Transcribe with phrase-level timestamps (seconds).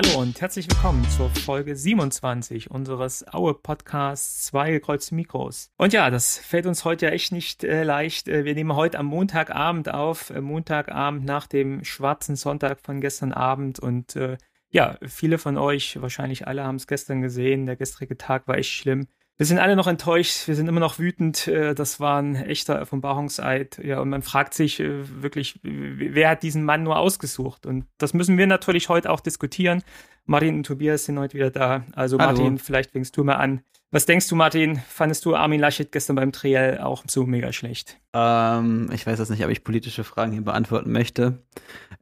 [0.00, 5.72] Hallo und herzlich willkommen zur Folge 27 unseres Aue Podcasts Zwei gekreuzte Mikros.
[5.76, 8.28] Und ja, das fällt uns heute ja echt nicht äh, leicht.
[8.28, 13.32] Äh, wir nehmen heute am Montagabend auf, äh, Montagabend nach dem schwarzen Sonntag von gestern
[13.32, 14.38] Abend und äh,
[14.70, 17.66] ja, viele von euch, wahrscheinlich alle haben es gestern gesehen.
[17.66, 19.08] Der gestrige Tag war echt schlimm.
[19.38, 21.46] Wir sind alle noch enttäuscht, wir sind immer noch wütend.
[21.46, 23.80] Äh, das war ein echter Offenbarungseid.
[23.84, 27.64] Ja, und man fragt sich äh, wirklich, wer hat diesen Mann nur ausgesucht?
[27.64, 29.84] Und das müssen wir natürlich heute auch diskutieren.
[30.24, 31.84] Martin und Tobias sind heute wieder da.
[31.92, 32.32] Also Hallo.
[32.32, 33.62] Martin, vielleicht fängst du mal an.
[33.92, 34.82] Was denkst du, Martin?
[34.88, 37.96] Fandest du Armin Laschet gestern beim Triell auch so mega schlecht?
[38.12, 41.44] Ähm, ich weiß jetzt nicht, ob ich politische Fragen hier beantworten möchte.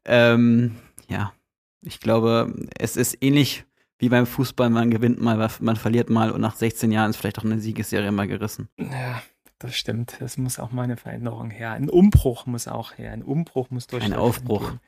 [0.07, 1.35] Ähm, ja,
[1.83, 3.66] ich glaube, es ist ähnlich
[3.99, 7.39] wie beim Fußball, man gewinnt mal, man verliert mal und nach 16 Jahren ist vielleicht
[7.39, 8.69] auch eine Siegesserie mal gerissen.
[8.79, 9.23] Ja,
[9.59, 10.17] das stimmt.
[10.21, 11.73] Das muss auch mal eine Veränderung her.
[11.73, 13.13] Ein Umbruch muss auch her.
[13.13, 14.05] Ein Umbruch muss durch.
[14.05, 14.69] Ein Aufbruch.
[14.69, 14.81] Gehen.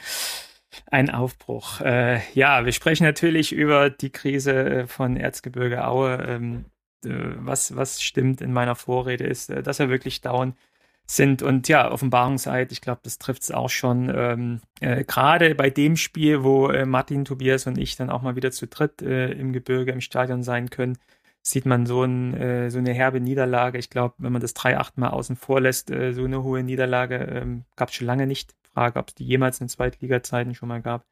[0.90, 1.80] Ein Aufbruch.
[1.80, 6.22] Äh, ja, wir sprechen natürlich über die Krise äh, von Erzgebirge Aue.
[6.28, 6.66] Ähm,
[7.04, 10.56] äh, was, was stimmt in meiner Vorrede ist, äh, dass er wirklich dauernd
[11.10, 11.42] sind.
[11.42, 14.12] Und ja, Offenbarungseid, ich glaube, das trifft es auch schon.
[14.14, 18.36] Ähm, äh, Gerade bei dem Spiel, wo äh, Martin, Tobias und ich dann auch mal
[18.36, 20.98] wieder zu dritt äh, im Gebirge, im Stadion sein können,
[21.42, 23.78] sieht man so, ein, äh, so eine herbe Niederlage.
[23.78, 27.16] Ich glaube, wenn man das 3-8 mal außen vor lässt, äh, so eine hohe Niederlage
[27.16, 28.54] ähm, gab es schon lange nicht.
[28.74, 31.06] Frage, ob es die jemals in Zweitliga-Zeiten schon mal gab.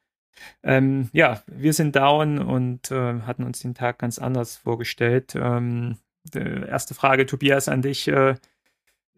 [0.63, 5.35] Ähm, ja, wir sind down und äh, hatten uns den Tag ganz anders vorgestellt.
[5.35, 5.97] Ähm,
[6.35, 8.11] erste Frage, Tobias, an dich.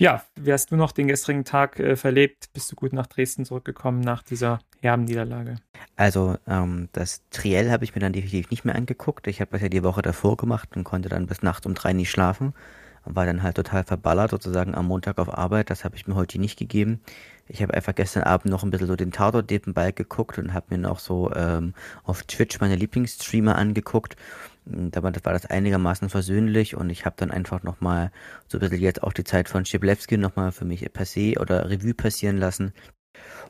[0.01, 2.53] Ja, wie hast du noch den gestrigen Tag äh, verlebt?
[2.53, 5.57] Bist du gut nach Dresden zurückgekommen nach dieser herben Niederlage?
[5.97, 9.27] Also ähm, das Triell habe ich mir dann definitiv nicht mehr angeguckt.
[9.27, 11.93] Ich habe das ja die Woche davor gemacht und konnte dann bis nachts um drei
[11.95, 12.55] nicht schlafen.
[13.05, 15.69] War dann halt total verballert sozusagen am Montag auf Arbeit.
[15.69, 17.01] Das habe ich mir heute nicht gegeben.
[17.49, 20.67] Ich habe einfach gestern Abend noch ein bisschen so den Tatort nebenbei geguckt und habe
[20.71, 24.15] mir noch so ähm, auf Twitch meine Lieblingsstreamer angeguckt
[24.91, 28.11] da war das einigermaßen versöhnlich und ich habe dann einfach nochmal
[28.47, 31.95] so ein bisschen jetzt auch die Zeit von Schiblewski nochmal für mich passé oder Revue
[31.95, 32.73] passieren lassen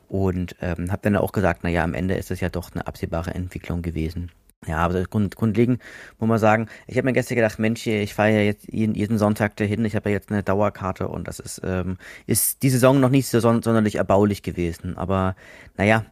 [0.07, 3.33] und ähm, habe dann auch gesagt, naja, am Ende ist es ja doch eine absehbare
[3.33, 4.31] Entwicklung gewesen.
[4.67, 5.81] Ja, aber grund, grundlegend
[6.17, 9.17] muss man sagen, ich habe mir gestern gedacht, Mensch, ich fahre ja jetzt jeden, jeden
[9.17, 11.97] Sonntag dahin, ich habe ja jetzt eine Dauerkarte und das ist, ähm,
[12.27, 14.97] ist die Saison noch nicht so son sonderlich erbaulich gewesen.
[14.97, 15.35] Aber
[15.77, 16.05] naja,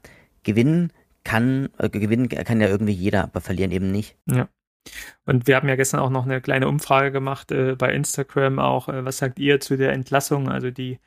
[0.44, 0.94] gewinnen
[1.26, 4.16] kann, äh, gewinnen kann ja irgendwie jeder, aber verlieren eben nicht.
[4.28, 4.48] Ja.
[5.26, 8.90] Und wir haben ja gestern auch noch eine kleine Umfrage gemacht äh, bei Instagram auch.
[8.90, 10.50] Äh, was sagt ihr zu der Entlassung?
[10.50, 11.00] Also die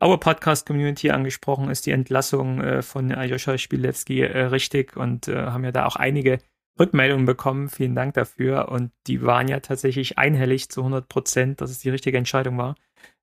[0.00, 5.46] Our Podcast Community angesprochen, ist die Entlassung äh, von Aljoscha Spielewski äh, richtig und äh,
[5.46, 6.38] haben ja da auch einige
[6.78, 7.68] Rückmeldungen bekommen.
[7.68, 8.68] Vielen Dank dafür.
[8.68, 12.76] Und die waren ja tatsächlich einhellig zu 100 Prozent, dass es die richtige Entscheidung war.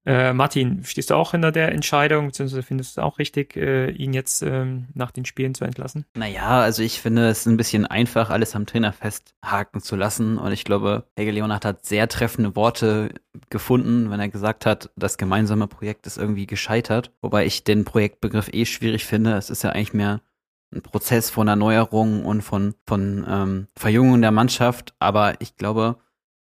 [0.06, 3.90] Äh, Martin, stehst du auch hinter der Entscheidung, beziehungsweise findest du es auch richtig, äh,
[3.90, 6.06] ihn jetzt ähm, nach den Spielen zu entlassen?
[6.16, 10.38] Naja, also ich finde es ein bisschen einfach, alles am Trainer festhaken zu lassen.
[10.38, 13.10] Und ich glaube, Helge Leonard hat sehr treffende Worte
[13.50, 17.12] gefunden, wenn er gesagt hat, das gemeinsame Projekt ist irgendwie gescheitert.
[17.22, 19.34] Wobei ich den Projektbegriff eh schwierig finde.
[19.34, 20.22] Es ist ja eigentlich mehr
[20.72, 24.94] ein Prozess von Erneuerung und von, von ähm, Verjüngung der Mannschaft.
[25.00, 25.98] Aber ich glaube,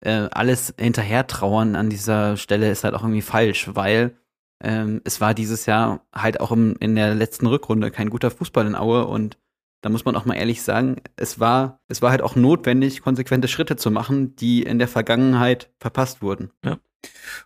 [0.02, 4.18] äh, alles hinterher trauern an dieser Stelle ist halt auch irgendwie falsch, weil
[4.63, 8.66] ähm, es war dieses Jahr halt auch im, in der letzten Rückrunde kein guter Fußball
[8.66, 9.38] in Aue und
[9.81, 13.47] da muss man auch mal ehrlich sagen, es war, es war halt auch notwendig, konsequente
[13.47, 16.52] Schritte zu machen, die in der Vergangenheit verpasst wurden.
[16.66, 16.79] Ja.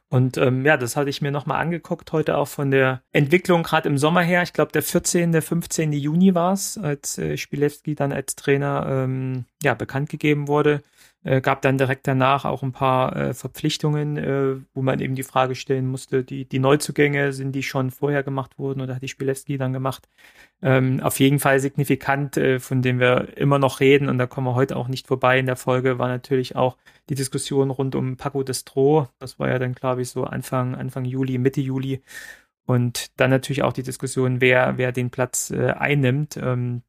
[0.07, 3.89] Und ähm, ja, das hatte ich mir nochmal angeguckt, heute auch von der Entwicklung gerade
[3.89, 4.43] im Sommer her.
[4.43, 5.91] Ich glaube, der 14., der 15.
[5.93, 10.81] Juni war es, als äh, Spilewski dann als Trainer ähm, ja, bekannt gegeben wurde.
[11.23, 15.21] Äh, gab dann direkt danach auch ein paar äh, Verpflichtungen, äh, wo man eben die
[15.23, 19.07] Frage stellen musste, die, die Neuzugänge, sind die schon vorher gemacht worden oder hat die
[19.07, 20.09] Spilewski dann gemacht?
[20.63, 24.47] Ähm, auf jeden Fall signifikant, äh, von dem wir immer noch reden und da kommen
[24.47, 26.77] wir heute auch nicht vorbei in der Folge, war natürlich auch
[27.09, 29.07] die Diskussion rund um Paco Destro.
[29.19, 32.01] Das war ja dann, glaube ich, so Anfang, Anfang Juli, Mitte Juli.
[32.65, 36.83] Und dann natürlich auch die Diskussion, wer, wer den Platz äh, einnimmt, ähm,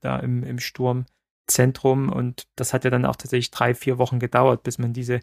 [0.00, 1.04] da im, im Sturm.
[1.46, 5.20] Zentrum und das hat ja dann auch tatsächlich drei, vier Wochen gedauert, bis man diese,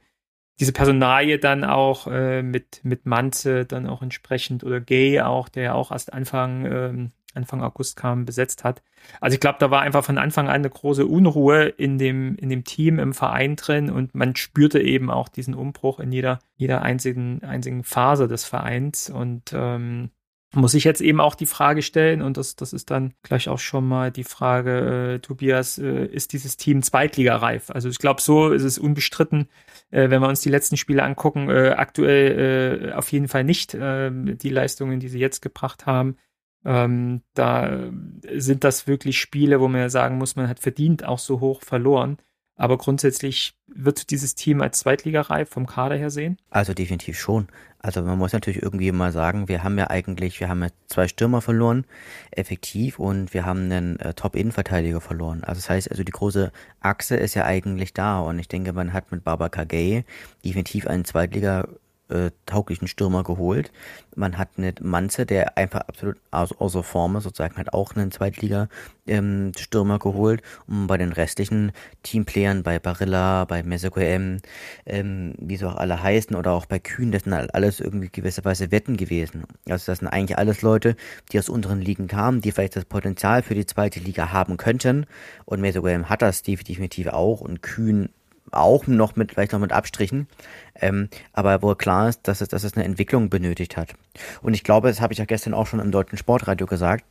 [0.59, 5.63] diese Personalie dann auch äh, mit, mit Manze dann auch entsprechend oder Gay auch, der
[5.63, 8.83] ja auch erst Anfang, ähm, Anfang August kam, besetzt hat.
[9.19, 12.49] Also ich glaube, da war einfach von Anfang an eine große Unruhe in dem, in
[12.49, 16.83] dem Team, im Verein drin und man spürte eben auch diesen Umbruch in jeder, jeder
[16.83, 20.11] einzigen, einzigen Phase des Vereins und ähm,
[20.53, 23.59] muss ich jetzt eben auch die Frage stellen, und das, das ist dann gleich auch
[23.59, 27.69] schon mal die Frage, äh, Tobias, äh, ist dieses Team zweitligareif?
[27.71, 29.49] Also ich glaube, so ist es unbestritten,
[29.89, 33.73] äh, wenn wir uns die letzten Spiele angucken, äh, aktuell äh, auf jeden Fall nicht
[33.73, 36.17] äh, die Leistungen, die sie jetzt gebracht haben.
[36.65, 37.91] Ähm, da
[38.31, 41.61] sind das wirklich Spiele, wo man ja sagen muss, man hat verdient auch so hoch
[41.61, 42.17] verloren.
[42.55, 46.37] Aber grundsätzlich wird dieses Team als Zweitligareif vom Kader her sehen?
[46.51, 47.47] Also definitiv schon.
[47.79, 51.07] Also man muss natürlich irgendwie mal sagen, wir haben ja eigentlich, wir haben ja zwei
[51.07, 51.85] Stürmer verloren,
[52.31, 55.43] effektiv, und wir haben einen äh, Top-Innenverteidiger verloren.
[55.43, 58.93] Also das heißt, also die große Achse ist ja eigentlich da und ich denke, man
[58.93, 60.05] hat mit Baba Kagei
[60.45, 61.67] definitiv einen Zweitliga
[62.13, 63.71] äh, tauglichen Stürmer geholt.
[64.15, 68.11] Man hat mit Manze, der einfach absolut aus, außer Form ist, sozusagen hat auch einen
[68.11, 70.43] Zweitliga-Stürmer ähm, geholt.
[70.67, 71.71] Und bei den restlichen
[72.03, 74.37] Teamplayern, bei Barilla, bei Mesoqm,
[74.85, 78.09] ähm, wie sie auch alle heißen, oder auch bei Kühn, das sind halt alles irgendwie
[78.09, 79.45] gewisserweise Wetten gewesen.
[79.67, 80.95] Also das sind eigentlich alles Leute,
[81.31, 85.07] die aus unteren Ligen kamen, die vielleicht das Potenzial für die zweite Liga haben könnten.
[85.45, 88.09] Und Mesoqm hat das definitiv auch und Kühn
[88.51, 90.27] auch noch mit, vielleicht noch mit Abstrichen,
[90.75, 93.95] ähm, aber wo klar ist, dass es, dass es eine Entwicklung benötigt hat.
[94.41, 97.05] Und ich glaube, das habe ich ja gestern auch schon im deutschen Sportradio gesagt,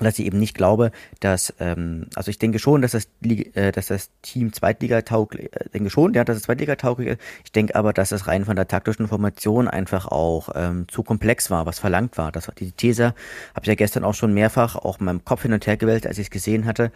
[0.00, 3.88] dass ich eben nicht glaube, dass, ähm, also ich denke schon, dass das, äh, dass
[3.88, 7.20] das Team Zweitliga tauglich, äh, denke schon, ja, dass es Zweitliga tauglich ist.
[7.44, 11.50] Ich denke aber, dass es rein von der taktischen Formation einfach auch ähm, zu komplex
[11.50, 12.32] war, was verlangt war.
[12.32, 13.06] Das war die These,
[13.54, 16.06] habe ich ja gestern auch schon mehrfach auch in meinem Kopf hin und her gewählt,
[16.06, 16.92] als ich es gesehen hatte.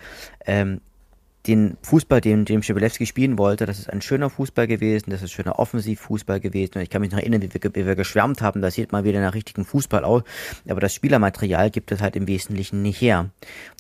[0.47, 0.81] Ähm,
[1.47, 5.33] den Fußball, den, den Schibilewski spielen wollte, das ist ein schöner Fußball gewesen, das ist
[5.33, 6.75] schöner Offensivfußball gewesen.
[6.77, 9.03] Und ich kann mich noch erinnern, wie wir, wie wir geschwärmt haben, das sieht mal
[9.05, 10.23] wieder nach richtigen Fußball aus.
[10.69, 13.31] Aber das Spielermaterial gibt es halt im Wesentlichen nicht her.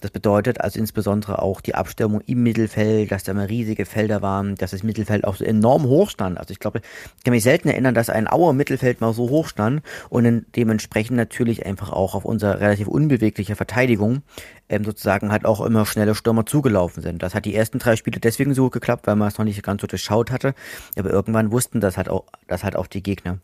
[0.01, 4.57] Das bedeutet also insbesondere auch die Abstimmung im Mittelfeld, dass da mal riesige Felder waren,
[4.57, 6.39] dass das Mittelfeld auch so enorm hoch stand.
[6.39, 6.81] Also ich glaube,
[7.19, 11.17] ich kann mich selten erinnern, dass ein Auer Mittelfeld mal so hoch stand und dementsprechend
[11.17, 14.23] natürlich einfach auch auf unserer relativ unbewegliche Verteidigung
[14.73, 17.23] ähm, sozusagen halt auch immer schnelle Stürmer zugelaufen sind.
[17.23, 19.83] Das hat die ersten drei Spiele deswegen so geklappt, weil man es noch nicht ganz
[19.83, 20.55] so durchschaut hatte.
[20.99, 23.39] Aber irgendwann wussten das halt auch, das halt auch die Gegner.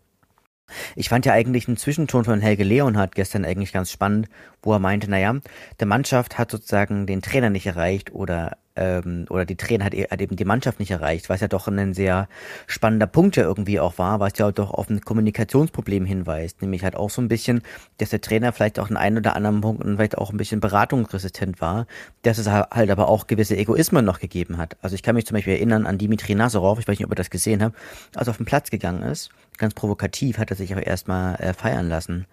[0.97, 4.29] Ich fand ja eigentlich einen Zwischenton von Helge Leonhardt gestern eigentlich ganz spannend,
[4.63, 5.35] wo er meinte, naja,
[5.81, 10.21] der Mannschaft hat sozusagen den Trainer nicht erreicht oder ähm, oder die Trainer hat, hat
[10.21, 12.29] eben die Mannschaft nicht erreicht, was ja doch ein sehr
[12.67, 16.97] spannender Punkt ja irgendwie auch war, was ja doch auf ein Kommunikationsproblem hinweist, nämlich halt
[16.97, 17.63] auch so ein bisschen,
[17.99, 21.61] dass der Trainer vielleicht auch in einen oder anderen Punkten vielleicht auch ein bisschen beratungsresistent
[21.61, 21.87] war,
[22.23, 24.77] dass es halt aber auch gewisse Egoismen noch gegeben hat.
[24.81, 27.17] Also ich kann mich zum Beispiel erinnern an Dimitri Nazarov, ich weiß nicht, ob ihr
[27.17, 27.77] das gesehen habt,
[28.15, 31.53] als er auf den Platz gegangen ist, ganz provokativ hat er sich auch erstmal äh,
[31.53, 32.27] feiern lassen.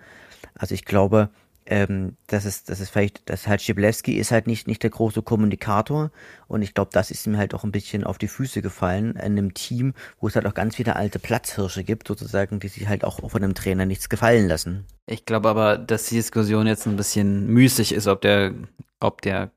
[0.57, 1.29] Also ich glaube,
[1.67, 5.23] ähm, das ist, das ist vielleicht, das halt Schiblewski ist halt nicht, nicht der große
[5.23, 6.11] Kommunikator
[6.47, 9.19] und ich glaube, das ist ihm halt auch ein bisschen auf die Füße gefallen in
[9.19, 13.03] einem Team, wo es halt auch ganz viele alte Platzhirsche gibt, sozusagen, die sich halt
[13.03, 14.85] auch von einem Trainer nichts gefallen lassen.
[15.07, 18.53] Ich glaube aber, dass die Diskussion jetzt ein bisschen müßig ist, ob der,
[18.99, 19.51] ob der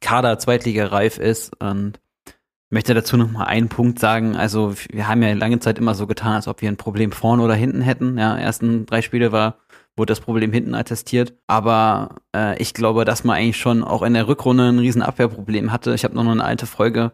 [0.00, 4.36] Kader Zweitliga reif ist und ich möchte dazu noch mal einen Punkt sagen.
[4.36, 7.42] Also wir haben ja lange Zeit immer so getan, als ob wir ein Problem vorne
[7.42, 8.18] oder hinten hätten.
[8.18, 9.58] Ja, ersten drei Spiele war
[9.96, 11.34] wurde das Problem hinten attestiert.
[11.46, 15.72] Aber äh, ich glaube, dass man eigentlich schon auch in der Rückrunde ein riesen Abwehrproblem
[15.72, 15.94] hatte.
[15.94, 17.12] Ich habe noch eine alte Folge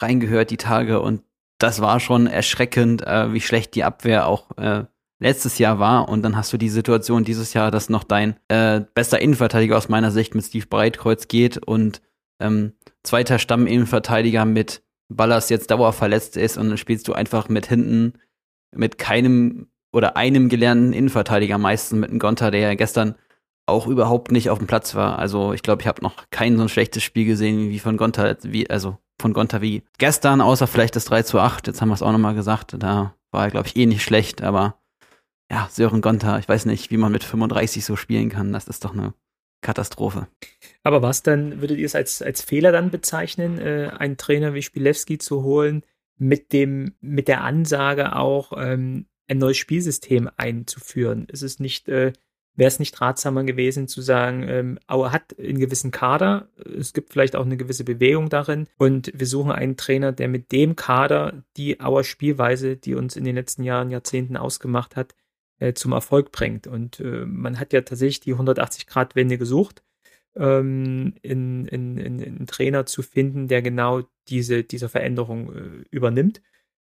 [0.00, 1.22] reingehört die Tage und
[1.58, 4.84] das war schon erschreckend, äh, wie schlecht die Abwehr auch äh,
[5.20, 6.08] letztes Jahr war.
[6.08, 9.88] Und dann hast du die Situation dieses Jahr, dass noch dein äh, bester Innenverteidiger aus
[9.88, 12.02] meiner Sicht mit Steve Breitkreuz geht und
[12.40, 12.72] ähm,
[13.02, 18.14] zweiter Stamm-Innenverteidiger mit Ballas jetzt dauerverletzt ist und dann spielst du einfach mit hinten
[18.74, 23.14] mit keinem oder einem gelernten Innenverteidiger meistens mit einem Gonter, der ja gestern
[23.66, 25.18] auch überhaupt nicht auf dem Platz war.
[25.18, 28.36] Also ich glaube, ich habe noch kein so ein schlechtes Spiel gesehen wie von Gonter,
[28.42, 31.68] wie, also von Gonter wie gestern, außer vielleicht das 3 zu 8.
[31.68, 32.74] Jetzt haben wir es auch nochmal gesagt.
[32.78, 34.78] Da war er, glaube ich, eh nicht schlecht, aber
[35.50, 38.52] ja, Sören Gonter, ich weiß nicht, wie man mit 35 so spielen kann.
[38.52, 39.14] Das ist doch eine
[39.62, 40.26] Katastrophe.
[40.82, 44.62] Aber was dann, würdet ihr es als, als Fehler dann bezeichnen, äh, einen Trainer wie
[44.62, 45.84] Spilewski zu holen,
[46.16, 51.26] mit dem, mit der Ansage auch, ähm, ein neues Spielsystem einzuführen?
[51.28, 52.12] Ist es nicht, äh,
[52.54, 57.12] wäre es nicht ratsamer gewesen zu sagen, ähm, Auer hat einen gewissen Kader, es gibt
[57.12, 61.44] vielleicht auch eine gewisse Bewegung darin und wir suchen einen Trainer, der mit dem Kader
[61.56, 65.14] die Auer Spielweise, die uns in den letzten Jahren, Jahrzehnten ausgemacht hat,
[65.58, 66.66] äh, zum Erfolg bringt.
[66.66, 69.82] Und äh, man hat ja tatsächlich die 180-Grad-Wende gesucht,
[70.36, 76.42] ähm, in, in, in einen Trainer zu finden, der genau diese, diese Veränderung äh, übernimmt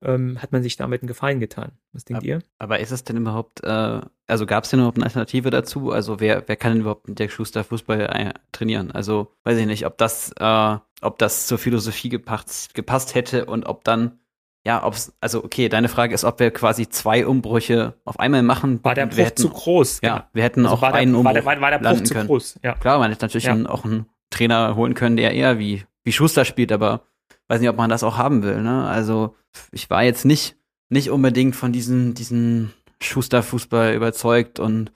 [0.06, 1.72] ähm, hat man sich damit einen Gefallen getan.
[1.92, 2.40] Was denkt aber, ihr?
[2.60, 5.92] Aber ist es denn überhaupt, äh, also gab es denn überhaupt eine Alternative dazu?
[5.92, 8.92] Also wer, wer kann denn überhaupt mit der Schuster Fußball äh, trainieren?
[8.92, 13.66] Also weiß ich nicht, ob das, äh, ob das zur Philosophie gepasst, gepasst hätte und
[13.66, 14.20] ob dann
[14.66, 18.84] ja, ob's, also okay, deine Frage ist, ob wir quasi zwei Umbrüche auf einmal machen.
[18.84, 20.00] War der Bruch hätten, zu groß?
[20.02, 20.26] Ja, genau.
[20.34, 22.28] wir hätten also auch einen der, Umbruch war der, war der Bruch zu können.
[22.28, 22.60] groß?
[22.64, 22.74] Ja.
[22.74, 23.52] Klar, man hätte natürlich ja.
[23.52, 27.04] einen, auch einen Trainer holen können, der eher wie, wie Schuster spielt, aber
[27.48, 28.62] weiß nicht, ob man das auch haben will.
[28.62, 28.88] Ne?
[28.88, 29.36] Also
[29.72, 30.58] ich war jetzt nicht,
[30.90, 32.72] nicht unbedingt von diesem, diesem
[33.02, 34.92] Schuster-Fußball überzeugt und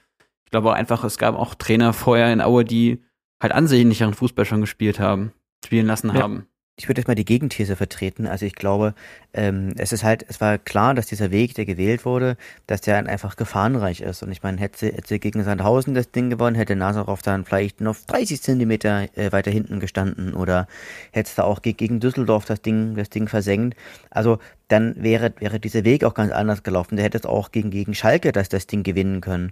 [0.45, 3.03] ich Ich glaube auch einfach, es gab auch Trainer vorher in Aue, die
[3.41, 5.31] halt ansehnlicheren Fußball schon gespielt haben,
[5.63, 6.21] spielen lassen ja.
[6.21, 6.47] haben
[6.79, 8.25] ich würde jetzt mal die Gegenthese vertreten.
[8.25, 8.93] Also ich glaube,
[9.33, 12.95] ähm, es ist halt, es war klar, dass dieser Weg, der gewählt wurde, dass der
[12.95, 14.23] einfach gefahrenreich ist.
[14.23, 17.97] Und ich meine, hätte, hätte gegen Sandhausen das Ding gewonnen, hätte Nazarov dann vielleicht noch
[18.07, 20.67] 30 Zentimeter äh, weiter hinten gestanden oder
[21.11, 23.77] hätte da auch gegen Düsseldorf das Ding, das Ding versenkt.
[24.09, 26.95] Also dann wäre, wäre dieser Weg auch ganz anders gelaufen.
[26.95, 29.51] Der hätte es auch gegen, gegen Schalke das, das Ding gewinnen können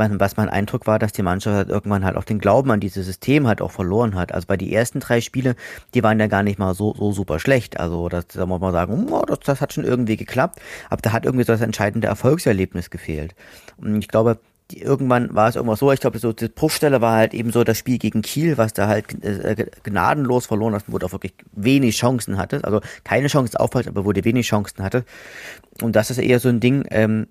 [0.00, 3.06] was mein Eindruck war, dass die Mannschaft halt irgendwann halt auch den Glauben an dieses
[3.06, 4.32] System halt auch verloren hat.
[4.32, 5.56] Also bei die ersten drei Spiele,
[5.94, 7.78] die waren ja gar nicht mal so, so super schlecht.
[7.78, 10.60] Also das, da muss man sagen, oh, das, das hat schon irgendwie geklappt.
[10.88, 13.34] Aber da hat irgendwie so das entscheidende Erfolgserlebnis gefehlt.
[13.76, 14.38] Und ich glaube,
[14.70, 17.64] die, irgendwann war es irgendwas so, ich glaube, so die Bruchstelle war halt eben so
[17.64, 21.34] das Spiel gegen Kiel, was da halt äh, gnadenlos verloren hat, wo du auch wirklich
[21.52, 25.04] wenig Chancen hatte, also keine Chancen aufhalt, aber wo du wenig Chancen hatte.
[25.82, 27.26] Und das ist eher so ein Ding, ähm,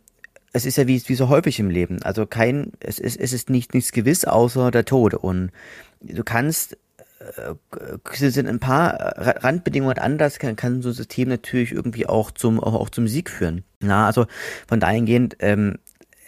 [0.54, 2.02] es ist ja wie, wie so häufig im Leben.
[2.04, 5.14] Also kein, es ist, es ist nicht, nichts gewiss außer der Tod.
[5.14, 5.52] Und
[6.02, 6.78] du kannst,
[7.38, 12.60] äh, sind ein paar Randbedingungen anders, kann, kann so ein System natürlich irgendwie auch zum,
[12.60, 13.64] auch, auch zum Sieg führen.
[13.80, 14.26] Na, also
[14.68, 15.78] von dahingehend, ähm,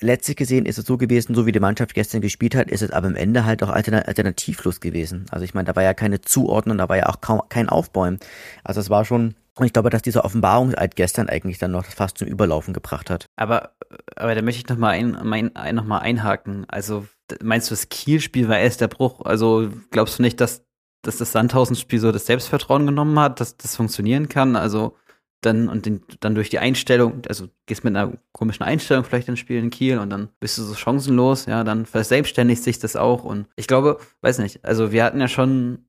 [0.02, 2.92] letztlich gesehen ist es so gewesen, so wie die Mannschaft gestern gespielt hat, ist es
[2.92, 5.26] aber am Ende halt auch alternativlos gewesen.
[5.32, 8.20] Also ich meine, da war ja keine Zuordnung, da war ja auch kaum kein Aufbäumen.
[8.64, 12.18] Also es war schon und ich glaube, dass dieser Offenbarungseid gestern eigentlich dann noch fast
[12.18, 13.26] zum Überlaufen gebracht hat.
[13.36, 13.72] Aber,
[14.16, 16.66] aber da möchte ich nochmal ein, mein, ein, noch einhaken.
[16.70, 17.06] Also
[17.44, 19.22] meinst du, das Kiel-Spiel war erst der Bruch?
[19.26, 20.64] Also glaubst du nicht, dass,
[21.02, 24.56] dass das Sandhausen-Spiel so das Selbstvertrauen genommen hat, dass das funktionieren kann?
[24.56, 24.96] Also
[25.42, 29.40] dann und den, dann durch die Einstellung, also gehst mit einer komischen Einstellung vielleicht ins
[29.40, 33.24] Spiel in Kiel und dann bist du so chancenlos, ja, dann verselbstständigt sich das auch
[33.24, 35.86] und ich glaube, weiß nicht, also wir hatten ja schon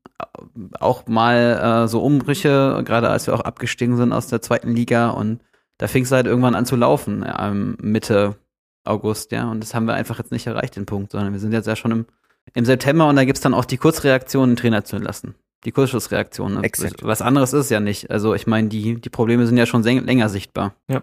[0.80, 5.11] auch mal äh, so Umbrüche, gerade als wir auch abgestiegen sind aus der zweiten Liga
[5.11, 5.40] und
[5.78, 8.37] da fing es halt irgendwann an zu laufen, ja, Mitte
[8.85, 11.52] August, ja, und das haben wir einfach jetzt nicht erreicht, den Punkt, sondern wir sind
[11.52, 12.06] jetzt ja schon im,
[12.54, 15.35] im September und da gibt's dann auch die Kurzreaktion, den Trainer zu entlassen.
[15.64, 16.54] Die Kurzschlussreaktion.
[16.54, 16.62] Ne?
[16.62, 17.04] Exakt.
[17.04, 18.11] Was anderes ist ja nicht.
[18.11, 20.75] Also ich meine, die, die Probleme sind ja schon länger sichtbar.
[20.88, 21.02] Ja.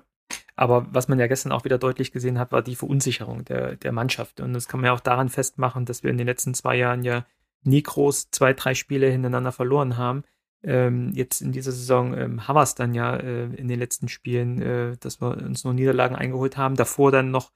[0.55, 3.93] Aber was man ja gestern auch wieder deutlich gesehen hat, war die Verunsicherung der, der
[3.93, 4.41] Mannschaft.
[4.41, 7.03] Und das kann man ja auch daran festmachen, dass wir in den letzten zwei Jahren
[7.03, 7.25] ja
[7.63, 10.23] nie groß zwei, drei Spiele hintereinander verloren haben.
[10.61, 14.09] Ähm, jetzt in dieser Saison ähm, haben wir es dann ja äh, in den letzten
[14.09, 16.75] Spielen, äh, dass wir uns nur Niederlagen eingeholt haben.
[16.75, 17.51] Davor dann noch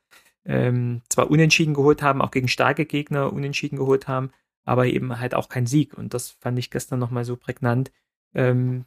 [0.45, 4.31] ähm, zwar unentschieden geholt haben, auch gegen starke Gegner unentschieden geholt haben,
[4.63, 5.97] aber eben halt auch kein Sieg.
[5.97, 7.91] Und das fand ich gestern nochmal so prägnant.
[8.33, 8.85] Ähm,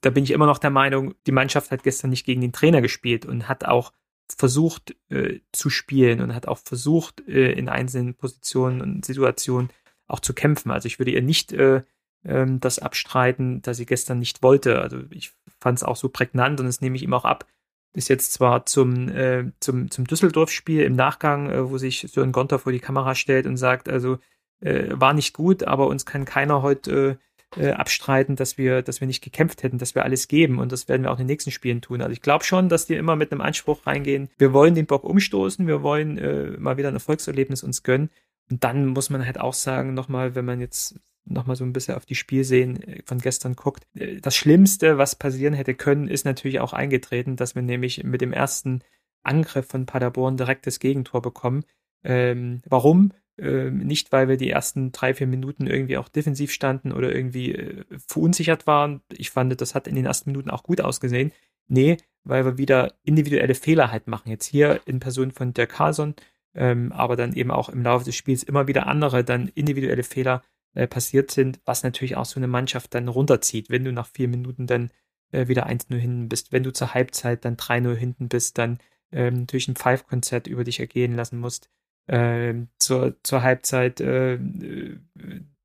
[0.00, 2.80] da bin ich immer noch der Meinung, die Mannschaft hat gestern nicht gegen den Trainer
[2.80, 3.92] gespielt und hat auch
[4.28, 9.70] versucht äh, zu spielen und hat auch versucht, äh, in einzelnen Positionen und Situationen
[10.06, 10.70] auch zu kämpfen.
[10.70, 11.82] Also ich würde ihr nicht äh,
[12.24, 14.80] ähm, das abstreiten, dass sie gestern nicht wollte.
[14.80, 17.46] Also ich fand es auch so prägnant und das nehme ich ihm auch ab.
[17.94, 22.58] Ist jetzt zwar zum, äh, zum, zum Düsseldorf-Spiel im Nachgang, äh, wo sich Sören Gonter
[22.58, 24.18] vor die Kamera stellt und sagt, also
[24.60, 27.18] äh, war nicht gut, aber uns kann keiner heute
[27.56, 30.88] äh, abstreiten, dass wir, dass wir nicht gekämpft hätten, dass wir alles geben und das
[30.88, 32.00] werden wir auch in den nächsten Spielen tun.
[32.00, 35.04] Also ich glaube schon, dass die immer mit einem Anspruch reingehen, wir wollen den Bock
[35.04, 38.10] umstoßen, wir wollen äh, mal wieder ein Erfolgserlebnis uns gönnen
[38.50, 41.94] und dann muss man halt auch sagen, nochmal, wenn man jetzt nochmal so ein bisschen
[41.94, 46.24] auf die Spielsehen äh, von gestern guckt, äh, das Schlimmste, was passieren hätte können, ist
[46.24, 48.82] natürlich auch eingetreten, dass wir nämlich mit dem ersten
[49.22, 51.64] Angriff von Paderborn direkt das Gegentor bekommen.
[52.04, 53.12] Ähm, warum?
[53.38, 57.54] Ähm, nicht, weil wir die ersten drei, vier Minuten irgendwie auch defensiv standen oder irgendwie
[57.54, 59.02] äh, verunsichert waren.
[59.10, 61.32] Ich fand, das hat in den ersten Minuten auch gut ausgesehen.
[61.68, 64.30] Nee, weil wir wieder individuelle Fehler halt machen.
[64.30, 66.14] Jetzt hier in Person von der Carson,
[66.54, 70.42] ähm, aber dann eben auch im Laufe des Spiels immer wieder andere dann individuelle Fehler
[70.74, 74.28] äh, passiert sind, was natürlich auch so eine Mannschaft dann runterzieht, wenn du nach vier
[74.28, 74.90] Minuten dann
[75.32, 78.78] äh, wieder 1-0 hinten bist, wenn du zur Halbzeit dann 3-0 hinten bist, dann
[79.12, 81.70] ähm, durch ein Five-Konzert über dich ergehen lassen musst.
[82.08, 84.98] Ähm, zur, zur Halbzeit äh, äh,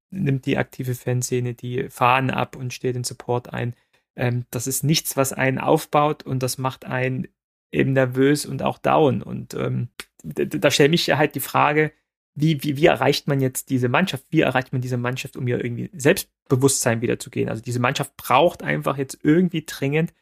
[0.09, 3.75] nimmt die aktive Fanszene die Fahnen ab und steht in Support ein.
[4.15, 7.27] Ähm, das ist nichts, was einen aufbaut und das macht einen
[7.71, 9.21] eben nervös und auch down.
[9.21, 9.89] Und ähm,
[10.23, 11.91] da, stelle mich halt die Frage,
[12.33, 14.25] wie, wie, wie erreicht man jetzt diese Mannschaft?
[14.29, 17.49] Wie erreicht man diese Mannschaft, um ihr irgendwie Selbstbewusstsein wiederzugehen?
[17.49, 20.13] Also diese Mannschaft braucht einfach jetzt irgendwie dringend äh,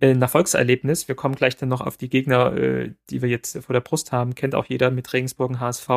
[0.00, 1.08] ein Erfolgserlebnis.
[1.08, 4.12] Wir kommen gleich dann noch auf die Gegner, äh, die wir jetzt vor der Brust
[4.12, 4.34] haben.
[4.34, 5.88] Kennt auch jeder mit Regensburg und HSV.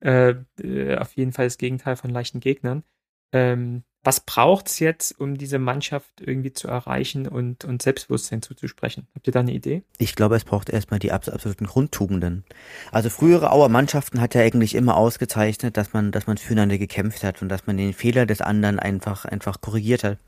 [0.00, 2.84] Äh, äh, auf jeden Fall das Gegenteil von leichten Gegnern.
[3.32, 9.06] Ähm, was braucht es jetzt, um diese Mannschaft irgendwie zu erreichen und, und Selbstbewusstsein zuzusprechen?
[9.14, 9.82] Habt ihr da eine Idee?
[9.98, 12.44] Ich glaube, es braucht erstmal die absoluten Grundtugenden.
[12.92, 17.24] Also frühere Auer Mannschaften hat ja eigentlich immer ausgezeichnet, dass man, dass man füreinander gekämpft
[17.24, 20.18] hat und dass man den Fehler des anderen einfach, einfach korrigiert hat.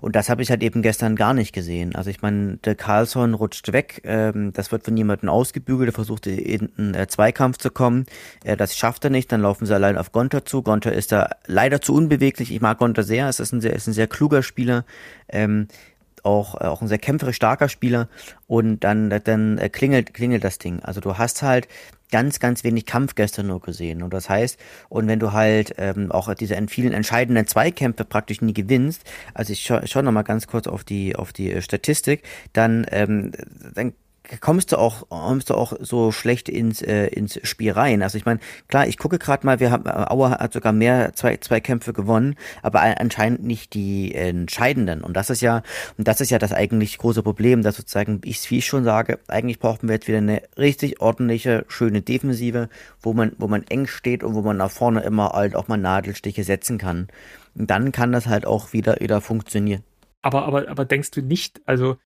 [0.00, 1.94] Und das habe ich halt eben gestern gar nicht gesehen.
[1.94, 6.26] Also ich meine, der Carlson rutscht weg, ähm, das wird von jemandem ausgebügelt, der versucht
[6.26, 8.06] in einen äh, Zweikampf zu kommen.
[8.42, 10.62] Äh, das schafft er nicht, dann laufen sie allein auf Gonter zu.
[10.62, 12.52] Gonter ist da leider zu unbeweglich.
[12.52, 14.84] Ich mag Gonter sehr, es ist ein sehr, ist ein sehr kluger Spieler.
[15.28, 15.68] Ähm,
[16.24, 18.08] auch, äh, auch ein sehr kämpferisch starker Spieler
[18.46, 20.80] und dann, dann äh, klingelt, klingelt das Ding.
[20.80, 21.68] Also du hast halt
[22.10, 24.02] ganz, ganz wenig Kampf gestern nur gesehen.
[24.02, 24.58] Und das heißt,
[24.88, 29.02] und wenn du halt ähm, auch diese vielen entscheidenden Zweikämpfe praktisch nie gewinnst,
[29.34, 33.32] also ich schaue schau noch mal ganz kurz auf die auf die Statistik, dann ähm,
[33.74, 33.94] dann
[34.40, 38.02] kommst du auch kommst du auch so schlecht ins äh, ins Spiel rein.
[38.02, 41.36] Also ich meine, klar, ich gucke gerade mal, wir haben Auer hat sogar mehr zwei
[41.38, 45.62] zwei Kämpfe gewonnen, aber anscheinend nicht die entscheidenden und das ist ja
[45.98, 49.18] und das ist ja das eigentlich große Problem, dass sozusagen ich wie ich schon sage,
[49.28, 52.68] eigentlich brauchen wir jetzt wieder eine richtig ordentliche schöne Defensive,
[53.00, 55.76] wo man wo man eng steht und wo man nach vorne immer halt auch mal
[55.76, 57.08] Nadelstiche setzen kann.
[57.56, 59.82] Und dann kann das halt auch wieder wieder funktionieren.
[60.24, 61.98] Aber, aber, aber denkst du nicht, also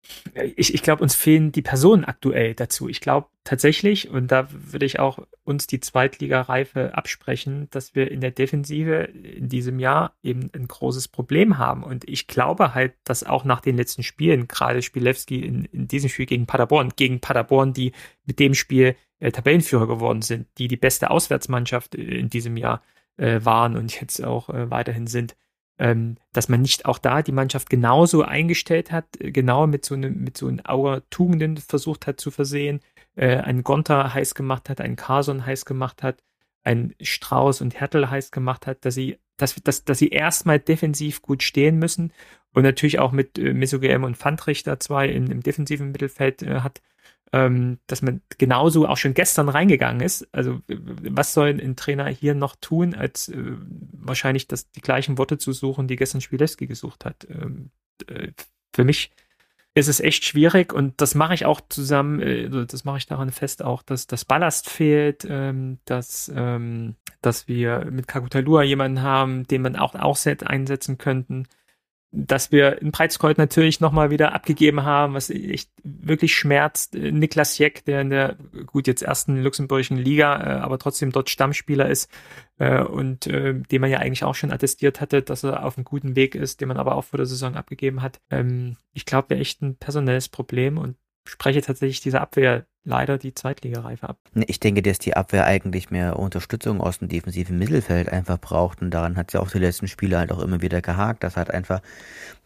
[0.56, 2.88] ich, ich glaube, uns fehlen die Personen aktuell dazu.
[2.88, 8.20] Ich glaube tatsächlich, und da würde ich auch uns die Zweitligareife absprechen, dass wir in
[8.20, 11.84] der Defensive in diesem Jahr eben ein großes Problem haben.
[11.84, 16.10] Und ich glaube halt, dass auch nach den letzten Spielen, gerade Spielewski in, in diesem
[16.10, 17.92] Spiel gegen Paderborn, gegen Paderborn, die
[18.24, 22.82] mit dem Spiel äh, Tabellenführer geworden sind, die die beste Auswärtsmannschaft in diesem Jahr
[23.16, 25.36] äh, waren und jetzt auch äh, weiterhin sind,
[25.78, 29.94] ähm, dass man nicht auch da die Mannschaft genauso eingestellt hat, äh, genau mit so
[29.94, 32.80] einem, mit so einem Auer Tugenden versucht hat zu versehen,
[33.14, 36.22] äh, einen Gonter heiß gemacht hat, einen Carson heiß gemacht hat,
[36.64, 41.22] einen Strauß und Hertel heiß gemacht hat, dass sie, dass, dass, dass sie erstmal defensiv
[41.22, 42.12] gut stehen müssen.
[42.52, 46.80] Und natürlich auch mit äh, Mesogem und Pfandrichter zwei in, im defensiven Mittelfeld äh, hat,
[47.32, 50.26] ähm, dass man genauso auch schon gestern reingegangen ist.
[50.32, 53.36] Also was soll ein Trainer hier noch tun, als äh,
[53.92, 57.26] wahrscheinlich das, die gleichen Worte zu suchen, die gestern Spielewski gesucht hat.
[57.30, 57.70] Ähm,
[58.08, 58.28] äh,
[58.74, 59.10] für mich
[59.74, 63.30] ist es echt schwierig und das mache ich auch zusammen, äh, das mache ich daran
[63.30, 69.46] fest auch, dass das Ballast fehlt, ähm, dass, ähm, dass wir mit Kakutalua jemanden haben,
[69.46, 71.46] den man auch, auch set einsetzen könnten
[72.10, 76.94] dass wir in Breitskreuz natürlich nochmal wieder abgegeben haben, was echt wirklich schmerzt.
[76.94, 81.88] Niklas Jeck, der in der gut jetzt ersten luxemburgischen Liga, äh, aber trotzdem dort Stammspieler
[81.88, 82.10] ist
[82.58, 85.84] äh, und äh, den man ja eigentlich auch schon attestiert hatte, dass er auf einem
[85.84, 88.20] guten Weg ist, den man aber auch vor der Saison abgegeben hat.
[88.30, 93.34] Ähm, ich glaube, wir echt ein personelles Problem und spreche tatsächlich diese Abwehr leider die
[93.34, 94.18] Zweitligareife ab.
[94.46, 98.90] Ich denke, dass die Abwehr eigentlich mehr Unterstützung aus dem defensiven Mittelfeld einfach braucht und
[98.90, 101.82] daran hat sie auch die letzten Spiele halt auch immer wieder gehakt, dass halt einfach,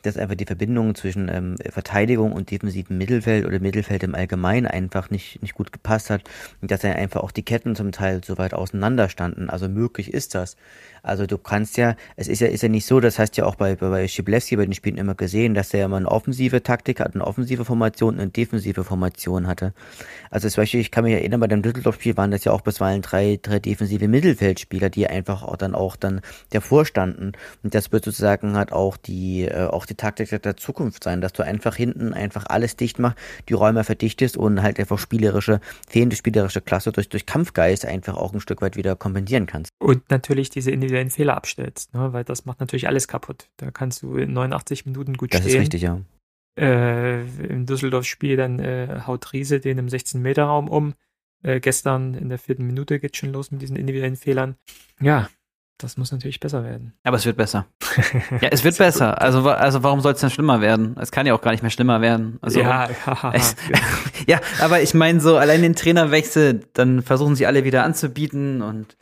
[0.02, 5.10] dass einfach die Verbindung zwischen ähm, Verteidigung und defensivem Mittelfeld oder Mittelfeld im Allgemeinen einfach
[5.10, 6.22] nicht, nicht gut gepasst hat
[6.60, 9.48] und dass ja einfach auch die Ketten zum Teil so weit auseinander standen.
[9.48, 10.56] Also möglich ist das.
[11.04, 13.56] Also du kannst ja, es ist ja, ist ja nicht so, das heißt ja auch
[13.56, 17.00] bei, bei Schiblewski bei den Spielen immer gesehen, dass er ja immer eine offensive Taktik
[17.00, 19.72] hat, eine offensive Formation und eine defensive Formation hatte.
[20.32, 23.02] Also zum Beispiel, ich kann mich erinnern, bei dem Düsseldorf-Spiel waren das ja auch bisweilen
[23.02, 27.32] drei, drei defensive Mittelfeldspieler, die einfach auch dann auch dann davor standen.
[27.62, 31.34] Und das wird sozusagen halt auch die, äh, auch die Taktik der Zukunft sein, dass
[31.34, 33.18] du einfach hinten einfach alles dicht machst,
[33.50, 38.32] die Räume verdichtest und halt einfach spielerische, fehlende spielerische Klasse durch, durch Kampfgeist einfach auch
[38.32, 39.70] ein Stück weit wieder kompensieren kannst.
[39.78, 42.14] Und natürlich diese individuellen Fehler abstellst, ne?
[42.14, 43.50] weil das macht natürlich alles kaputt.
[43.58, 45.48] Da kannst du in 89 Minuten gut das stehen.
[45.48, 46.00] Das ist richtig, ja
[46.58, 50.94] äh, im Düsseldorf-Spiel dann äh, haut Riese den im 16-Meter-Raum um.
[51.42, 54.56] Äh, gestern in der vierten Minute geht schon los mit diesen individuellen Fehlern.
[55.00, 55.28] Ja,
[55.78, 56.92] das muss natürlich besser werden.
[57.02, 57.66] Aber es wird besser.
[58.40, 59.20] ja, es wird besser.
[59.20, 60.96] Also, also warum soll es denn schlimmer werden?
[61.00, 62.38] Es kann ja auch gar nicht mehr schlimmer werden.
[62.40, 62.88] Also, ja,
[63.32, 63.56] es,
[64.28, 68.96] ja, aber ich meine so, allein den Trainerwechsel, dann versuchen sie alle wieder anzubieten und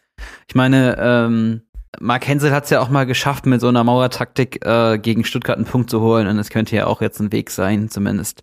[0.48, 1.62] ich meine, ähm,
[1.98, 5.56] Mark Hensel hat es ja auch mal geschafft, mit so einer Mauertaktik äh, gegen Stuttgart
[5.56, 6.28] einen Punkt zu holen.
[6.28, 8.42] Und es könnte ja auch jetzt ein Weg sein, zumindest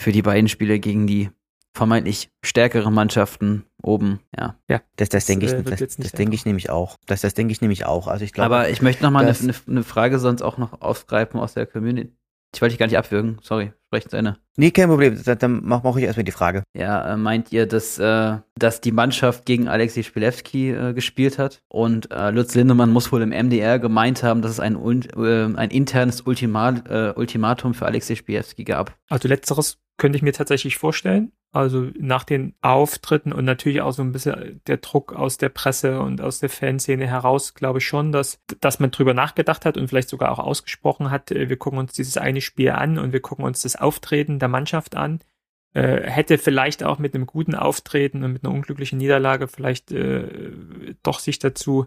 [0.00, 1.30] für die beiden Spiele gegen die
[1.74, 4.20] vermeintlich stärkeren Mannschaften oben.
[4.36, 6.96] Ja, ja das, das denke ich, äh, das, das denke ich nämlich auch.
[7.06, 8.06] Das, das denke ich nämlich auch.
[8.08, 8.54] Also ich glaube.
[8.54, 11.66] Aber ich möchte noch mal eine, eine, eine Frage sonst auch noch aufgreifen aus der
[11.66, 12.12] Community.
[12.54, 14.36] Ich wollte dich gar nicht abwürgen, sorry, sprecht zu Ende.
[14.56, 16.64] Nee, kein Problem, dann mache mach ich erstmal die Frage.
[16.74, 21.62] Ja, äh, meint ihr, dass, äh, dass die Mannschaft gegen Alexei Spilewski äh, gespielt hat
[21.68, 25.70] und äh, Lutz Lindemann muss wohl im MDR gemeint haben, dass es ein, äh, ein
[25.70, 28.96] internes Ultima, äh, Ultimatum für Alexei Spilewski gab?
[29.08, 31.30] Also letzteres könnte ich mir tatsächlich vorstellen.
[31.52, 36.00] Also nach den Auftritten und natürlich auch so ein bisschen der Druck aus der Presse
[36.00, 39.88] und aus der Fanszene heraus, glaube ich schon, dass, dass man drüber nachgedacht hat und
[39.88, 43.20] vielleicht sogar auch ausgesprochen hat, äh, wir gucken uns dieses eine Spiel an und wir
[43.20, 45.20] gucken uns das Auftreten der Mannschaft an.
[45.74, 50.52] Äh, hätte vielleicht auch mit einem guten Auftreten und mit einer unglücklichen Niederlage vielleicht äh,
[51.02, 51.84] doch sich dazu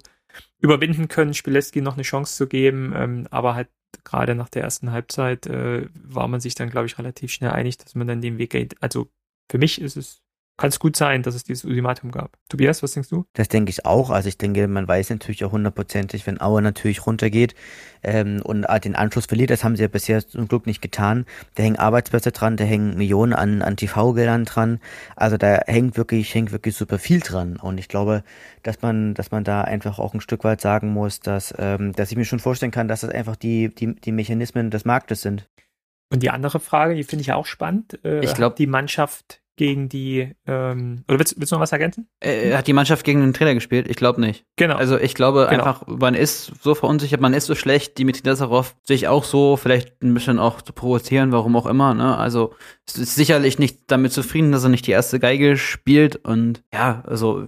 [0.59, 3.69] überwinden können, Spileski noch eine Chance zu geben, ähm, aber halt
[4.03, 7.77] gerade nach der ersten Halbzeit äh, war man sich dann, glaube ich, relativ schnell einig,
[7.77, 8.81] dass man dann den Weg geht.
[8.81, 9.09] Also
[9.49, 10.21] für mich ist es
[10.57, 12.37] kann es gut sein, dass es dieses Ultimatum gab.
[12.47, 13.25] Tobias, was denkst du?
[13.33, 14.11] Das denke ich auch.
[14.11, 17.55] Also ich denke, man weiß natürlich auch hundertprozentig, wenn Auer natürlich runtergeht
[18.03, 21.25] ähm, und den Anschluss verliert, das haben sie ja bisher zum Glück nicht getan.
[21.55, 24.79] Da hängen Arbeitsplätze dran, da hängen Millionen an, an TV-Geldern dran.
[25.15, 27.57] Also da hängt wirklich, hängt wirklich super viel dran.
[27.57, 28.23] Und ich glaube,
[28.61, 32.11] dass man, dass man da einfach auch ein Stück weit sagen muss, dass, ähm, dass
[32.11, 35.49] ich mir schon vorstellen kann, dass das einfach die, die, die Mechanismen des Marktes sind.
[36.11, 37.99] Und die andere Frage, die finde ich ja auch spannend.
[38.05, 42.07] Äh, ich glaube, die Mannschaft gegen die, ähm, oder willst, willst du noch was ergänzen?
[42.21, 43.87] Äh, hat die Mannschaft gegen den Trainer gespielt?
[43.87, 44.45] Ich glaube nicht.
[44.55, 44.75] Genau.
[44.75, 45.63] Also ich glaube Genau.
[45.63, 50.01] einfach, man ist so verunsichert, man ist so schlecht, Dimitri Nazarov sich auch so, vielleicht
[50.01, 52.17] ein bisschen auch zu provozieren, warum auch immer, ne?
[52.17, 52.53] Also
[52.87, 57.03] es ist sicherlich nicht damit zufrieden, dass er nicht die erste Geige spielt und ja,
[57.05, 57.47] also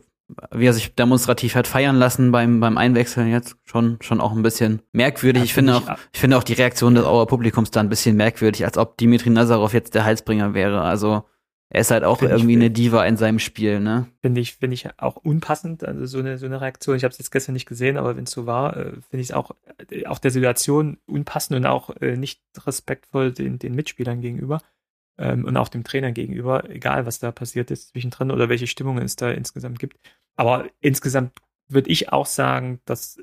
[0.51, 4.41] wie er sich demonstrativ hat feiern lassen beim, beim Einwechseln jetzt schon, schon auch ein
[4.41, 5.41] bisschen merkwürdig.
[5.41, 8.15] Ja, ich finde auch, ich- finde auch die Reaktion des Auer Publikums da ein bisschen
[8.15, 10.81] merkwürdig, als ob Dimitri Nazarov jetzt der Heilsbringer wäre.
[10.81, 11.25] Also
[11.69, 14.07] er ist halt auch Finde ich- irgendwie eine Diva in seinem Spiel, ne?
[14.21, 16.95] Finde ich, finde ich auch unpassend, also so eine, so eine Reaktion.
[16.95, 19.29] Ich habe es jetzt gestern nicht gesehen, aber wenn es so war, äh, finde ich
[19.29, 19.51] es auch,
[19.89, 24.61] äh, auch der Situation unpassend und auch äh, nicht respektvoll den, den Mitspielern gegenüber
[25.17, 29.03] ähm, und auch dem Trainer gegenüber, egal was da passiert ist zwischendrin oder welche Stimmungen
[29.03, 29.97] es da insgesamt gibt.
[30.35, 31.33] Aber insgesamt
[31.67, 33.17] würde ich auch sagen, dass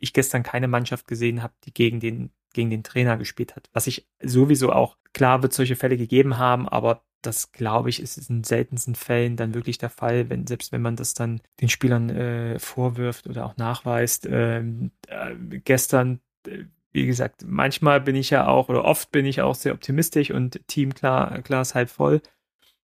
[0.00, 3.70] ich gestern keine Mannschaft gesehen habe, die gegen den, gegen den Trainer gespielt hat.
[3.72, 8.30] Was ich sowieso auch, klar wird solche Fälle gegeben haben, aber das glaube ich, ist
[8.30, 12.10] in seltensten Fällen dann wirklich der Fall, wenn, selbst wenn man das dann den Spielern
[12.10, 14.26] äh, vorwirft oder auch nachweist.
[14.30, 19.40] Ähm, äh, gestern, äh, wie gesagt, manchmal bin ich ja auch, oder oft bin ich
[19.42, 22.22] auch sehr optimistisch und Team klar, ist halb voll.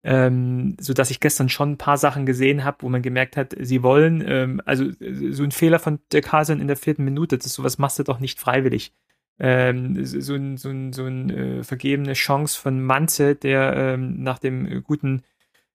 [0.05, 3.55] Ähm, so dass ich gestern schon ein paar Sachen gesehen habe, wo man gemerkt hat,
[3.59, 7.37] sie wollen, ähm, also äh, so ein Fehler von der Carson in der vierten Minute,
[7.37, 8.93] das sowas machst du doch nicht freiwillig.
[9.41, 14.39] Ähm, so ein, so ein, so ein äh, vergebene Chance von Manze, der ähm, nach
[14.39, 15.23] dem äh, guten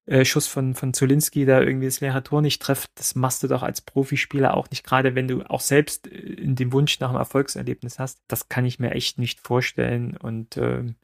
[0.06, 3.48] äh, Schuss von, von Zolinski da irgendwie das leere Tor nicht trifft, das machst du
[3.48, 7.10] doch als Profispieler auch nicht, gerade wenn du auch selbst äh, in dem Wunsch nach
[7.10, 8.22] einem Erfolgserlebnis hast.
[8.28, 10.96] Das kann ich mir echt nicht vorstellen und ähm,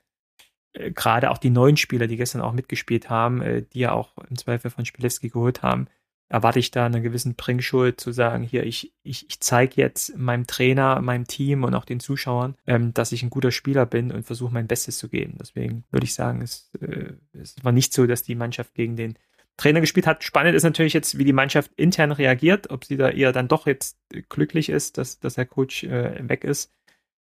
[0.73, 4.17] äh, gerade auch die neuen Spieler, die gestern auch mitgespielt haben, äh, die ja auch
[4.29, 5.87] im Zweifel von Spielewski geholt haben,
[6.29, 10.45] erwarte ich da einen gewissen Bringschuld zu sagen, hier, ich, ich, ich zeige jetzt meinem
[10.45, 14.23] Trainer, meinem Team und auch den Zuschauern, ähm, dass ich ein guter Spieler bin und
[14.23, 15.37] versuche mein Bestes zu geben.
[15.39, 19.17] Deswegen würde ich sagen, es, äh, es war nicht so, dass die Mannschaft gegen den
[19.57, 20.23] Trainer gespielt hat.
[20.23, 23.65] Spannend ist natürlich jetzt, wie die Mannschaft intern reagiert, ob sie da eher dann doch
[23.65, 23.97] jetzt
[24.29, 26.71] glücklich ist, dass, dass der Coach äh, weg ist.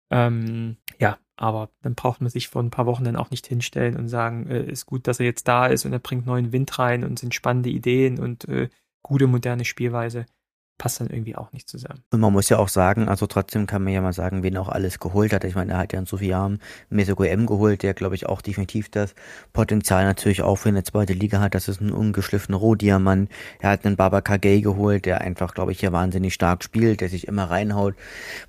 [0.09, 3.97] Ähm, ja, aber dann braucht man sich vor ein paar Wochen dann auch nicht hinstellen
[3.97, 6.77] und sagen, äh, ist gut, dass er jetzt da ist und er bringt neuen Wind
[6.79, 8.69] rein und sind spannende Ideen und äh,
[9.07, 10.25] gute moderne Spielweise.
[10.77, 12.01] Passt dann irgendwie auch nicht zusammen.
[12.11, 14.67] Und man muss ja auch sagen, also trotzdem kann man ja mal sagen, wen auch
[14.67, 15.45] alles geholt hat.
[15.45, 16.59] Ich meine, er hat ja in so vielen Jahren
[16.89, 19.15] Mesoko M geholt, der glaube ich auch definitiv das
[19.53, 21.55] Potenzial natürlich auch für eine zweite Liga hat.
[21.55, 23.29] Das ist ein ungeschliffener Rohdiamant.
[23.59, 27.09] Er hat einen Baba Kagei geholt, der einfach, glaube ich, hier wahnsinnig stark spielt, der
[27.09, 27.95] sich immer reinhaut.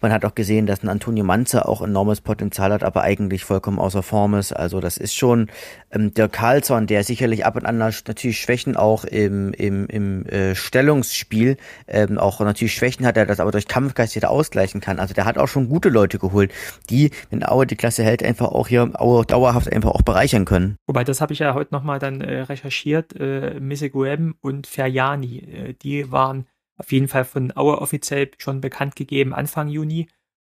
[0.00, 3.78] Man hat auch gesehen, dass ein Antonio Manze auch enormes Potenzial hat, aber eigentlich vollkommen
[3.78, 4.52] außer Form ist.
[4.52, 5.48] Also das ist schon
[5.92, 10.54] ähm, der Karlsson, der sicherlich ab und an natürlich Schwächen auch im, im, im äh,
[10.54, 14.98] Stellungsspiel ähm, auch natürlich Schwächen hat, er das aber durch Kampfgeist wieder ausgleichen kann.
[14.98, 16.52] Also der hat auch schon gute Leute geholt,
[16.90, 20.76] die, wenn Aue die Klasse hält, einfach auch hier Aue dauerhaft einfach auch bereichern können.
[20.86, 23.14] Wobei, das habe ich ja heute nochmal dann äh, recherchiert.
[23.18, 28.96] Äh, Miseguem und Ferjani, äh, die waren auf jeden Fall von Aue offiziell schon bekannt
[28.96, 30.08] gegeben Anfang Juni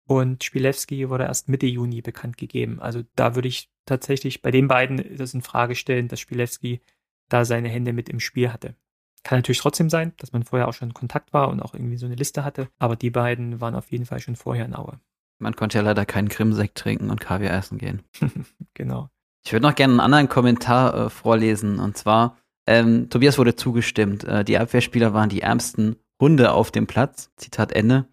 [0.09, 2.79] und Spilewski wurde erst Mitte Juni bekannt gegeben.
[2.79, 6.81] Also da würde ich tatsächlich bei den beiden das in Frage stellen, dass Spilewski
[7.29, 8.75] da seine Hände mit im Spiel hatte.
[9.23, 11.97] Kann natürlich trotzdem sein, dass man vorher auch schon in Kontakt war und auch irgendwie
[11.97, 14.99] so eine Liste hatte, aber die beiden waren auf jeden Fall schon vorher in Aue.
[15.39, 18.03] Man konnte ja leider keinen Krimsekt trinken und Kaviar essen gehen.
[18.73, 19.09] genau.
[19.45, 21.79] Ich würde noch gerne einen anderen Kommentar äh, vorlesen.
[21.79, 24.25] Und zwar, ähm, Tobias wurde zugestimmt.
[24.25, 27.31] Äh, die Abwehrspieler waren die ärmsten Hunde auf dem Platz.
[27.37, 28.05] Zitat Ende.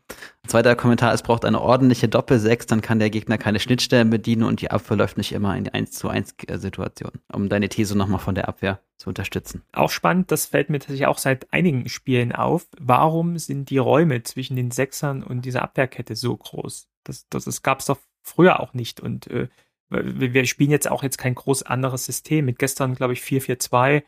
[0.43, 4.45] Ein zweiter Kommentar, es braucht eine ordentliche Doppelsechs, dann kann der Gegner keine Schnittstellen bedienen
[4.45, 7.11] und die Abwehr läuft nicht immer in die 1 zu 1 Situation.
[7.33, 9.63] Um deine These nochmal von der Abwehr zu unterstützen.
[9.73, 12.69] Auch spannend, das fällt mir tatsächlich auch seit einigen Spielen auf.
[12.79, 16.89] Warum sind die Räume zwischen den Sechsern und dieser Abwehrkette so groß?
[17.03, 19.01] Das, das, das gab es doch früher auch nicht.
[19.01, 19.49] Und äh,
[19.89, 22.45] wir spielen jetzt auch jetzt kein groß anderes System.
[22.45, 24.03] Mit gestern, glaube ich, 4-4-2.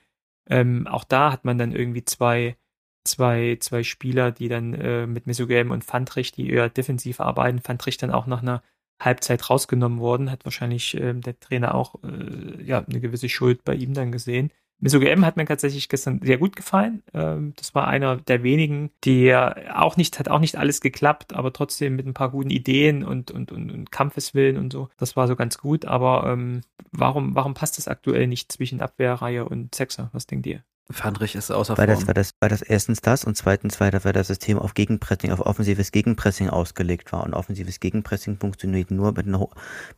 [0.51, 2.57] Ähm, auch da hat man dann irgendwie zwei,
[3.05, 7.61] zwei, zwei Spieler, die dann äh, mit Mesogame und Fandrich, die eher defensiv arbeiten.
[7.61, 8.63] Fandrich dann auch nach einer
[9.01, 13.75] Halbzeit rausgenommen worden, hat wahrscheinlich äh, der Trainer auch äh, ja, eine gewisse Schuld bei
[13.75, 14.51] ihm dann gesehen.
[14.81, 17.03] Misoge M hat mir tatsächlich gestern sehr gut gefallen.
[17.13, 21.53] Ähm, das war einer der wenigen, die auch nicht, hat auch nicht alles geklappt, aber
[21.53, 24.89] trotzdem mit ein paar guten Ideen und, und, und, und Kampfeswillen und so.
[24.97, 25.85] Das war so ganz gut.
[25.85, 26.61] Aber ähm,
[26.93, 30.11] warum, warum passt das aktuell nicht zwischen Abwehrreihe und Sechser?
[30.13, 30.63] Was denkt ihr?
[30.91, 31.99] Fandrich ist außer weil Form.
[31.99, 35.31] Das, weil, das, weil das erstens das und zweitens, weil, weil das System auf Gegenpressing,
[35.33, 37.25] auf offensives Gegenpressing ausgelegt war.
[37.25, 39.47] Und offensives Gegenpressing funktioniert nur mit einer,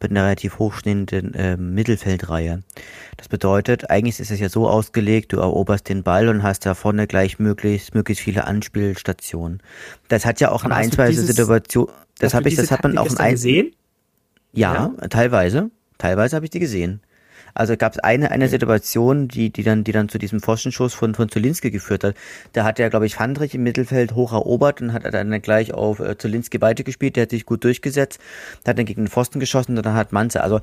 [0.00, 2.64] mit einer relativ hochstehenden äh, Mittelfeldreihe.
[3.16, 6.74] Das bedeutet, eigentlich ist es ja so ausgelegt, du eroberst den Ball und hast da
[6.74, 9.62] vorne gleich möglichst, möglichst viele Anspielstationen.
[10.09, 13.07] Das hat ja auch in ein, zwei Situationen, das habe ich, das hat man auch
[13.07, 13.76] in ein, gesehen?
[14.53, 15.70] Ja, ja, teilweise.
[15.98, 17.00] Teilweise habe ich die gesehen.
[17.55, 21.15] Also gab es eine, eine Situation, die, die dann, die dann zu diesem Pfostenschuss von,
[21.15, 22.15] von Zulinski geführt hat.
[22.53, 26.01] Da hat er, glaube ich, Fandrich im Mittelfeld hoch erobert und hat dann gleich auf
[26.01, 27.17] äh, Zulinski weitergespielt.
[27.17, 28.21] Der hat sich gut durchgesetzt,
[28.67, 30.43] hat dann gegen den Pfosten geschossen und dann hat Manze.
[30.43, 30.61] Also,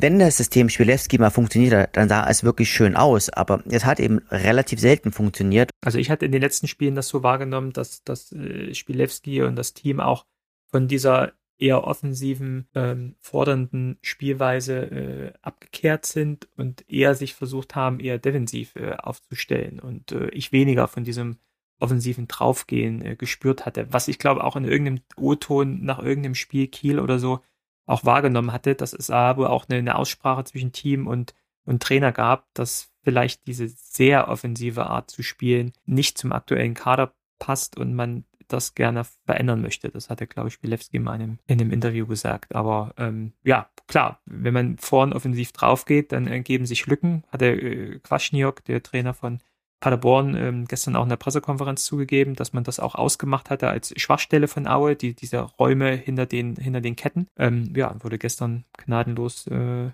[0.00, 3.30] wenn das System Spielewski mal funktioniert, dann sah es wirklich schön aus.
[3.30, 5.70] Aber es hat eben relativ selten funktioniert.
[5.84, 9.56] Also ich hatte in den letzten Spielen das so wahrgenommen, dass, dass äh, Spielewski und
[9.56, 10.24] das Team auch
[10.70, 18.00] von dieser eher offensiven, ähm, fordernden Spielweise äh, abgekehrt sind und eher sich versucht haben,
[18.00, 21.38] eher defensiv äh, aufzustellen und äh, ich weniger von diesem
[21.78, 26.68] offensiven Draufgehen äh, gespürt hatte, was ich glaube auch in irgendeinem O-Ton nach irgendeinem Spiel
[26.68, 27.40] Kiel oder so
[27.86, 32.12] auch wahrgenommen hatte, dass es aber auch eine, eine Aussprache zwischen Team und, und Trainer
[32.12, 37.94] gab, dass vielleicht diese sehr offensive Art zu spielen nicht zum aktuellen Kader passt und
[37.94, 39.88] man das gerne verändern möchte.
[39.88, 42.54] Das hat er, glaube ich, Bilewski in einem, in einem Interview gesagt.
[42.54, 47.24] Aber ähm, ja, klar, wenn man vorn offensiv drauf geht, dann ergeben sich Lücken.
[47.28, 49.40] Hat der äh, Quaschniok, der Trainer von
[49.80, 53.94] Paderborn, ähm, gestern auch in der Pressekonferenz zugegeben, dass man das auch ausgemacht hatte als
[53.98, 57.26] Schwachstelle von Aue, die, diese Räume hinter den, hinter den Ketten.
[57.38, 59.90] Ähm, ja, wurde gestern gnadenlos, äh,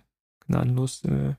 [0.46, 1.34] gnadenlos äh,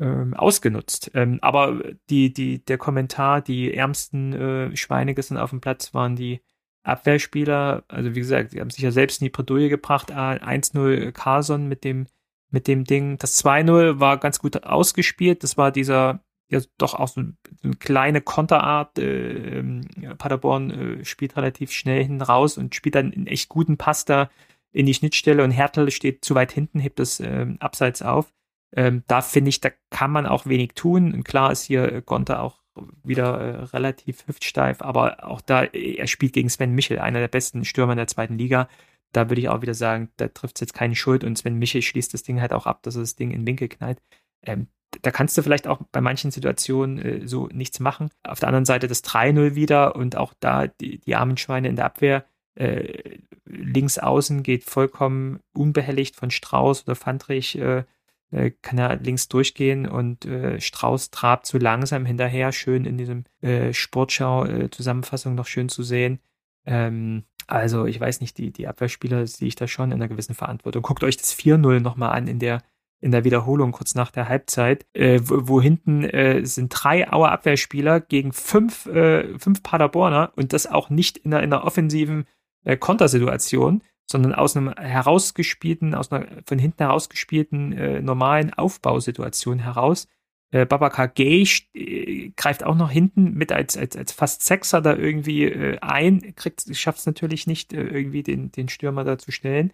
[0.00, 1.10] ähm, ausgenutzt.
[1.14, 6.16] Ähm, aber die, die, der Kommentar, die ärmsten äh, Schweine gestern auf dem Platz waren
[6.16, 6.40] die
[6.82, 7.84] Abwehrspieler.
[7.88, 10.12] Also wie gesagt, sie haben sich ja selbst in die Bredouille gebracht.
[10.12, 12.06] 1-0 Carson mit dem,
[12.50, 13.18] mit dem Ding.
[13.18, 15.42] Das 2-0 war ganz gut ausgespielt.
[15.44, 18.98] Das war dieser, ja doch auch so, eine kleine Konterart.
[18.98, 19.82] Äh, ähm,
[20.16, 24.30] Paderborn äh, spielt relativ schnell hinten raus und spielt dann einen echt guten Pass da
[24.72, 28.32] in die Schnittstelle und Hertel steht zu weit hinten, hebt das äh, abseits auf.
[28.76, 31.12] Ähm, da finde ich, da kann man auch wenig tun.
[31.12, 32.60] Und klar ist hier äh, Gonta auch
[33.02, 37.64] wieder äh, relativ hüftsteif, aber auch da, er spielt gegen Sven Michel, einer der besten
[37.64, 38.68] Stürmer der zweiten Liga.
[39.12, 41.82] Da würde ich auch wieder sagen, da trifft es jetzt keine Schuld und Sven Michel
[41.82, 44.00] schließt das Ding halt auch ab, dass er das Ding in Winkel knallt.
[44.42, 44.68] Ähm,
[45.02, 48.10] da kannst du vielleicht auch bei manchen Situationen äh, so nichts machen.
[48.22, 51.76] Auf der anderen Seite das 3-0 wieder und auch da die, die armen Schweine in
[51.76, 52.24] der Abwehr.
[52.54, 57.84] Äh, links außen geht vollkommen unbehelligt von Strauß oder Fandrich äh,
[58.30, 63.24] äh, kann er links durchgehen und äh, Strauß trabt so langsam hinterher, schön in diesem
[63.40, 66.20] äh, Sportschau-Zusammenfassung noch schön zu sehen.
[66.66, 70.34] Ähm, also ich weiß nicht, die, die Abwehrspieler sehe ich da schon in einer gewissen
[70.34, 70.82] Verantwortung.
[70.82, 72.62] Guckt euch das 4-0 nochmal an in der
[73.00, 77.30] in der Wiederholung kurz nach der Halbzeit, äh, wo, wo hinten äh, sind drei Auer
[77.32, 82.26] Abwehrspieler gegen fünf, äh, fünf Paderborner und das auch nicht in einer, in einer offensiven
[82.64, 90.08] äh, Kontersituation, sondern aus einem herausgespielten, aus einer von hinten herausgespielten äh, normalen Aufbausituation heraus.
[90.50, 94.96] Äh, Babakar Gay äh, greift auch noch hinten mit als, als, als fast Sechser da
[94.96, 96.34] irgendwie äh, ein,
[96.72, 99.72] schafft es natürlich nicht, äh, irgendwie den, den Stürmer da zu stellen.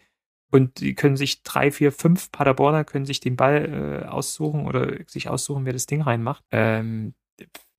[0.53, 4.99] Und die können sich drei, vier, fünf Paderborner können sich den Ball äh, aussuchen oder
[5.07, 6.45] sich aussuchen, wer das Ding reinmacht.
[6.53, 7.15] Ähm,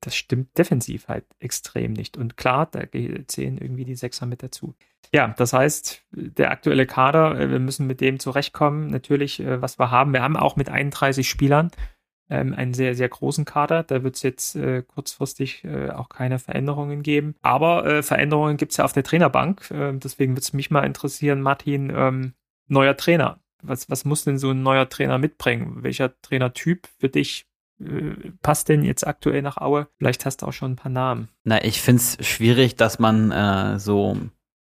[0.02, 2.18] das stimmt defensiv halt extrem nicht.
[2.18, 2.82] Und klar, da
[3.28, 4.76] zählen irgendwie die Sechser mit dazu.
[5.14, 8.88] Ja, das heißt, der aktuelle Kader, äh, wir müssen mit dem zurechtkommen.
[8.88, 10.14] Natürlich, äh, was wir haben.
[10.14, 11.72] Wir haben auch mit 31 Spielern
[12.30, 13.84] ähm, einen sehr, sehr großen Kader.
[13.84, 17.36] Da wird es jetzt äh, kurzfristig auch keine Veränderungen geben.
[17.42, 19.72] Aber Veränderungen gibt es ja auf der Trainerbank.
[19.72, 22.34] Äh, deswegen würde es mich mal interessieren, Martin, ähm,
[22.68, 23.40] neuer Trainer.
[23.64, 25.84] Was, was muss denn so ein neuer Trainer mitbringen?
[25.84, 27.47] Welcher Trainertyp für dich
[28.42, 29.88] passt denn jetzt aktuell nach Aue?
[29.98, 31.30] Vielleicht hast du auch schon ein paar Namen.
[31.44, 34.18] Na, ich finde es schwierig, dass man äh, so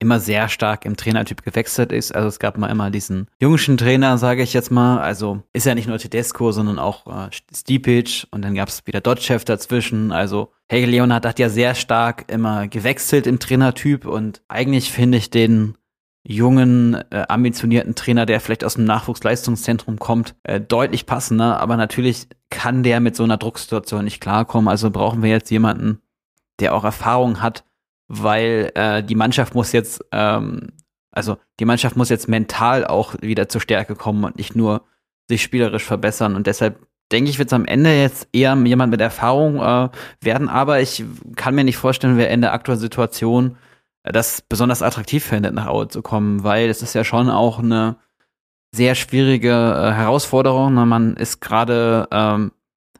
[0.02, 2.14] immer sehr stark im Trainertyp gewechselt ist.
[2.14, 4.98] Also es gab mal immer diesen jungschen Trainer, sage ich jetzt mal.
[4.98, 9.00] Also ist ja nicht nur Tedesco, sondern auch äh, Stipic und dann gab es wieder
[9.00, 10.10] Dotchev dazwischen.
[10.10, 15.30] Also Hegel Leonhardt hat ja sehr stark immer gewechselt im Trainertyp und eigentlich finde ich
[15.30, 15.76] den
[16.24, 21.60] jungen, äh, ambitionierten Trainer, der vielleicht aus dem Nachwuchsleistungszentrum kommt, äh, deutlich passender.
[21.60, 24.68] Aber natürlich kann der mit so einer Drucksituation nicht klarkommen.
[24.68, 26.00] Also brauchen wir jetzt jemanden,
[26.60, 27.64] der auch Erfahrung hat,
[28.08, 30.68] weil äh, die Mannschaft muss jetzt, ähm,
[31.10, 34.82] also die Mannschaft muss jetzt mental auch wieder zur Stärke kommen und nicht nur
[35.28, 36.36] sich spielerisch verbessern.
[36.36, 39.88] Und deshalb denke ich, wird es am Ende jetzt eher jemand mit Erfahrung äh,
[40.20, 40.48] werden.
[40.48, 41.04] Aber ich
[41.34, 43.56] kann mir nicht vorstellen, wer in der aktuellen Situation
[44.04, 47.96] das besonders attraktiv findet, nach Aue zu kommen, weil es ist ja schon auch eine
[48.74, 50.74] sehr schwierige äh, Herausforderung.
[50.74, 50.86] Ne?
[50.86, 52.52] Man ist gerade ähm,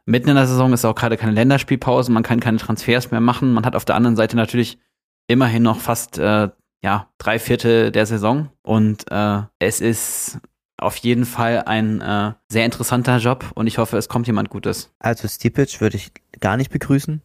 [0.04, 3.52] mitten in der Saison, ist auch gerade keine Länderspielpause, man kann keine Transfers mehr machen.
[3.52, 4.78] Man hat auf der anderen Seite natürlich
[5.26, 6.50] immerhin noch fast äh,
[6.84, 8.50] ja, drei Viertel der Saison.
[8.62, 10.40] Und äh, es ist
[10.78, 14.92] auf jeden Fall ein äh, sehr interessanter Job und ich hoffe, es kommt jemand Gutes.
[14.98, 17.22] Also Stipic würde ich gar nicht begrüßen.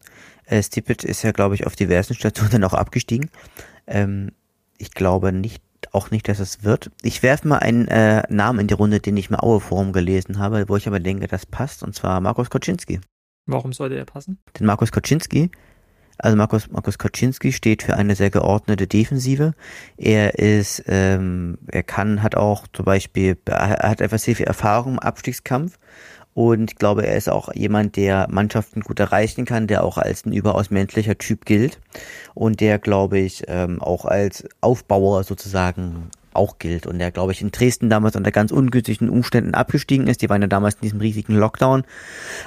[0.48, 3.30] Äh, Stipic ist ja, glaube ich, auf diversen Stationen auch abgestiegen.
[3.86, 4.32] Ähm,
[4.78, 6.90] ich glaube nicht, auch nicht, dass es wird.
[7.02, 10.68] Ich werfe mal einen äh, Namen in die Runde, den ich im Aue-Forum gelesen habe,
[10.68, 13.00] wo ich aber denke, das passt, und zwar Markus Koczynski.
[13.46, 14.38] Warum sollte er passen?
[14.58, 15.50] Denn Markus Koczynski
[16.18, 19.54] also Markus, Markus Koczynski steht für eine sehr geordnete Defensive.
[19.96, 24.94] Er ist, ähm, er kann, hat auch zum Beispiel, er hat etwas sehr viel Erfahrung
[24.94, 25.78] im Abstiegskampf
[26.38, 30.24] und ich glaube, er ist auch jemand, der Mannschaften gut erreichen kann, der auch als
[30.24, 31.80] ein überaus menschlicher Typ gilt
[32.32, 37.42] und der, glaube ich, ähm, auch als Aufbauer sozusagen auch gilt und der, glaube ich,
[37.42, 40.22] in Dresden damals unter ganz ungünstigen Umständen abgestiegen ist.
[40.22, 41.82] Die waren ja damals in diesem riesigen Lockdown.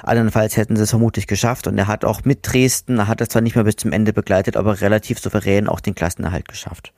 [0.02, 3.28] Andernfalls hätten sie es vermutlich geschafft und er hat auch mit Dresden, er hat es
[3.28, 6.94] zwar nicht mehr bis zum Ende begleitet, aber relativ souverän auch den Klassenerhalt geschafft.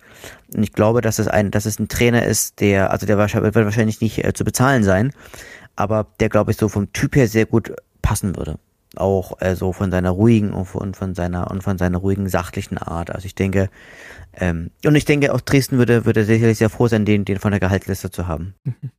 [0.55, 3.55] Und ich glaube, dass es ein, dass es ein Trainer ist, der, also der wird
[3.57, 5.13] wahrscheinlich nicht äh, zu bezahlen sein,
[5.77, 8.59] aber der, glaube ich, so vom Typ her sehr gut passen würde.
[8.97, 13.11] Auch äh, so von seiner ruhigen und von, seiner und von seiner ruhigen sachlichen Art.
[13.11, 13.69] Also ich denke,
[14.35, 17.51] ähm, und ich denke, auch Dresden würde, würde sicherlich sehr froh sein, den, den von
[17.51, 18.55] der Gehaltsliste zu haben.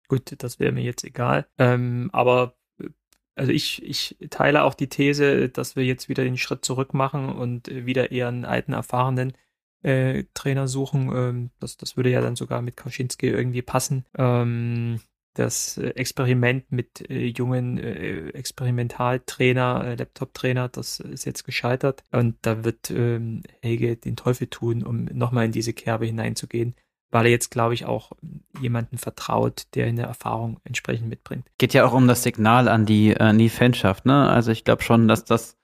[0.07, 1.45] Gut, das wäre mir jetzt egal.
[1.57, 2.89] Ähm, aber äh,
[3.35, 7.29] also ich, ich teile auch die These, dass wir jetzt wieder den Schritt zurück machen
[7.29, 9.33] und äh, wieder eher einen alten, erfahrenen
[9.81, 11.11] äh, Trainer suchen.
[11.15, 14.05] Ähm, das, das würde ja dann sogar mit Kaczynski irgendwie passen.
[14.17, 14.99] Ähm,
[15.35, 22.03] das äh, Experiment mit äh, jungen äh, Experimentaltrainer, äh, Laptop-Trainer, das ist jetzt gescheitert.
[22.11, 26.75] Und da wird ähm, Helge den Teufel tun, um nochmal in diese Kerbe hineinzugehen,
[27.11, 28.13] weil er jetzt, glaube ich, auch
[28.59, 31.45] jemanden vertraut, der eine Erfahrung entsprechend mitbringt.
[31.57, 34.27] Geht ja auch um das Signal an die, äh, an die Fanschaft, ne?
[34.29, 35.57] Also ich glaube schon, dass das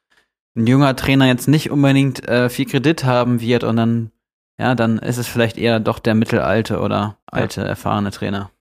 [0.55, 4.11] ein junger Trainer jetzt nicht unbedingt äh, viel Kredit haben wird und dann,
[4.59, 7.67] ja, dann ist es vielleicht eher doch der mittelalte oder alte, ja.
[7.67, 8.51] erfahrene Trainer.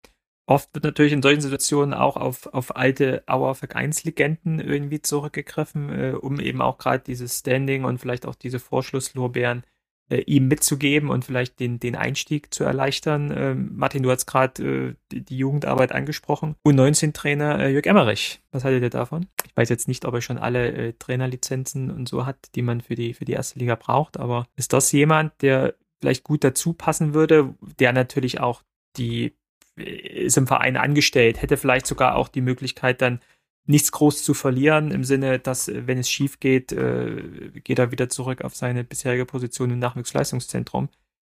[0.51, 6.11] Oft wird natürlich in solchen Situationen auch auf, auf alte Auer Vereinslegenden irgendwie zurückgegriffen, äh,
[6.11, 9.63] um eben auch gerade dieses Standing und vielleicht auch diese Vorschlusslorbeeren
[10.11, 13.33] äh, ihm mitzugeben und vielleicht den, den Einstieg zu erleichtern.
[13.33, 16.57] Ähm, Martin, du hast gerade äh, die, die, Jugendarbeit angesprochen.
[16.67, 19.29] U19-Trainer äh, Jörg Emmerich, was haltet ihr davon?
[19.47, 22.81] Ich weiß jetzt nicht, ob er schon alle äh, Trainerlizenzen und so hat, die man
[22.81, 26.73] für die, für die erste Liga braucht, aber ist das jemand, der vielleicht gut dazu
[26.73, 28.65] passen würde, der natürlich auch
[28.97, 29.37] die
[29.81, 33.21] ist im Verein angestellt, hätte vielleicht sogar auch die Möglichkeit, dann
[33.67, 37.93] nichts groß zu verlieren, im Sinne, dass, äh, wenn es schief geht, äh, geht er
[37.93, 40.89] wieder zurück auf seine bisherige Position im Nachwuchsleistungszentrum.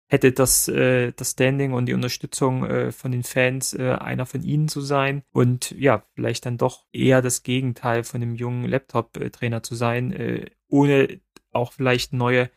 [0.09, 4.43] Hätte das, äh, das Standing und die Unterstützung äh, von den Fans, äh, einer von
[4.43, 9.65] ihnen zu sein und ja, vielleicht dann doch eher das Gegenteil von einem jungen Laptop-Trainer
[9.65, 12.51] zu sein, äh, ohne auch vielleicht neue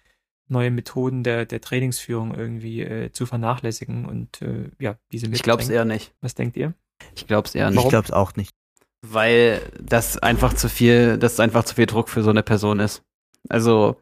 [0.50, 5.62] neue Methoden der, der Trainingsführung irgendwie äh, zu vernachlässigen und äh, ja, diese Ich glaube
[5.62, 6.14] es eher nicht.
[6.22, 6.74] Was denkt ihr?
[7.16, 7.84] Ich glaube es eher nicht.
[7.84, 8.54] Ich glaube es auch nicht.
[9.02, 13.04] Weil das einfach zu viel, das einfach zu viel Druck für so eine Person ist.
[13.48, 13.96] Also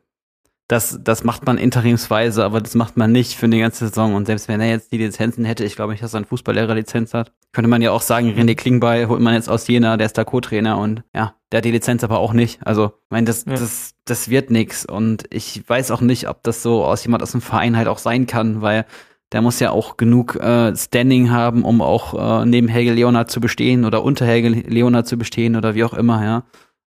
[0.67, 4.15] das, das macht man interimsweise, aber das macht man nicht für die ganze Saison.
[4.15, 7.13] Und selbst wenn er jetzt die Lizenzen hätte, ich glaube nicht, dass er eine Fußballlehrer-Lizenz
[7.13, 10.17] hat, könnte man ja auch sagen, René Klingbeil holt man jetzt aus Jena, der ist
[10.17, 12.60] da Co-Trainer und ja, der hat die Lizenz aber auch nicht.
[12.67, 13.53] Also, ich meine, das, ja.
[13.53, 14.86] das, das wird nix.
[14.86, 17.99] Und ich weiß auch nicht, ob das so aus jemand aus dem Verein halt auch
[17.99, 18.86] sein kann, weil
[19.32, 23.39] der muss ja auch genug äh, Standing haben, um auch äh, neben Helge Leonard zu
[23.39, 26.43] bestehen oder unter Helge Leonard zu bestehen oder wie auch immer, ja.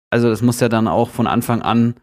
[0.09, 1.95] Also das muss ja dann auch von Anfang an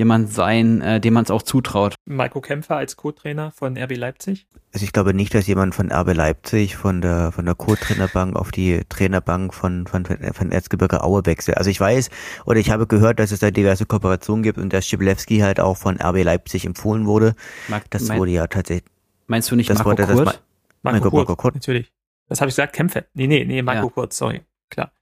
[0.00, 1.94] jemand sein, äh, dem man es auch zutraut.
[2.06, 4.46] Marco Kämpfer als Co-Trainer von RB Leipzig?
[4.72, 8.50] Also ich glaube nicht, dass jemand von RB Leipzig von der von der Co-Trainerbank auf
[8.50, 11.58] die Trainerbank von von von Erzgebirge Aue wechselt.
[11.58, 12.10] Also ich weiß
[12.46, 15.76] oder ich habe gehört, dass es da diverse Kooperationen gibt und dass Schiblewski halt auch
[15.76, 17.34] von RB Leipzig empfohlen wurde.
[17.68, 18.90] Mag, das mein, wurde ja tatsächlich.
[19.26, 20.26] Meinst du nicht das Marco wurde, Kurt?
[20.26, 20.40] Das,
[20.82, 21.92] Marco, Marco, Marco Kurt, Kurt, natürlich.
[22.28, 23.04] Das habe ich gesagt, Kämpfe.
[23.14, 23.92] Nee, nee, nee, Marco ja.
[23.92, 24.40] Kurt, sorry.
[24.70, 24.92] Klar.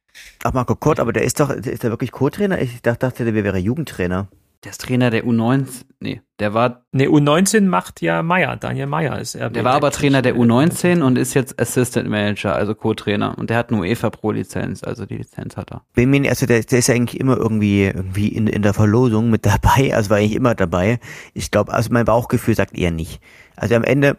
[0.42, 2.60] Ach, Marco Kurt, aber der ist doch, ist der wirklich Co-Trainer?
[2.60, 4.28] Ich dachte, der wäre Jugendtrainer.
[4.64, 5.84] Der ist Trainer der U19.
[6.00, 6.84] Nee, der war.
[6.90, 8.56] Nee, U19 macht ja Meier.
[8.56, 9.50] Daniel Meier ist er.
[9.50, 13.38] Der war aber Trainer der U19 und ist jetzt Assistant Manager, also Co-Trainer.
[13.38, 15.82] Und der hat eine UEFA Pro Lizenz, also die Lizenz hat er.
[15.94, 19.30] Bin mir, also der, der ist ja eigentlich immer irgendwie, irgendwie in, in der Verlosung
[19.30, 20.98] mit dabei, also war eigentlich immer dabei.
[21.34, 23.20] Ich glaube, also mein Bauchgefühl sagt eher nicht.
[23.54, 24.16] Also am Ende,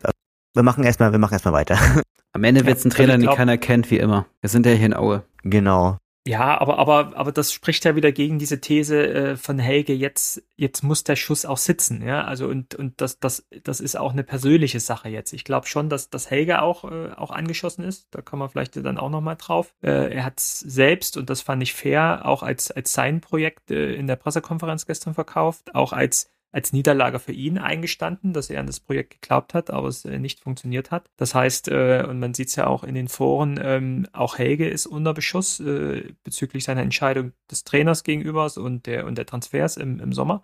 [0.53, 1.77] wir machen erstmal, wir machen erstmal weiter.
[2.31, 4.27] Am Ende wird es ein Trainer, also den keiner kennt, wie immer.
[4.41, 5.23] Wir sind ja hier in Aue.
[5.41, 5.97] Genau.
[6.29, 10.43] Ja, aber, aber, aber das spricht ja wieder gegen diese These äh, von Helge, jetzt,
[10.57, 12.23] jetzt muss der Schuss auch sitzen, ja.
[12.23, 15.33] Also und, und das, das, das ist auch eine persönliche Sache jetzt.
[15.33, 18.09] Ich glaube schon, dass, dass Helge auch, äh, auch angeschossen ist.
[18.11, 19.73] Da kann man vielleicht dann auch nochmal drauf.
[19.81, 23.95] Äh, er hat selbst, und das fand ich fair, auch als, als sein Projekt äh,
[23.95, 28.65] in der Pressekonferenz gestern verkauft, auch als als Niederlage für ihn eingestanden, dass er an
[28.65, 31.09] das Projekt geglaubt hat, aber es äh, nicht funktioniert hat.
[31.17, 34.67] Das heißt, äh, und man sieht es ja auch in den Foren, ähm, auch Helge
[34.67, 39.77] ist unter Beschuss äh, bezüglich seiner Entscheidung des Trainers gegenübers und der, und der Transfers
[39.77, 40.43] im, im Sommer,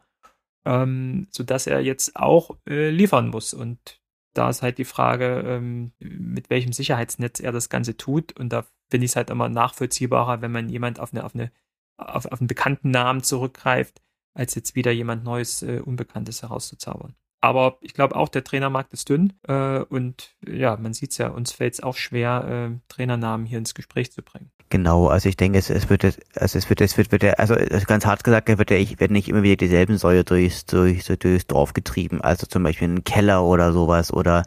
[0.66, 3.53] ähm, sodass er jetzt auch liefern muss.
[3.53, 4.01] Und
[4.34, 8.38] da ist halt die Frage, ähm, mit welchem Sicherheitsnetz er das Ganze tut.
[8.38, 11.51] Und da finde ich es halt immer nachvollziehbarer, wenn man jemand auf eine, auf eine
[11.97, 14.01] auf, auf einen bekannten Namen zurückgreift,
[14.36, 17.15] als jetzt wieder jemand Neues, äh, Unbekanntes herauszuzaubern.
[17.41, 21.27] Aber ich glaube auch, der Trainermarkt ist dünn äh, und ja, man sieht es ja,
[21.27, 24.51] uns fällt es auch schwer, äh, Trainernamen hier ins Gespräch zu bringen.
[24.69, 27.55] Genau, also ich denke, es, es wird, also es wird, es wird, wird also
[27.86, 31.45] ganz hart gesagt, wird ja, ich werde nicht immer wieder dieselben Säue durchs, durchs, durchs
[31.45, 32.19] Dorf getrieben.
[32.19, 34.43] Also zum Beispiel einen Keller oder sowas oder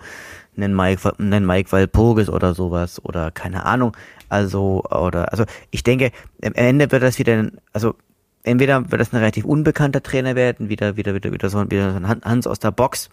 [0.56, 3.96] einen Mike, einen Mike Walpurgis oder sowas oder keine Ahnung.
[4.28, 6.10] Also, oder, also ich denke,
[6.42, 7.94] am Ende wird das wieder, also
[8.42, 11.96] entweder wird das ein relativ unbekannter Trainer werden, wieder, wieder, wieder, wieder so, wieder so
[11.98, 13.10] ein Hans aus der Box,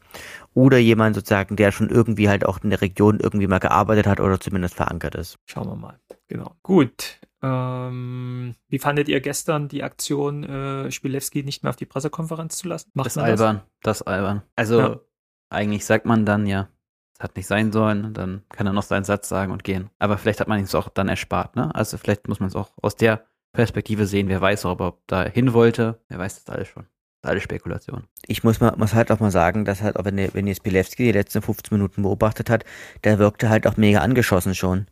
[0.54, 4.20] oder jemand sozusagen, der schon irgendwie halt auch in der Region irgendwie mal gearbeitet hat
[4.20, 5.38] oder zumindest verankert ist.
[5.46, 6.00] Schauen wir mal.
[6.28, 6.56] Genau.
[6.64, 7.20] Gut.
[7.42, 12.68] Ähm, wie fandet ihr gestern die Aktion, äh, Spielewski nicht mehr auf die Pressekonferenz zu
[12.68, 12.90] lassen?
[12.94, 14.00] Macht das albern, das?
[14.00, 14.42] das albern.
[14.56, 15.00] Also ja.
[15.50, 16.70] eigentlich sagt man dann ja,
[17.18, 19.90] es hat nicht sein sollen, dann kann er noch seinen Satz sagen und gehen.
[20.00, 21.74] Aber vielleicht hat man es auch dann erspart, ne?
[21.76, 23.26] Also vielleicht muss man es auch aus der
[23.56, 24.28] Perspektive sehen.
[24.28, 26.00] Wer weiß, ob er da hin wollte.
[26.08, 26.86] Wer weiß das alles schon.
[27.22, 28.04] Alles Spekulation.
[28.28, 31.06] Ich muss, mal, muss halt auch mal sagen, dass halt, auch wenn, wenn jetzt Bilewski
[31.06, 32.66] die letzten 15 Minuten beobachtet hat,
[33.04, 34.86] der wirkte halt auch mega angeschossen schon.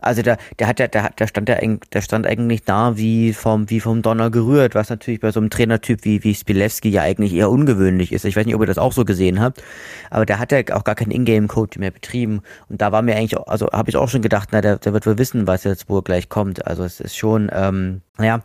[0.00, 1.58] Also der, der hat ja, der, der stand ja,
[1.92, 5.50] der stand eigentlich da wie vom, wie vom Donner gerührt, was natürlich bei so einem
[5.50, 8.24] Trainertyp wie, wie Spilewski ja eigentlich eher ungewöhnlich ist.
[8.24, 9.62] Ich weiß nicht, ob ihr das auch so gesehen habt,
[10.10, 12.42] aber der hat ja auch gar keinen Ingame-Code mehr betrieben.
[12.68, 15.06] Und da war mir eigentlich, also habe ich auch schon gedacht, na, der, der wird
[15.06, 16.66] wohl wissen, was jetzt wohl gleich kommt.
[16.66, 18.42] Also es ist schon, ähm, ja,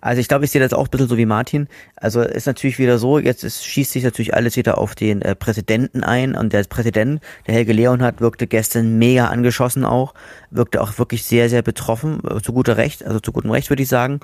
[0.00, 1.68] also ich glaube, ich sehe das auch ein bisschen so wie Martin.
[1.96, 5.34] Also ist natürlich wieder so, jetzt ist, schießt sich natürlich alles wieder auf den äh,
[5.34, 10.14] Präsidenten ein und der Präsident, der Helge Leonhardt, wirkte gestern mega angeschossen auch,
[10.50, 13.82] wirkte auch wirklich sehr, sehr betroffen, äh, zu guter Recht, also zu gutem Recht würde
[13.82, 14.20] ich sagen.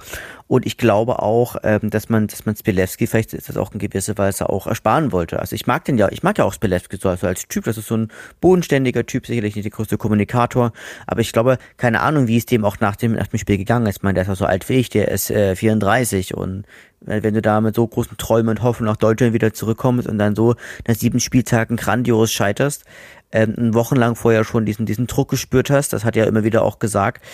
[0.46, 3.78] Und ich glaube auch, ähm, dass man, dass man Spilewski vielleicht ist das auch in
[3.78, 5.38] gewisser Weise auch ersparen wollte.
[5.38, 7.78] Also ich mag den ja, ich mag ja auch Spilewski so also als Typ, das
[7.78, 8.08] ist so ein
[8.40, 10.72] bodenständiger Typ, sicherlich nicht der größte Kommunikator,
[11.06, 13.86] aber ich glaube, keine Ahnung, wie es dem auch nach dem, nach dem Spiel gegangen
[13.86, 13.98] ist.
[13.98, 16.64] Ich meine, der ist auch so alt wie ich, der ist äh, 34 und
[17.04, 20.34] wenn du da mit so großen Träumen und Hoffen nach Deutschland wieder zurückkommst und dann
[20.34, 20.54] so
[20.86, 22.84] nach sieben Spieltagen grandios scheiterst,
[23.32, 26.62] ähm, wochenlang vorher schon diesen, diesen Druck gespürt hast, das hat er ja immer wieder
[26.62, 27.24] auch gesagt,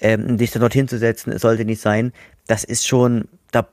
[0.00, 2.12] ähm, dich dann dorthin zu setzen, sollte nicht sein,
[2.46, 3.68] das ist schon, da,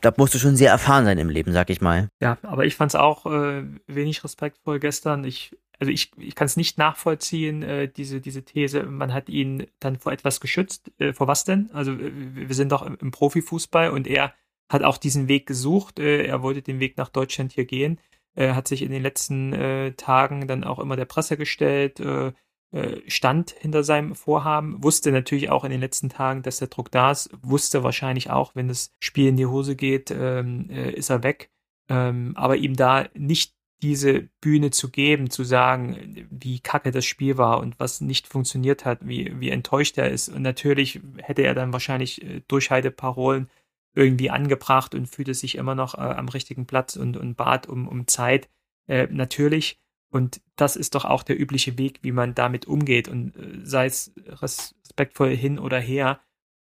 [0.00, 2.08] da musst du schon sehr erfahren sein im Leben, sag ich mal.
[2.20, 5.24] Ja, aber ich fand es auch äh, wenig respektvoll gestern.
[5.24, 9.66] Ich, also ich, ich kann es nicht nachvollziehen, äh, diese, diese These, man hat ihn
[9.80, 10.92] dann vor etwas geschützt.
[10.98, 11.68] Äh, vor was denn?
[11.72, 14.32] Also äh, wir sind doch im Profifußball und er
[14.74, 15.98] hat auch diesen Weg gesucht.
[15.98, 17.98] Äh, er wollte den Weg nach Deutschland hier gehen.
[18.34, 22.32] Er hat sich in den letzten äh, Tagen dann auch immer der Presse gestellt, äh,
[22.72, 26.90] äh, stand hinter seinem Vorhaben, wusste natürlich auch in den letzten Tagen, dass der Druck
[26.90, 31.10] da ist, wusste wahrscheinlich auch, wenn das Spiel in die Hose geht, ähm, äh, ist
[31.10, 31.50] er weg.
[31.88, 37.36] Ähm, aber ihm da nicht diese Bühne zu geben, zu sagen, wie kacke das Spiel
[37.36, 40.30] war und was nicht funktioniert hat, wie, wie enttäuscht er ist.
[40.30, 43.48] Und natürlich hätte er dann wahrscheinlich äh, Durchhalteparolen
[43.94, 47.88] irgendwie angebracht und fühlte sich immer noch äh, am richtigen Platz und, und bat um,
[47.88, 48.48] um Zeit.
[48.86, 49.78] Äh, natürlich.
[50.10, 53.08] Und das ist doch auch der übliche Weg, wie man damit umgeht.
[53.08, 56.20] Und äh, sei es respektvoll hin oder her,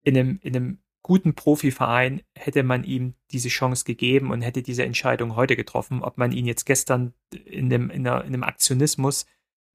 [0.03, 4.83] in einem, in einem guten Profiverein hätte man ihm diese Chance gegeben und hätte diese
[4.83, 6.03] Entscheidung heute getroffen.
[6.03, 7.13] Ob man ihn jetzt gestern
[7.45, 9.25] in einem, in, einer, in einem Aktionismus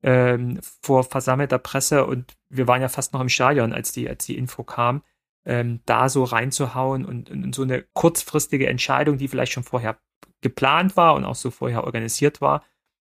[0.02, 4.26] ähm, vor versammelter Presse und wir waren ja fast noch im Stadion, als die, als
[4.26, 5.02] die Info kam,
[5.44, 9.98] ähm, da so reinzuhauen und, und so eine kurzfristige Entscheidung, die vielleicht schon vorher
[10.40, 12.64] geplant war und auch so vorher organisiert war.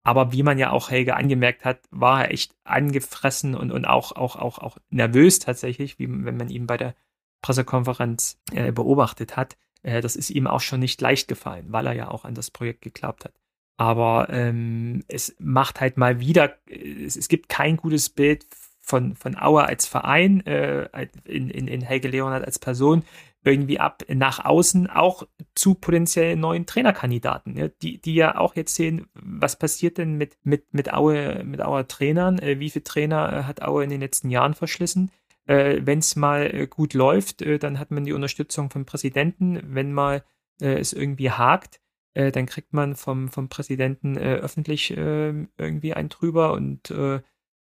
[0.02, 4.12] Aber wie man ja auch Helge angemerkt hat, war er echt angefressen und, und auch,
[4.12, 6.94] auch, auch, auch nervös tatsächlich, wie wenn man ihn bei der
[7.42, 9.56] Pressekonferenz äh, beobachtet hat.
[9.82, 12.50] Äh, das ist ihm auch schon nicht leicht gefallen, weil er ja auch an das
[12.50, 13.34] Projekt geglaubt hat.
[13.76, 18.46] Aber ähm, es macht halt mal wieder, es, es gibt kein gutes Bild
[18.90, 20.88] von, von Auer als Verein, äh,
[21.24, 23.04] in, in, in Helge Leonard als Person,
[23.42, 28.74] irgendwie ab nach außen auch zu potenziell neuen Trainerkandidaten, ja, die, die ja auch jetzt
[28.74, 33.32] sehen, was passiert denn mit, mit, mit Aue, mit Auer Trainern, äh, wie viele Trainer
[33.32, 35.10] äh, hat Aue in den letzten Jahren verschlissen.
[35.46, 39.60] Äh, Wenn es mal äh, gut läuft, äh, dann hat man die Unterstützung vom Präsidenten.
[39.74, 40.24] Wenn mal
[40.62, 41.80] es irgendwie hakt,
[42.12, 46.92] dann kriegt man vom, vom Präsidenten öffentlich äh, irgendwie einen drüber und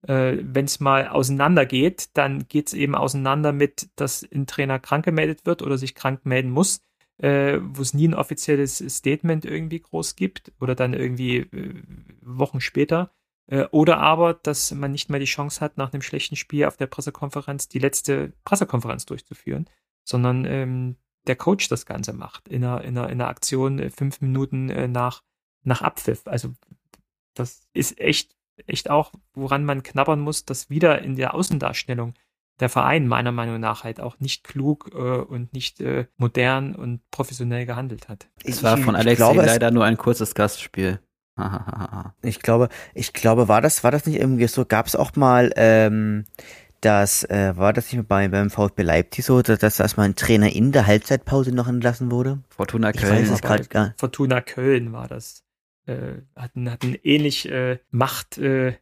[0.06, 5.04] äh, wenn es mal auseinandergeht, dann geht es eben auseinander mit, dass ein Trainer krank
[5.04, 6.80] gemeldet wird oder sich krank melden muss,
[7.18, 11.82] äh, wo es nie ein offizielles Statement irgendwie groß gibt oder dann irgendwie äh,
[12.22, 13.10] Wochen später.
[13.48, 16.76] Äh, oder aber, dass man nicht mehr die Chance hat, nach einem schlechten Spiel auf
[16.76, 19.68] der Pressekonferenz die letzte Pressekonferenz durchzuführen,
[20.04, 20.96] sondern ähm,
[21.26, 24.70] der Coach das Ganze macht in einer, in einer, in einer Aktion äh, fünf Minuten
[24.70, 25.22] äh, nach,
[25.64, 26.26] nach Abpfiff.
[26.26, 26.54] Also
[27.34, 28.36] das ist echt,
[28.66, 32.14] echt auch, woran man knabbern muss, dass wieder in der Außendarstellung
[32.60, 37.08] der Verein meiner Meinung nach halt auch nicht klug äh, und nicht äh, modern und
[37.10, 38.28] professionell gehandelt hat.
[38.44, 41.00] Es war von Alexei leider nur ein kurzes Gastspiel.
[42.22, 45.52] ich glaube, ich glaube, war das, war das nicht irgendwie so, gab es auch mal
[45.54, 46.24] ähm,
[46.80, 50.52] das äh, war das nicht bei, beim VfB Leipzig so, dass, dass erstmal ein Trainer
[50.52, 52.38] in der Halbzeitpause noch entlassen wurde?
[52.50, 53.24] Fortuna Köln.
[53.24, 55.42] Ich weiß es grad gar Fortuna Köln war das.
[55.88, 58.74] Äh, hatten, hatten ähnlich äh, Macht äh,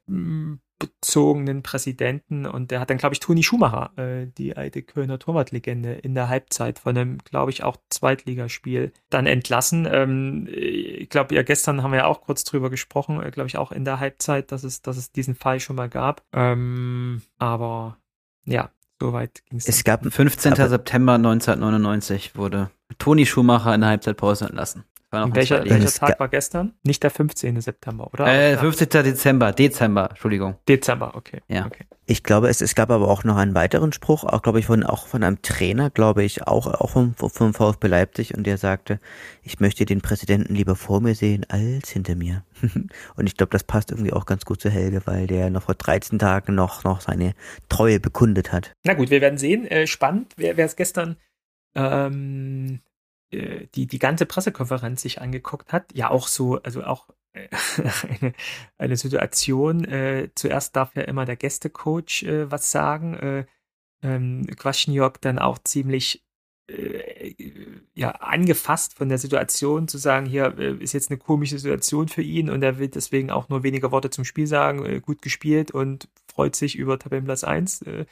[0.79, 5.93] bezogenen Präsidenten und der hat dann, glaube ich, Toni Schumacher, äh, die alte Kölner Torwartlegende,
[5.93, 9.89] in der Halbzeit von einem, glaube ich, auch Zweitligaspiel dann entlassen.
[9.91, 13.57] Ähm, ich glaube, ja, gestern haben wir ja auch kurz drüber gesprochen, äh, glaube ich,
[13.57, 16.23] auch in der Halbzeit, dass es, dass es diesen Fall schon mal gab.
[16.33, 17.97] Ähm, aber
[18.45, 19.69] ja, soweit ging es.
[19.69, 20.57] Es gab 15.
[20.57, 24.85] September 1999 wurde Toni Schumacher in der Halbzeitpause entlassen.
[25.11, 26.75] Welcher, welcher Tag war gestern?
[26.83, 27.61] Nicht der 15.
[27.61, 28.27] September, oder?
[28.27, 28.89] Äh, 15.
[29.05, 30.57] Dezember, Dezember, Entschuldigung.
[30.69, 31.43] Dezember, okay.
[31.49, 31.67] Ja.
[31.67, 31.85] Okay.
[32.07, 34.85] Ich glaube, es, es gab aber auch noch einen weiteren Spruch, auch glaube ich von
[34.85, 39.01] auch von einem Trainer, glaube ich, auch auch vom, vom VfB Leipzig und der sagte,
[39.43, 42.45] ich möchte den Präsidenten lieber vor mir sehen als hinter mir.
[43.17, 45.75] und ich glaube, das passt irgendwie auch ganz gut zu Helge, weil der noch vor
[45.75, 47.35] 13 Tagen noch noch seine
[47.69, 48.73] Treue bekundet hat.
[48.85, 49.67] Na gut, wir werden sehen.
[49.67, 51.17] Äh, spannend, wer wer es gestern
[51.77, 52.81] ähm,
[53.31, 58.33] äh, die die ganze Pressekonferenz sich angeguckt hat, ja auch so, also auch eine,
[58.79, 59.85] eine Situation.
[59.85, 63.15] Äh, zuerst darf ja immer der Gästecoach äh, was sagen.
[63.15, 63.47] Äh,
[64.03, 66.25] ähm, Quaschniok dann auch ziemlich
[66.69, 67.35] äh,
[67.95, 72.23] ja, angefasst von der Situation zu sagen, hier äh, ist jetzt eine komische Situation für
[72.23, 75.71] ihn und er will deswegen auch nur weniger Worte zum Spiel sagen, äh, gut gespielt
[75.71, 77.83] und freut sich über Tabellenplatz 1.
[77.83, 78.07] Äh,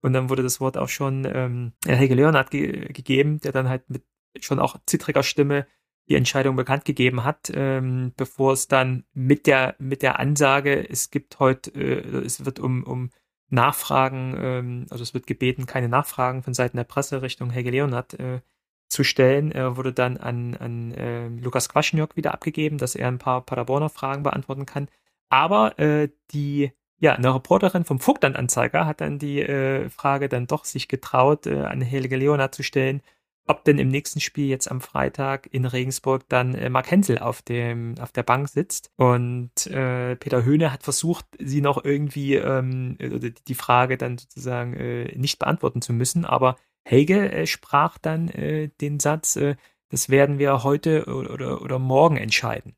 [0.00, 3.88] und dann wurde das Wort auch schon ähm, Helge Leonard ge gegeben, der dann halt
[3.88, 4.02] mit
[4.40, 5.66] schon auch zittriger Stimme
[6.08, 11.10] die Entscheidung bekannt gegeben hat, ähm, bevor es dann mit der mit der Ansage, es
[11.10, 13.10] gibt heute, äh, es wird um um
[13.50, 18.14] Nachfragen, ähm, also es wird gebeten, keine Nachfragen von Seiten der Presse Richtung Helge Leonard
[18.14, 18.40] äh,
[18.88, 23.18] zu stellen, äh, wurde dann an, an äh, Lukas Quaschniok wieder abgegeben, dass er ein
[23.18, 24.88] paar Paderborner Fragen beantworten kann.
[25.28, 26.72] Aber äh, die
[27.02, 31.62] ja, eine Reporterin vom Vogtland-Anzeiger hat dann die äh, Frage dann doch sich getraut, äh,
[31.62, 33.02] an Helge Leonard zu stellen,
[33.46, 37.42] ob denn im nächsten Spiel jetzt am Freitag in Regensburg dann äh, Mark Hensel auf,
[37.42, 38.92] dem, auf der Bank sitzt.
[38.96, 42.96] Und äh, Peter Höhne hat versucht, sie noch irgendwie ähm,
[43.48, 46.24] die Frage dann sozusagen äh, nicht beantworten zu müssen.
[46.24, 49.56] Aber Helge äh, sprach dann äh, den Satz, äh,
[49.88, 52.74] das werden wir heute oder, oder, morgen entscheiden.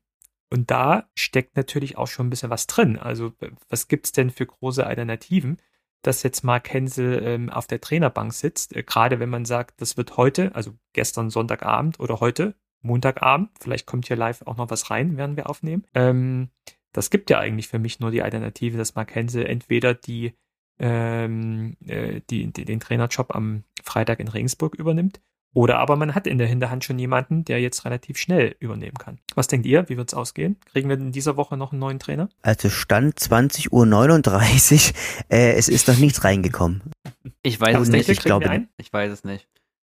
[0.49, 2.99] Und da steckt natürlich auch schon ein bisschen was drin.
[2.99, 3.33] Also
[3.69, 5.57] was gibt's denn für große Alternativen?
[6.05, 9.97] Dass jetzt Mark Hensel ähm, auf der Trainerbank sitzt, äh, gerade wenn man sagt, das
[9.97, 14.91] wird heute, also gestern Sonntagabend oder heute, Montagabend, vielleicht kommt hier live auch noch was
[14.91, 15.85] rein, werden wir aufnehmen.
[15.95, 16.49] Ähm,
[16.93, 20.33] das gibt ja eigentlich für mich nur die Alternative, dass Mark Hensel entweder die,
[20.79, 25.19] ähm, äh, die, die, den Trainerjob am Freitag in Regensburg übernimmt
[25.55, 29.19] oder aber man hat in der Hinterhand schon jemanden, der jetzt relativ schnell übernehmen kann.
[29.35, 29.87] Was denkt ihr?
[29.87, 30.57] Wie wird es ausgehen?
[30.65, 32.27] Kriegen wir in dieser Woche noch einen neuen Trainer?
[32.41, 34.95] Also Stand 20.39 Uhr.
[35.29, 36.81] Äh, es ist noch nichts reingekommen.
[37.41, 38.09] Ich weiß es nicht.
[38.09, 39.47] Ich glaube, ich weiß es nicht.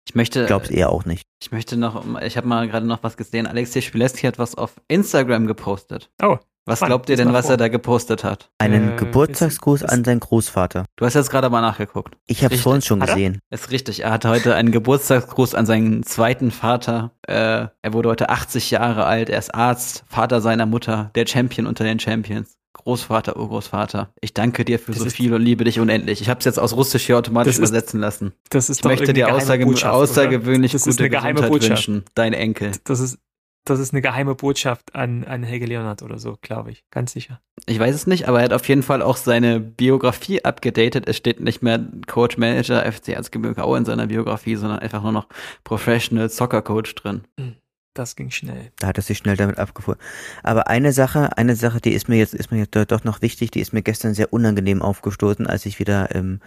[0.06, 0.44] Ich möchte.
[0.44, 1.26] Es eher auch nicht.
[1.42, 3.46] Ich möchte noch, ich habe mal gerade noch was gesehen.
[3.46, 6.10] Alexei Spileski hat was auf Instagram gepostet.
[6.22, 6.38] Oh.
[6.66, 8.50] Was glaubt ihr denn, was er da gepostet hat?
[8.58, 10.84] Einen äh, Geburtstagsgruß an seinen Großvater.
[10.96, 12.16] Du hast jetzt gerade mal nachgeguckt.
[12.26, 13.38] Ich habe es vorhin schon gesehen.
[13.50, 14.02] Ist richtig.
[14.02, 17.12] Er hatte heute einen Geburtstagsgruß an seinen zweiten Vater.
[17.22, 19.30] Äh, er wurde heute 80 Jahre alt.
[19.30, 22.56] Er ist Arzt, Vater seiner Mutter, der Champion unter den Champions.
[22.72, 26.20] Großvater, Urgroßvater, ich danke dir für das so viel und liebe dich unendlich.
[26.20, 28.32] Ich habe es jetzt aus Russisch hier automatisch übersetzen lassen.
[28.50, 31.88] Das ist ich möchte dir außerge außergewöhnlich das gute Gesundheit Botschaft.
[31.88, 32.72] wünschen, dein Enkel.
[32.84, 33.18] Das ist
[33.66, 36.84] das ist eine geheime Botschaft an, an Helge Leonard oder so, glaube ich.
[36.90, 37.40] Ganz sicher.
[37.66, 41.08] Ich weiß es nicht, aber er hat auf jeden Fall auch seine Biografie abgedatet.
[41.08, 45.12] Es steht nicht mehr Coach Manager FC Erzgebirge Aue in seiner Biografie, sondern einfach nur
[45.12, 45.26] noch
[45.64, 47.22] Professional Soccer Coach drin.
[47.38, 47.56] Hm,
[47.94, 48.70] Das ging schnell.
[48.78, 50.02] Da hat er sich schnell damit abgefunden.
[50.42, 53.50] Aber eine Sache, eine Sache, die ist mir jetzt, ist mir jetzt doch noch wichtig,
[53.50, 56.40] die ist mir gestern sehr unangenehm aufgestoßen, als ich wieder im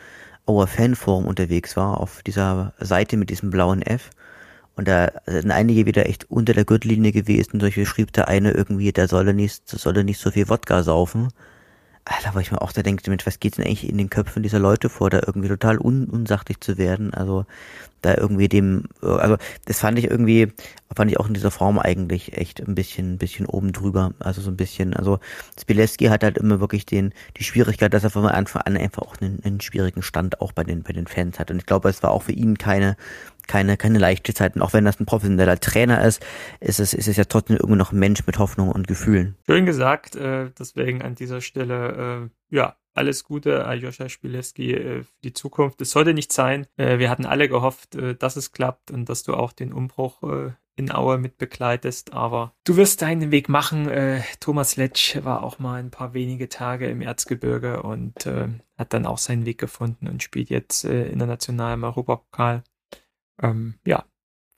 [0.45, 4.09] Auer Fanforum unterwegs war, auf dieser Seite mit diesem blauen F.
[4.79, 7.59] Und da sind einige wieder echt unter der Gürtellinie gewesen.
[7.59, 11.33] Solche schrieb der eine irgendwie, der solle nicht, solle nicht so viel Wodka saufen.
[12.05, 14.41] Alter, wo ich mir auch da denke, mit was geht's denn eigentlich in den Köpfen
[14.41, 17.13] dieser Leute vor, da irgendwie total un unsachlich zu werden?
[17.13, 17.45] Also
[18.01, 20.51] da irgendwie dem, also das fand ich irgendwie,
[20.95, 24.13] fand ich auch in dieser Form eigentlich echt ein bisschen, ein bisschen oben drüber.
[24.19, 25.19] Also so ein bisschen, also
[25.59, 29.17] Spileski hat halt immer wirklich den, die Schwierigkeit, dass er von Anfang an einfach auch
[29.21, 31.51] einen, einen schwierigen Stand auch bei den, bei den Fans hat.
[31.51, 32.95] Und ich glaube, es war auch für ihn keine,
[33.47, 34.55] keine, keine leichte Zeit.
[34.55, 36.25] Und auch wenn das ein professioneller Trainer ist,
[36.59, 39.35] ist es, ist es ja trotzdem irgendwie noch ein Mensch mit Hoffnung und Gefühlen.
[39.45, 45.21] Schön gesagt, äh, deswegen an dieser Stelle, äh, ja, alles Gute, Aljoscha Spileski, äh, für
[45.23, 45.81] die Zukunft.
[45.81, 46.67] Es sollte nicht sein.
[46.77, 50.21] Äh, wir hatten alle gehofft, äh, dass es klappt und dass du auch den Umbruch
[50.75, 53.89] in Aue mit begleitest, aber du wirst deinen Weg machen.
[54.39, 58.25] Thomas Letsch war auch mal ein paar wenige Tage im Erzgebirge und
[58.77, 62.63] hat dann auch seinen Weg gefunden und spielt jetzt international im Europapokal
[63.41, 64.05] ähm, ja,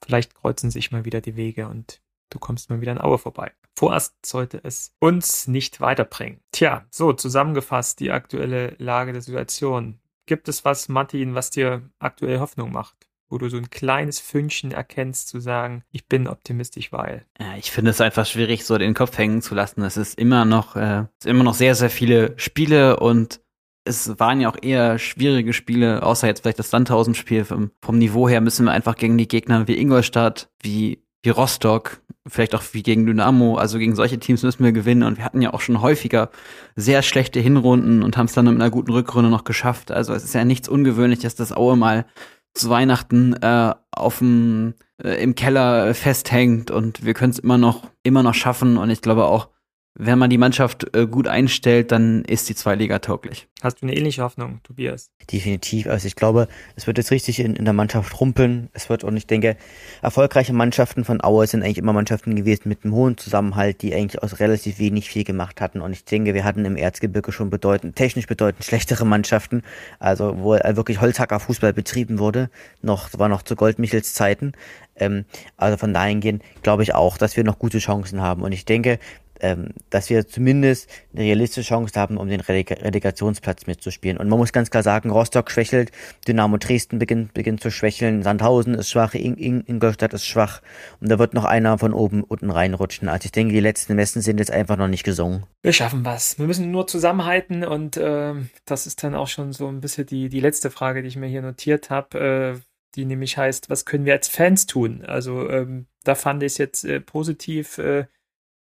[0.04, 2.01] vielleicht kreuzen sich mal wieder die Wege und
[2.32, 3.52] du kommst mal wieder in Aue vorbei.
[3.76, 6.40] Vorerst sollte es uns nicht weiterbringen.
[6.52, 9.98] Tja, so zusammengefasst die aktuelle Lage der Situation.
[10.26, 12.96] Gibt es was, Martin, was dir aktuell Hoffnung macht?
[13.28, 17.24] Wo du so ein kleines Fünkchen erkennst, zu sagen, ich bin optimistisch, weil.
[17.40, 19.82] Ja, ich finde es einfach schwierig, so den Kopf hängen zu lassen.
[19.82, 23.40] Es ist immer noch, äh, es immer noch sehr, sehr viele Spiele und
[23.84, 27.44] es waren ja auch eher schwierige Spiele, außer jetzt vielleicht das Sandhausen-Spiel.
[27.44, 32.00] Vom, vom Niveau her müssen wir einfach gegen die Gegner wie Ingolstadt, wie, wie Rostock,
[32.28, 35.02] vielleicht auch wie gegen Dynamo, also gegen solche Teams müssen wir gewinnen.
[35.02, 36.30] Und wir hatten ja auch schon häufiger
[36.76, 39.90] sehr schlechte Hinrunden und haben es dann mit einer guten Rückrunde noch geschafft.
[39.90, 42.06] Also es ist ja nichts Ungewöhnliches, dass Aue mal
[42.54, 47.90] zu Weihnachten äh, auf dem äh, im Keller festhängt und wir können es immer noch
[48.02, 49.48] immer noch schaffen und ich glaube auch
[49.94, 53.48] wenn man die Mannschaft äh, gut einstellt, dann ist die Zweiliga tauglich.
[53.60, 55.10] Hast du eine ähnliche Hoffnung, Tobias?
[55.30, 55.86] Definitiv.
[55.86, 58.70] Also ich glaube, es wird jetzt richtig in, in der Mannschaft rumpeln.
[58.72, 59.56] Es wird, und ich denke,
[60.00, 64.22] erfolgreiche Mannschaften von Aue sind eigentlich immer Mannschaften gewesen mit einem hohen Zusammenhalt, die eigentlich
[64.22, 65.82] aus relativ wenig viel gemacht hatten.
[65.82, 69.62] Und ich denke, wir hatten im Erzgebirge schon bedeutend, technisch bedeutend schlechtere Mannschaften.
[69.98, 72.48] Also wo wirklich Holzhacker Fußball betrieben wurde.
[72.80, 74.52] Noch, war noch zu Goldmichels Zeiten.
[74.96, 75.26] Ähm,
[75.58, 78.42] also von dahingehend glaube ich auch, dass wir noch gute Chancen haben.
[78.42, 78.98] Und ich denke,
[79.42, 84.16] ähm, dass wir zumindest eine realistische Chance haben, um den Releg Relegationsplatz mitzuspielen.
[84.16, 85.90] Und man muss ganz klar sagen, Rostock schwächelt,
[86.26, 90.62] Dynamo Dresden beginnt, beginnt zu schwächeln, Sandhausen ist schwach, In In Ingolstadt ist schwach
[91.00, 93.08] und da wird noch einer von oben unten reinrutschen.
[93.08, 95.44] Also ich denke, die letzten Messen sind jetzt einfach noch nicht gesungen.
[95.62, 96.38] Wir schaffen was.
[96.38, 98.34] Wir müssen nur zusammenhalten und äh,
[98.64, 101.28] das ist dann auch schon so ein bisschen die, die letzte Frage, die ich mir
[101.28, 102.54] hier notiert habe.
[102.58, 102.60] Äh,
[102.94, 105.02] die nämlich heißt, was können wir als Fans tun?
[105.06, 108.06] Also ähm, da fand ich es jetzt äh, positiv, äh,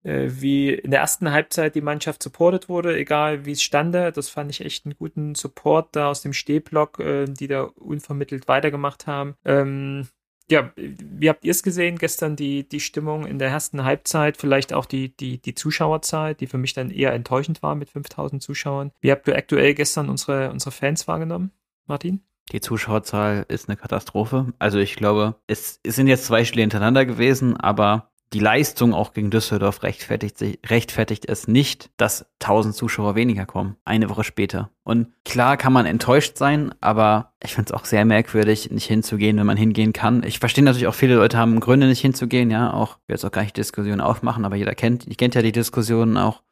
[0.02, 4.12] wie in der ersten Halbzeit die Mannschaft supportet wurde, egal wie es stande.
[4.12, 8.48] Das fand ich echt einen guten Support da aus dem Stehblock, äh, die da unvermittelt
[8.48, 9.34] weitergemacht haben.
[9.44, 10.08] Ähm,
[10.50, 14.72] ja, wie habt ihr es gesehen gestern, die, die Stimmung in der ersten Halbzeit, vielleicht
[14.72, 18.90] auch die, die, die Zuschauerzahl, die für mich dann eher enttäuschend war mit 5000 Zuschauern.
[19.00, 21.52] Wie habt ihr aktuell gestern unsere, unsere Fans wahrgenommen,
[21.86, 22.22] Martin?
[22.52, 24.52] Die Zuschauerzahl ist eine Katastrophe.
[24.58, 29.12] Also ich glaube, es, es sind jetzt zwei Spiele hintereinander gewesen, aber die Leistung auch
[29.12, 34.70] gegen Düsseldorf rechtfertigt, sich, rechtfertigt es nicht, dass 1000 Zuschauer weniger kommen, eine Woche später.
[34.84, 39.36] Und klar kann man enttäuscht sein, aber ich finde es auch sehr merkwürdig, nicht hinzugehen,
[39.36, 40.22] wenn man hingehen kann.
[40.22, 43.24] Ich verstehe natürlich auch, viele Leute haben Gründe, nicht hinzugehen, ja, auch, ich will jetzt
[43.24, 46.42] auch gar nicht Diskussionen aufmachen, aber jeder kennt, ich kennt ja die Diskussionen auch.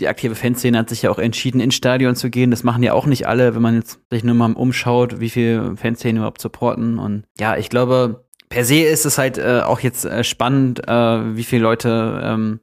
[0.00, 2.50] Die aktive Fanszene hat sich ja auch entschieden, ins Stadion zu gehen.
[2.50, 5.76] Das machen ja auch nicht alle, wenn man jetzt sich nur mal umschaut, wie viele
[5.76, 6.98] Fanszenen überhaupt supporten.
[6.98, 11.36] Und ja, ich glaube, per se ist es halt äh, auch jetzt äh, spannend, äh,
[11.36, 12.60] wie viele Leute ähm,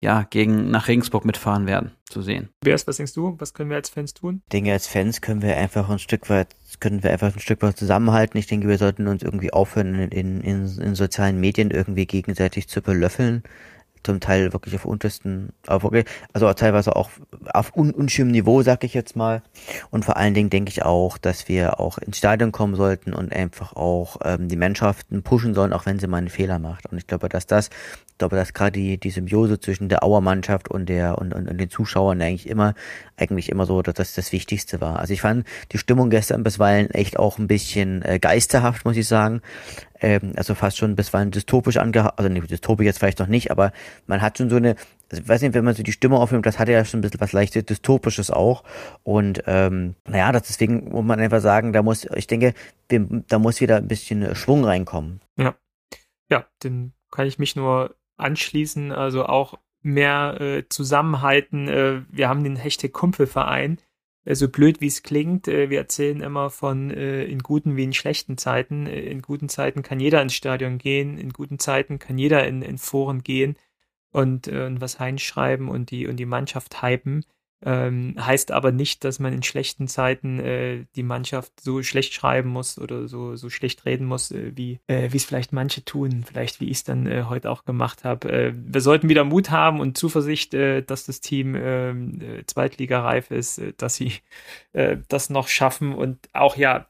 [0.00, 2.48] ja gegen nach Regensburg mitfahren werden zu sehen.
[2.62, 3.36] Tobias, was denkst du?
[3.38, 4.40] Was können wir als Fans tun?
[4.44, 7.60] Ich denke, als Fans können wir einfach ein Stück weit, können wir einfach ein Stück
[7.60, 8.38] weit zusammenhalten.
[8.38, 12.80] Ich denke, wir sollten uns irgendwie aufhören, in, in, in sozialen Medien irgendwie gegenseitig zu
[12.80, 13.42] belöffeln
[14.06, 15.84] zum Teil wirklich auf untersten, auf
[16.32, 17.10] also teilweise auch
[17.52, 19.42] auf un unschönem Niveau, sag ich jetzt mal.
[19.90, 23.32] Und vor allen Dingen denke ich auch, dass wir auch ins Stadion kommen sollten und
[23.32, 26.86] einfach auch ähm, die Mannschaften pushen sollen, auch wenn sie mal einen Fehler macht.
[26.86, 27.68] Und ich glaube, dass das
[28.16, 31.58] ich glaube, dass gerade die, die Symbiose zwischen der Auermannschaft und der und, und, und
[31.58, 32.72] den Zuschauern eigentlich immer
[33.18, 35.00] eigentlich immer so, dass das das Wichtigste war.
[35.00, 39.06] Also ich fand die Stimmung gestern bisweilen echt auch ein bisschen äh, geisterhaft, muss ich
[39.06, 39.42] sagen.
[40.00, 43.70] Ähm, also fast schon bisweilen dystopisch angehabt, also nicht dystopisch jetzt vielleicht noch nicht, aber
[44.06, 44.76] man hat schon so eine,
[45.12, 47.20] also weiß nicht, wenn man so die Stimme aufnimmt, das hatte ja schon ein bisschen
[47.20, 48.64] was leichtes dystopisches auch.
[49.02, 52.54] Und ähm, naja, das deswegen muss man einfach sagen, da muss, ich denke,
[52.88, 55.20] da muss wieder ein bisschen Schwung reinkommen.
[55.36, 55.54] Ja.
[56.30, 58.92] Ja, den kann ich mich nur anschließen.
[58.92, 61.68] Also auch mehr äh, zusammenhalten.
[61.68, 63.78] Äh, wir haben den Hashtag Kumpelverein.
[64.26, 67.84] Äh, so blöd wie es klingt, äh, wir erzählen immer von äh, in guten wie
[67.84, 68.86] in schlechten Zeiten.
[68.86, 72.62] Äh, in guten Zeiten kann jeder ins Stadion gehen, in guten Zeiten kann jeder in,
[72.62, 73.56] in Foren gehen
[74.12, 77.26] und, was reinschreiben und die, und die Mannschaft hypen.
[77.68, 82.48] Ähm, heißt aber nicht, dass man in schlechten Zeiten äh, die Mannschaft so schlecht schreiben
[82.48, 86.60] muss oder so, so schlecht reden muss, äh, wie äh, es vielleicht manche tun, vielleicht
[86.60, 88.30] wie ich es dann äh, heute auch gemacht habe.
[88.30, 93.32] Äh, wir sollten wieder Mut haben und Zuversicht, äh, dass das Team ähm, äh, zweitligareif
[93.32, 94.12] ist, äh, dass sie
[95.08, 96.86] das noch schaffen und auch ja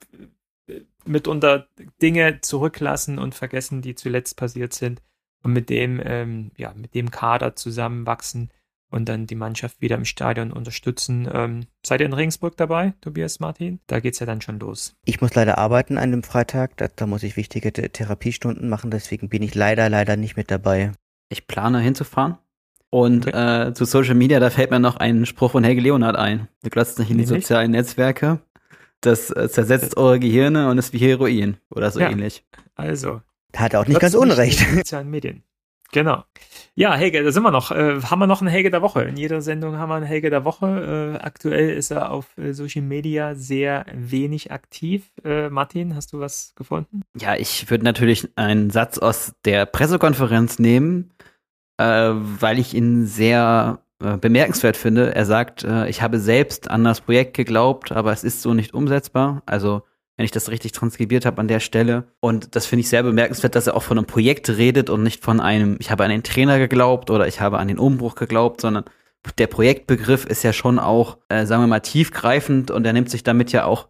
[1.04, 1.68] mitunter
[2.02, 5.02] Dinge zurücklassen und vergessen, die zuletzt passiert sind
[5.42, 8.50] und mit dem, ähm, ja, mit dem Kader zusammenwachsen
[8.90, 11.28] und dann die Mannschaft wieder im Stadion unterstützen.
[11.32, 13.80] Ähm, seid ihr in Regensburg dabei, Tobias Martin?
[13.86, 14.94] Da geht's ja dann schon los.
[15.04, 16.76] Ich muss leider arbeiten an dem Freitag.
[16.76, 20.92] Da, da muss ich wichtige Therapiestunden machen, deswegen bin ich leider, leider nicht mit dabei.
[21.28, 22.38] Ich plane hinzufahren.
[22.90, 23.68] Und okay.
[23.68, 26.48] äh, zu Social Media, da fällt mir noch ein Spruch von Helge Leonard ein.
[26.62, 28.40] Du glotzt nicht in die sozialen Netzwerke.
[29.00, 32.10] Das äh, zersetzt das eure Gehirne und ist wie Heroin oder so ja.
[32.10, 32.44] ähnlich.
[32.74, 33.20] Also.
[33.54, 34.66] Hat er auch nicht ganz unrecht.
[34.68, 35.42] In sozialen Medien.
[35.96, 36.24] Genau.
[36.74, 37.70] Ja, Helge, da sind wir noch.
[37.70, 39.04] Äh, haben wir noch einen Helge der Woche?
[39.04, 41.16] In jeder Sendung haben wir einen Helge der Woche.
[41.16, 45.04] Äh, aktuell ist er auf äh, Social Media sehr wenig aktiv.
[45.24, 47.00] Äh, Martin, hast du was gefunden?
[47.18, 51.12] Ja, ich würde natürlich einen Satz aus der Pressekonferenz nehmen,
[51.78, 55.14] äh, weil ich ihn sehr äh, bemerkenswert finde.
[55.14, 59.42] Er sagt, ich habe selbst an das Projekt geglaubt, aber es ist so nicht umsetzbar.
[59.46, 59.82] Also
[60.16, 62.04] wenn ich das richtig transkribiert habe an der Stelle.
[62.20, 65.22] Und das finde ich sehr bemerkenswert, dass er auch von einem Projekt redet und nicht
[65.22, 68.60] von einem, ich habe an den Trainer geglaubt oder ich habe an den Umbruch geglaubt,
[68.60, 68.84] sondern
[69.38, 73.24] der Projektbegriff ist ja schon auch, äh, sagen wir mal, tiefgreifend und er nimmt sich
[73.24, 73.88] damit ja auch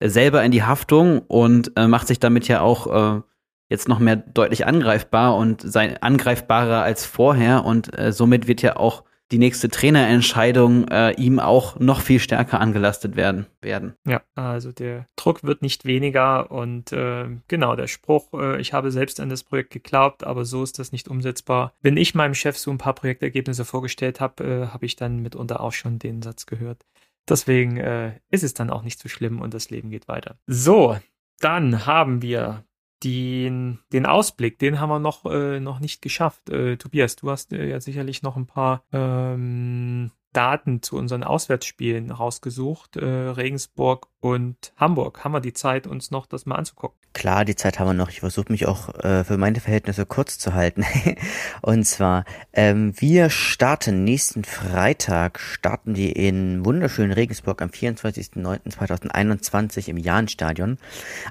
[0.00, 3.20] äh, selber in die Haftung und äh, macht sich damit ja auch äh,
[3.68, 8.76] jetzt noch mehr deutlich angreifbar und sein angreifbarer als vorher und äh, somit wird ja
[8.76, 13.46] auch die nächste Trainerentscheidung äh, ihm auch noch viel stärker angelastet werden.
[13.60, 13.94] werden.
[14.06, 18.90] Ja, also der Druck wird nicht weniger und äh, genau der Spruch, äh, ich habe
[18.90, 21.74] selbst an das Projekt geglaubt, aber so ist das nicht umsetzbar.
[21.82, 25.60] Wenn ich meinem Chef so ein paar Projektergebnisse vorgestellt habe, äh, habe ich dann mitunter
[25.60, 26.84] auch schon den Satz gehört.
[27.28, 30.38] Deswegen äh, ist es dann auch nicht so schlimm und das Leben geht weiter.
[30.46, 30.96] So,
[31.40, 32.64] dann haben wir
[33.04, 36.50] den, den Ausblick, den haben wir noch, äh, noch nicht geschafft.
[36.50, 42.10] Äh, Tobias, du hast äh, ja sicherlich noch ein paar ähm, Daten zu unseren Auswärtsspielen
[42.10, 42.96] rausgesucht.
[42.96, 45.24] Äh, Regensburg und Hamburg.
[45.24, 46.98] Haben wir die Zeit, uns noch das mal anzugucken?
[47.18, 48.10] Klar, die Zeit haben wir noch.
[48.10, 50.84] Ich versuche mich auch äh, für meine Verhältnisse kurz zu halten.
[51.62, 59.96] und zwar, ähm, wir starten nächsten Freitag, starten die in wunderschönen Regensburg am 24.09.2021 im
[59.96, 60.78] Jahnstadion.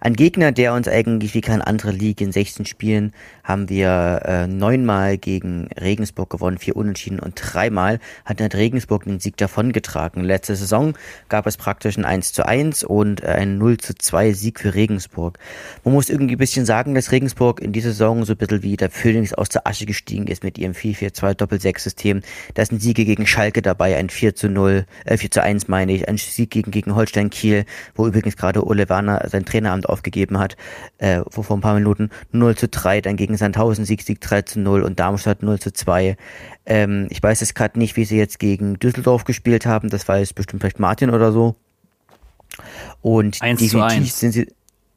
[0.01, 3.13] Ein Gegner, der uns eigentlich wie kein anderer Liga in 16 Spielen
[3.47, 9.37] haben wir äh, neunmal gegen Regensburg gewonnen, vier Unentschieden und dreimal hat Regensburg den Sieg
[9.37, 10.23] davongetragen.
[10.23, 10.95] Letzte Saison
[11.29, 14.75] gab es praktisch ein 1 zu 1 und äh, ein 0 zu 2 Sieg für
[14.75, 15.39] Regensburg.
[15.85, 18.75] Man muss irgendwie ein bisschen sagen, dass Regensburg in dieser Saison so ein bisschen wie
[18.75, 22.21] der Phoenix aus der Asche gestiegen ist mit ihrem 4-4-2 Doppel-6-System.
[22.53, 25.93] Da sind Siege gegen Schalke dabei, ein 4 zu 0, äh, 4 zu 1 meine
[25.93, 27.63] ich, ein Sieg gegen, gegen Holstein Kiel,
[27.95, 30.57] wo übrigens gerade Ole Werner sein Traineramt aufgegeben hat,
[30.97, 34.41] äh, vor, vor ein paar Minuten 0 zu 3, dann gegen Sandhausen Sieg, Sieg 3
[34.43, 36.17] zu 0 und Darmstadt 0 zu 2.
[36.65, 40.33] Ähm, ich weiß jetzt gerade nicht, wie sie jetzt gegen Düsseldorf gespielt haben, das weiß
[40.33, 41.55] bestimmt vielleicht Martin oder so.
[43.01, 44.47] Und 1 definitiv sind sie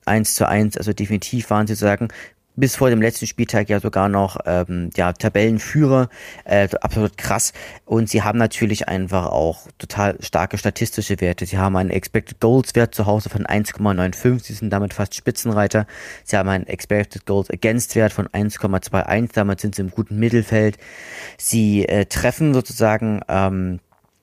[0.07, 2.09] eins zu eins, also definitiv waren sie sozusagen
[2.57, 6.09] bis vor dem letzten Spieltag ja sogar noch ähm, ja, Tabellenführer,
[6.45, 7.53] äh, absolut krass.
[7.85, 11.47] Und sie haben natürlich einfach auch total starke statistische Werte.
[11.47, 15.87] Sie haben einen Expected Goals Wert zu Hause von 1,95, sie sind damit fast Spitzenreiter.
[16.25, 20.79] Sie haben einen Expected Goals Against Wert von 1,21, damit sind sie im guten Mittelfeld.
[21.39, 23.81] Sie äh, treffen sozusagen ähm,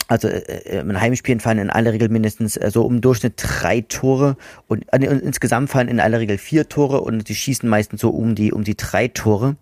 [0.07, 4.37] also äh, in Heimspielen fallen in aller Regel mindestens äh, so um Durchschnitt drei Tore
[4.67, 8.35] und äh, insgesamt fallen in aller Regel vier Tore und sie schießen meistens so um
[8.35, 9.55] die um die drei Tore.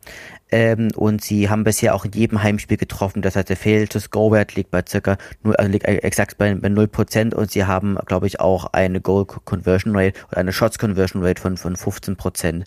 [0.51, 3.21] Ähm, und sie haben bisher auch in jedem Heimspiel getroffen.
[3.23, 7.33] Das heißt, der to Score-Wert liegt bei circa, nur, also liegt exakt bei, bei 0%
[7.33, 11.41] und sie haben, glaube ich, auch eine Goal Conversion Rate oder eine Shots Conversion Rate
[11.41, 12.63] von, von 15%,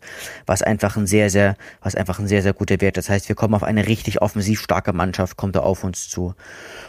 [0.47, 2.97] was einfach ein sehr, sehr, was einfach ein sehr, sehr guter Wert.
[2.97, 6.35] Das heißt, wir kommen auf eine richtig offensiv starke Mannschaft, kommt da auf uns zu.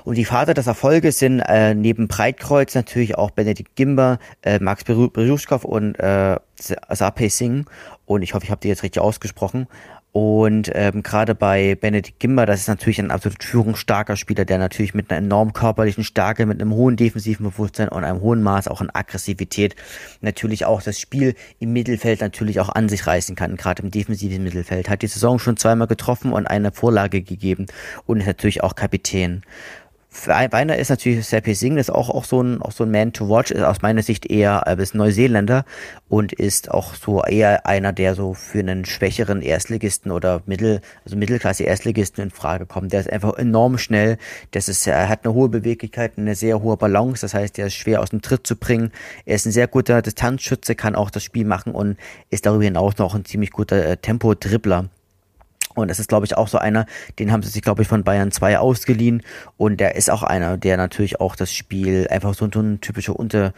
[0.06, 4.84] Und die Vater des Erfolges sind äh, neben Breitkreuz natürlich auch Benedikt Gimber, äh, Max
[4.86, 7.66] Beruschkow und äh, Sape Singh.
[8.10, 9.68] Und ich hoffe, ich habe die jetzt richtig ausgesprochen.
[10.12, 14.96] Und ähm, gerade bei Benedikt Gimber, das ist natürlich ein absolut führungsstarker Spieler, der natürlich
[14.96, 18.82] mit einer enorm körperlichen Stärke, mit einem hohen defensiven Bewusstsein und einem hohen Maß auch
[18.82, 19.76] an Aggressivität
[20.22, 24.44] natürlich auch das Spiel im Mittelfeld natürlich auch an sich reißen kann, gerade im defensiven
[24.44, 24.90] Mittelfeld.
[24.90, 27.68] Hat die Saison schon zweimal getroffen und eine Vorlage gegeben
[28.08, 29.44] und ist natürlich auch Kapitän.
[30.12, 33.30] Weiner ist natürlich Serpi Singh, ist auch, auch so ein, auch so ein Man to
[33.30, 35.66] watch, ist aus meiner Sicht eher äh, bis Neuseeländer
[36.10, 41.16] und ist auch so eher einer, der so für einen schwächeren Erstligisten oder Mittel, also
[41.16, 42.92] Mittelklasse Erstligisten in Frage kommt.
[42.92, 44.18] Der ist einfach enorm schnell.
[44.52, 47.22] Das ist, er hat eine hohe Beweglichkeit, eine sehr hohe Balance.
[47.22, 48.92] Das heißt, er ist schwer aus dem Tritt zu bringen.
[49.26, 51.98] Er ist ein sehr guter Distanzschütze, kann auch das Spiel machen und
[52.32, 54.90] ist darüber hinaus noch ein ziemlich guter äh, Tempo-Dribbler.
[55.76, 56.86] Und das ist, glaube ich, auch so einer,
[57.20, 59.24] den haben sie sich, glaube ich, von Bayern 2 ausgeliehen.
[59.58, 63.16] Und der ist auch einer, der natürlich auch das Spiel einfach so, so ein typischer
[63.16, 63.54] Unter,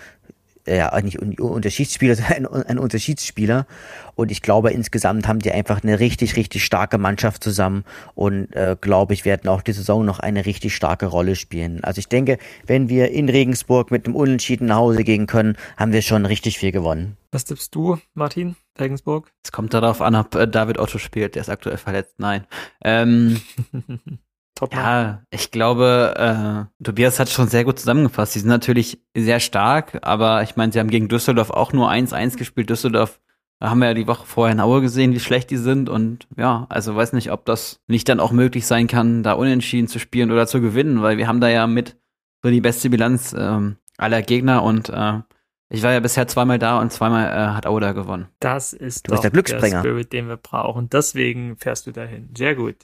[0.67, 3.65] ja, nicht Unterschiedsspieler, sondern ein, ein Unterschiedsspieler.
[4.15, 7.83] Und ich glaube, insgesamt haben die einfach eine richtig, richtig starke Mannschaft zusammen
[8.13, 11.83] und äh, glaube ich, werden auch die Saison noch eine richtig starke Rolle spielen.
[11.83, 15.93] Also ich denke, wenn wir in Regensburg mit einem Unentschieden nach Hause gehen können, haben
[15.93, 17.17] wir schon richtig viel gewonnen.
[17.31, 19.31] Was tippst du, Martin, Regensburg?
[19.43, 21.35] Es kommt darauf an, ob äh, David Otto spielt.
[21.35, 22.15] Der ist aktuell verletzt.
[22.17, 22.45] Nein.
[22.83, 23.41] Ähm,
[24.61, 26.13] Top ja, ich glaube,
[26.79, 28.33] äh, Tobias hat schon sehr gut zusammengefasst.
[28.33, 32.37] Sie sind natürlich sehr stark, aber ich meine, sie haben gegen Düsseldorf auch nur 1-1
[32.37, 32.69] gespielt.
[32.69, 33.19] Düsseldorf
[33.59, 35.89] da haben wir ja die Woche vorher in Aue gesehen, wie schlecht die sind.
[35.89, 39.87] Und ja, also weiß nicht, ob das nicht dann auch möglich sein kann, da unentschieden
[39.87, 41.97] zu spielen oder zu gewinnen, weil wir haben da ja mit
[42.43, 45.21] so die beste Bilanz ähm, aller Gegner und äh,
[45.69, 48.27] ich war ja bisher zweimal da und zweimal äh, hat Aue da gewonnen.
[48.39, 49.81] Das ist du doch der, Glücksbringer.
[49.81, 50.89] der Spirit, den wir brauchen.
[50.89, 52.29] Deswegen fährst du dahin.
[52.37, 52.75] Sehr gut.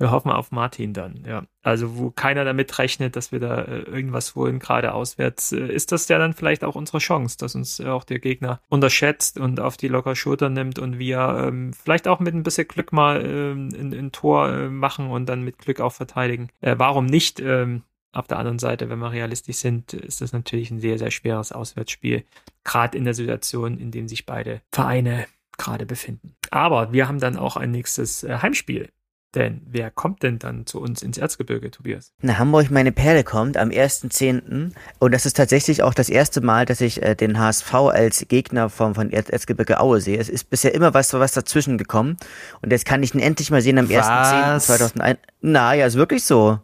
[0.00, 1.44] Wir hoffen auf Martin dann, ja.
[1.62, 5.92] Also wo keiner damit rechnet, dass wir da äh, irgendwas holen, gerade auswärts, äh, ist
[5.92, 9.60] das ja dann vielleicht auch unsere Chance, dass uns äh, auch der Gegner unterschätzt und
[9.60, 13.22] auf die locker Schulter nimmt und wir ähm, vielleicht auch mit ein bisschen Glück mal
[13.22, 16.48] ähm, ein, ein Tor äh, machen und dann mit Glück auch verteidigen.
[16.62, 17.38] Äh, warum nicht?
[17.38, 17.82] Ähm,
[18.12, 21.52] auf der anderen Seite, wenn wir realistisch sind, ist das natürlich ein sehr, sehr schweres
[21.52, 22.24] Auswärtsspiel,
[22.64, 25.26] gerade in der Situation, in dem sich beide Vereine
[25.58, 26.34] gerade befinden.
[26.50, 28.88] Aber wir haben dann auch ein nächstes äh, Heimspiel
[29.34, 32.12] denn wer kommt denn dann zu uns ins Erzgebirge, Tobias?
[32.20, 34.72] Na, Hamburg meine Perle kommt am 1.10.
[34.98, 38.68] Und das ist tatsächlich auch das erste Mal, dass ich äh, den HSV als Gegner
[38.70, 40.18] vom, von Erzgebirge Aue sehe.
[40.18, 42.16] Es ist bisher immer was, was dazwischen gekommen.
[42.60, 45.18] Und jetzt kann ich ihn endlich mal sehen am 1.10.2001.
[45.42, 46.58] Na, ja, ist wirklich so.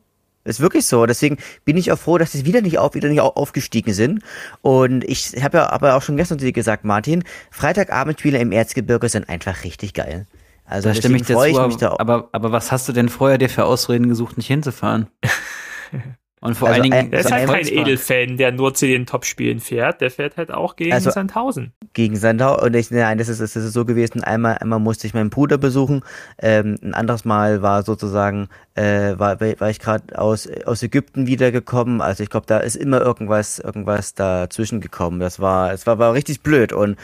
[0.46, 1.06] Ist wirklich so.
[1.06, 4.22] Deswegen bin ich auch froh, dass sie wieder nicht auf, wieder nicht aufgestiegen sind.
[4.62, 9.08] Und ich habe ja aber auch schon gestern zu dir gesagt, Martin, Freitagabendspiele im Erzgebirge
[9.08, 10.26] sind einfach richtig geil.
[10.66, 13.38] Also da stimme ich dir zu, ich da aber, aber was hast du denn vorher
[13.38, 15.08] dir für Ausreden gesucht, nicht hinzufahren?
[16.46, 19.60] Und vor also, allen Dingen, er ist halt kein Edelfan, der nur zu den Top-Spielen
[19.60, 20.00] fährt.
[20.00, 21.72] Der fährt halt auch gegen also, Sandhausen.
[21.92, 22.66] Gegen Sandhausen.
[22.66, 24.22] Und ich, nein, das ist, das ist so gewesen.
[24.22, 26.02] Einmal, einmal musste ich meinen Bruder besuchen.
[26.38, 32.00] Ähm, ein anderes Mal war sozusagen, äh, war, war ich gerade aus, aus Ägypten wiedergekommen.
[32.00, 35.20] Also ich glaube, da ist immer irgendwas, irgendwas dazwischen gekommen.
[35.20, 36.72] Das war, es war, war richtig blöd.
[36.72, 36.96] Und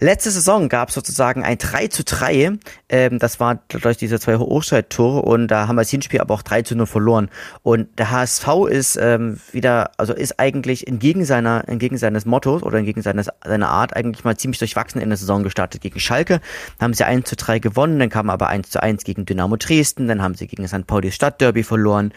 [0.00, 2.58] letzte Saison gab es sozusagen ein 3 zu 3.
[2.88, 5.22] Ähm, das war durch diese zwei Hochscheit-Tore.
[5.22, 7.30] Und da haben wir das Hinspiel aber auch 3 zu 0 verloren.
[7.62, 12.62] Und der HSV ist ist ähm, wieder, also ist eigentlich entgegen seiner, entgegen seines Mottos
[12.62, 15.80] oder entgegen seines, seiner Art eigentlich mal ziemlich durchwachsen in der Saison gestartet.
[15.80, 16.40] Gegen Schalke
[16.80, 20.08] haben sie 1 zu 3 gewonnen, dann kam aber 1 zu 1 gegen Dynamo Dresden,
[20.08, 20.86] dann haben sie gegen St.
[20.86, 22.12] Pauli Stadtderby verloren.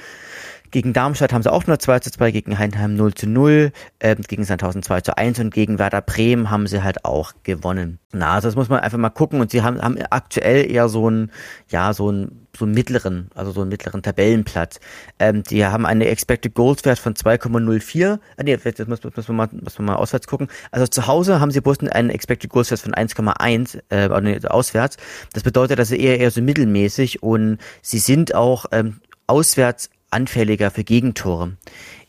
[0.71, 4.15] Gegen Darmstadt haben sie auch nur 2 zu 2, gegen Heinheim 0 zu 0, äh,
[4.15, 7.99] gegen Sandhausen 2 zu 1 und gegen Werder Bremen haben sie halt auch gewonnen.
[8.13, 11.09] Na, also das muss man einfach mal gucken und sie haben, haben aktuell eher so
[11.09, 11.31] ein,
[11.67, 14.79] ja, so ein, so einen mittleren, also so einen mittleren Tabellenplatz.
[15.19, 18.19] Ähm, die haben eine Expected Goals Wert von 2,04.
[18.37, 20.47] Ah, nee, das muss, muss, man mal, muss man mal auswärts gucken.
[20.71, 24.95] Also zu Hause haben sie bloß einen Expected Goals Wert von 1,1, äh, nee, auswärts.
[25.33, 30.71] Das bedeutet, dass sie eher, eher so mittelmäßig und sie sind auch ähm, auswärts anfälliger
[30.71, 31.57] für Gegentore.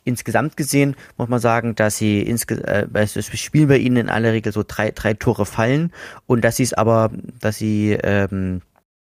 [0.05, 4.33] Insgesamt gesehen muss man sagen, dass sie insge äh, das Spiel bei ihnen in aller
[4.33, 5.93] Regel so drei, drei Tore fallen
[6.27, 8.63] und dass sie es aber, dass sie ähm,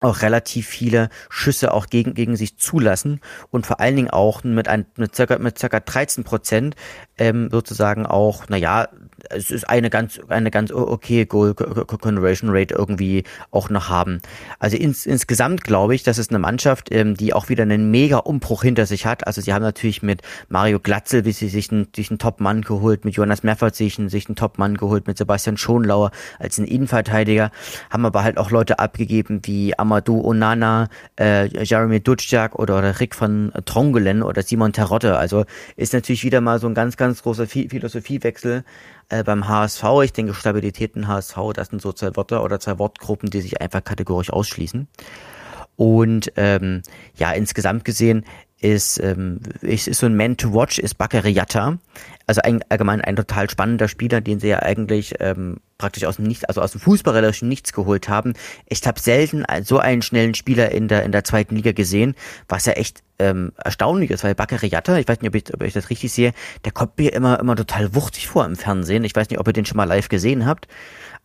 [0.05, 3.21] auch relativ viele Schüsse auch gegen, gegen sich zulassen
[3.51, 6.77] und vor allen Dingen auch mit, ein, mit, circa, mit circa 13 Prozent
[7.19, 8.89] ähm, sozusagen auch, naja,
[9.31, 14.21] es ist eine ganz, eine ganz okay Goal Conversion Rate irgendwie auch noch haben.
[14.59, 18.19] Also ins, insgesamt glaube ich, das ist eine Mannschaft, ähm, die auch wieder einen mega
[18.19, 19.27] Umbruch hinter sich hat.
[19.27, 23.05] Also sie haben natürlich mit Mario Glatzel, wie sie sich einen, sich einen Top-Mann geholt,
[23.05, 27.51] mit Jonas Meffert sich einen, sich einen Top-Mann geholt, mit Sebastian Schonlauer als einen Innenverteidiger,
[27.91, 33.15] haben aber halt auch Leute abgegeben wie Amadou Onana, äh, Jeremy Dutschak oder, oder Rick
[33.15, 35.17] von Trongelen oder Simon Terotte.
[35.17, 35.45] Also
[35.77, 38.65] ist natürlich wieder mal so ein ganz, ganz großer Philosophiewechsel
[39.09, 39.85] äh, beim HSV.
[40.03, 43.61] Ich denke, Stabilität im HSV, das sind so zwei Wörter oder zwei Wortgruppen, die sich
[43.61, 44.89] einfach kategorisch ausschließen.
[45.77, 46.83] Und ähm,
[47.17, 48.25] ja, insgesamt gesehen
[48.65, 51.79] ist, ähm, ist, ist so ein Man to Watch, ist Bakary Yatta.
[52.27, 56.25] Also ein, allgemein ein total spannender Spieler, den sie ja eigentlich ähm, praktisch aus dem
[56.25, 58.33] Nichts, also aus dem fußballerischen Nichts geholt haben.
[58.67, 62.15] Ich habe selten so einen schnellen Spieler in der in der zweiten Liga gesehen,
[62.49, 65.63] was ja echt ähm, erstaunlich ist, weil Bakary Yatta, ich weiß nicht, ob ich, ob
[65.63, 66.33] ich das richtig sehe,
[66.65, 69.05] der kommt mir immer immer total wuchtig vor im Fernsehen.
[69.05, 70.69] Ich weiß nicht, ob ihr den schon mal live gesehen habt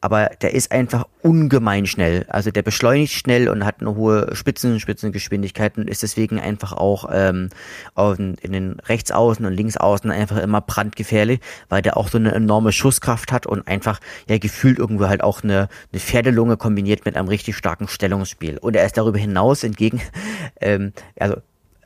[0.01, 2.25] aber der ist einfach ungemein schnell.
[2.29, 7.09] Also der beschleunigt schnell und hat eine hohe Spitzen, Spitzengeschwindigkeit und ist deswegen einfach auch
[7.11, 7.49] ähm,
[7.97, 13.31] in den Rechtsaußen und Linksaußen einfach immer brandgefährlich, weil der auch so eine enorme Schusskraft
[13.31, 17.57] hat und einfach ja gefühlt irgendwo halt auch eine, eine Pferdelunge kombiniert mit einem richtig
[17.57, 18.57] starken Stellungsspiel.
[18.57, 20.01] Und er ist darüber hinaus entgegen,
[20.61, 21.37] ähm, also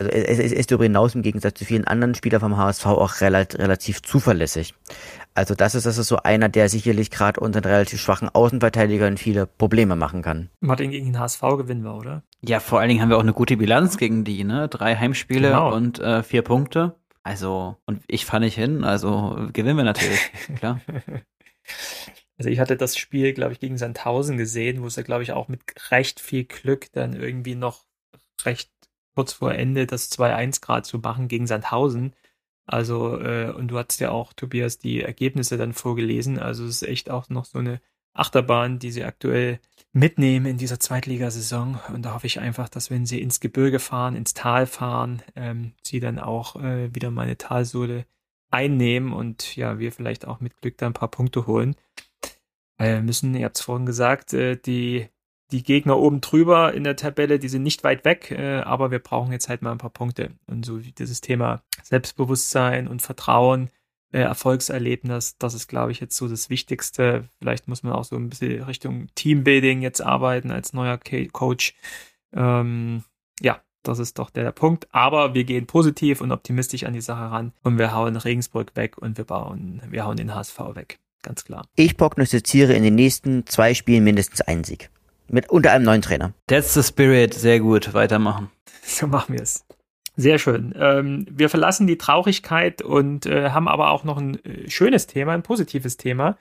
[0.09, 3.59] also es ist darüber hinaus im Gegensatz zu vielen anderen Spielern vom HSV auch relativ,
[3.59, 4.73] relativ zuverlässig.
[5.35, 9.17] Also das ist, das ist so einer, der sicherlich gerade unter einen relativ schwachen Außenverteidigern
[9.17, 10.49] viele Probleme machen kann.
[10.59, 12.23] Martin gegen den HSV gewinnen wir, oder?
[12.41, 14.67] Ja, vor allen Dingen haben wir auch eine gute Bilanz gegen die, ne?
[14.67, 15.73] Drei Heimspiele genau.
[15.73, 16.95] und äh, vier Punkte.
[17.23, 20.19] Also, und ich fahre nicht hin, also gewinnen wir natürlich,
[20.57, 20.81] klar.
[22.37, 25.31] Also ich hatte das Spiel, glaube ich, gegen Sandhausen gesehen, wo es ja, glaube ich,
[25.31, 27.85] auch mit recht viel Glück dann irgendwie noch
[28.43, 28.69] recht
[29.15, 32.13] kurz vor Ende das 2-1 Grad zu machen gegen Sandhausen.
[32.65, 36.39] Also, äh, und du hast ja auch, Tobias, die Ergebnisse dann vorgelesen.
[36.39, 37.81] Also es ist echt auch noch so eine
[38.13, 39.59] Achterbahn, die sie aktuell
[39.91, 41.79] mitnehmen in dieser Zweitligasaison.
[41.93, 45.73] Und da hoffe ich einfach, dass wenn sie ins Gebirge fahren, ins Tal fahren, ähm,
[45.83, 48.05] sie dann auch äh, wieder meine Talsohle
[48.51, 51.75] einnehmen und ja, wir vielleicht auch mit Glück da ein paar Punkte holen.
[52.77, 55.07] Wir müssen, ihr habt es vorhin gesagt, äh, die
[55.51, 58.99] die Gegner oben drüber in der Tabelle, die sind nicht weit weg, äh, aber wir
[58.99, 60.31] brauchen jetzt halt mal ein paar Punkte.
[60.47, 63.69] Und so dieses Thema Selbstbewusstsein und Vertrauen,
[64.11, 67.29] äh, Erfolgserlebnis, das ist, glaube ich, jetzt so das Wichtigste.
[67.39, 70.99] Vielleicht muss man auch so ein bisschen Richtung Teambuilding jetzt arbeiten als neuer
[71.31, 71.73] Coach.
[72.33, 73.03] Ähm,
[73.41, 74.87] ja, das ist doch der Punkt.
[74.91, 78.97] Aber wir gehen positiv und optimistisch an die Sache ran und wir hauen Regensburg weg
[78.97, 80.99] und wir bauen, wir hauen den HSV weg.
[81.21, 81.65] Ganz klar.
[81.75, 84.89] Ich prognostiziere in den nächsten zwei Spielen mindestens einen Sieg.
[85.27, 86.33] Mit unter einem neuen Trainer.
[86.47, 87.33] That's the spirit.
[87.33, 87.93] Sehr gut.
[87.93, 88.49] Weitermachen.
[88.85, 89.65] So machen wir es.
[90.17, 90.75] Sehr schön.
[90.77, 95.31] Ähm, wir verlassen die Traurigkeit und äh, haben aber auch noch ein äh, schönes Thema,
[95.31, 96.37] ein positives Thema.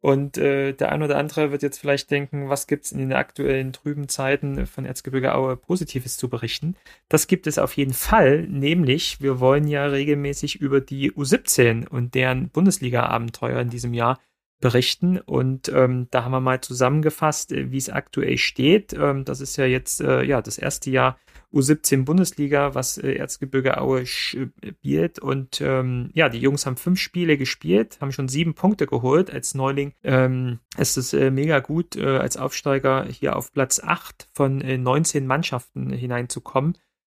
[0.00, 3.12] Und äh, der ein oder andere wird jetzt vielleicht denken, was gibt es in den
[3.12, 6.74] aktuellen trüben Zeiten von Erzgebirge Aue Positives zu berichten?
[7.08, 12.16] Das gibt es auf jeden Fall, nämlich wir wollen ja regelmäßig über die U17 und
[12.16, 14.18] deren Bundesliga-Abenteuer in diesem Jahr
[14.62, 15.18] berichten.
[15.18, 18.94] Und ähm, da haben wir mal zusammengefasst, äh, wie es aktuell steht.
[18.94, 21.18] Ähm, das ist ja jetzt äh, ja das erste Jahr
[21.52, 25.18] U17 Bundesliga, was äh, Erzgebirge Aue spielt.
[25.18, 29.30] Und ähm, ja, die Jungs haben fünf Spiele gespielt, haben schon sieben Punkte geholt.
[29.30, 34.28] Als Neuling ähm, ist es äh, mega gut, äh, als Aufsteiger hier auf Platz acht
[34.32, 36.78] von äh, 19 Mannschaften hineinzukommen.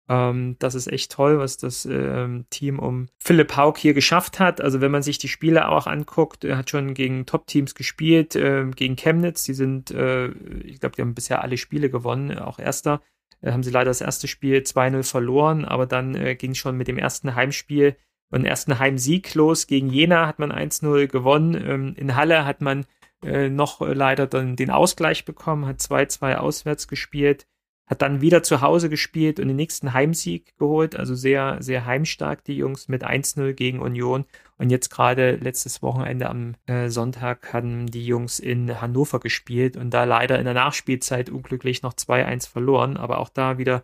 [0.10, 4.60] Ähm, das ist echt toll, was das ähm, Team um Philipp Haug hier geschafft hat.
[4.60, 8.66] Also wenn man sich die Spiele auch anguckt, er hat schon gegen Top-Teams gespielt, äh,
[8.76, 10.28] gegen Chemnitz, die sind, äh,
[10.64, 13.02] ich glaube, die haben bisher alle Spiele gewonnen, auch erster.
[13.42, 16.90] Äh, haben sie leider das erste Spiel 2-0 verloren, aber dann äh, ging schon mit
[16.90, 17.96] dem ersten Heimspiel
[18.30, 19.68] und ersten Heimsieg los.
[19.68, 21.56] Gegen Jena hat man 1-0 gewonnen.
[21.56, 22.86] Ähm, in Halle hat man
[23.24, 27.48] äh, noch leider dann den Ausgleich bekommen, hat 2-2 auswärts gespielt
[27.86, 30.96] hat dann wieder zu Hause gespielt und den nächsten Heimsieg geholt.
[30.96, 34.26] Also sehr, sehr heimstark, die Jungs mit 1-0 gegen Union.
[34.58, 39.94] Und jetzt gerade letztes Wochenende am äh, Sonntag haben die Jungs in Hannover gespielt und
[39.94, 42.96] da leider in der Nachspielzeit unglücklich noch 2-1 verloren.
[42.96, 43.84] Aber auch da wieder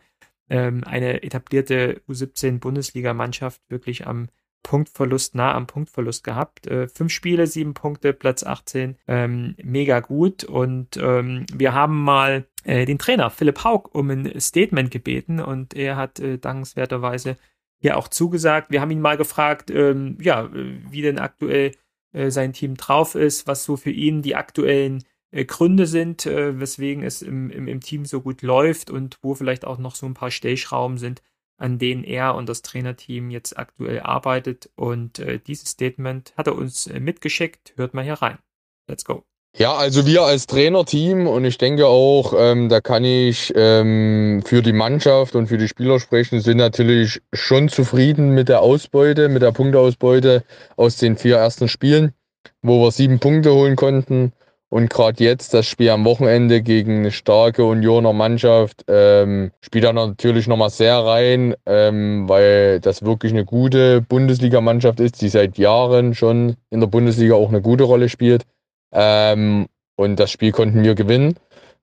[0.50, 4.30] ähm, eine etablierte U17-Bundesliga-Mannschaft wirklich am
[4.64, 6.68] Punktverlust, nah am Punktverlust gehabt.
[6.68, 10.43] Äh, fünf Spiele, sieben Punkte, Platz 18, ähm, mega gut.
[10.43, 15.74] Und ähm, wir haben mal äh, den Trainer Philipp Haug um ein Statement gebeten und
[15.74, 17.38] er hat äh, dankenswerterweise
[17.82, 18.72] ja auch zugesagt.
[18.72, 21.72] Wir haben ihn mal gefragt, ähm, ja, wie denn aktuell
[22.12, 26.60] äh, sein Team drauf ist, was so für ihn die aktuellen äh, Gründe sind, äh,
[26.60, 30.05] weswegen es im, im, im Team so gut läuft und wo vielleicht auch noch so
[30.05, 31.22] ein paar Stellschrauben sind,
[31.60, 34.70] an denen er und das Trainerteam jetzt aktuell arbeitet.
[34.76, 37.74] Und äh, dieses Statement hat er uns äh, mitgeschickt.
[37.76, 38.39] Hört mal hier rein.
[38.88, 39.24] Let's go.
[39.57, 44.62] Ja, also wir als Trainerteam und ich denke auch, ähm, da kann ich ähm, für
[44.62, 49.41] die Mannschaft und für die Spieler sprechen, sind natürlich schon zufrieden mit der Ausbeute, mit
[49.41, 50.43] der Punkteausbeute
[50.78, 52.14] aus den vier ersten Spielen,
[52.62, 54.34] wo wir sieben Punkte holen konnten.
[54.70, 59.93] Und gerade jetzt das Spiel am Wochenende gegen eine starke Unioner Mannschaft ähm, spielt da
[59.93, 66.13] natürlich nochmal sehr rein, ähm, weil das wirklich eine gute Bundesligamannschaft ist, die seit Jahren
[66.13, 68.43] schon in der Bundesliga auch eine gute Rolle spielt.
[68.91, 71.36] Ähm, und das Spiel konnten wir gewinnen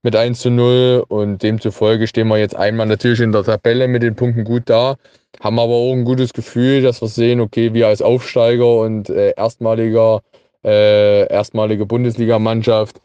[0.02, 4.04] mit 1 zu 0 und demzufolge stehen wir jetzt einmal natürlich in der Tabelle mit
[4.04, 4.94] den Punkten gut da,
[5.40, 9.32] haben aber auch ein gutes Gefühl, dass wir sehen, okay, wir als Aufsteiger und äh,
[9.36, 10.22] erstmaliger
[10.66, 13.00] äh, erstmalige Bundesligamannschaft,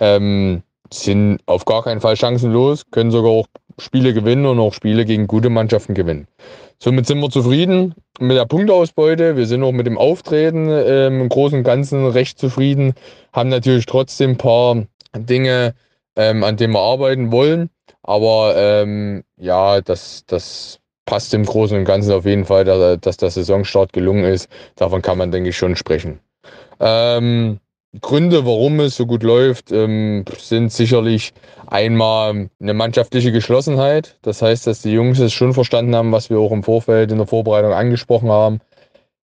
[0.00, 0.62] ähm,
[0.92, 3.46] sind auf gar keinen Fall chancenlos, können sogar auch
[3.78, 6.28] Spiele gewinnen und auch Spiele gegen gute Mannschaften gewinnen.
[6.78, 9.36] Somit sind wir zufrieden mit der Punktausbeute.
[9.36, 12.94] Wir sind auch mit dem Auftreten ähm, im Großen und Ganzen recht zufrieden.
[13.32, 14.84] Haben natürlich trotzdem ein paar
[15.16, 15.74] Dinge,
[16.16, 17.70] ähm, an denen wir arbeiten wollen.
[18.02, 23.16] Aber ähm, ja, das, das passt im Großen und Ganzen auf jeden Fall, dass, dass
[23.16, 24.48] der Saisonstart gelungen ist.
[24.76, 26.20] Davon kann man, denke ich, schon sprechen.
[26.80, 27.58] Ähm,
[28.00, 31.32] Gründe, warum es so gut läuft, ähm, sind sicherlich
[31.66, 34.18] einmal eine mannschaftliche Geschlossenheit.
[34.22, 37.18] Das heißt, dass die Jungs es schon verstanden haben, was wir auch im Vorfeld in
[37.18, 38.60] der Vorbereitung angesprochen haben,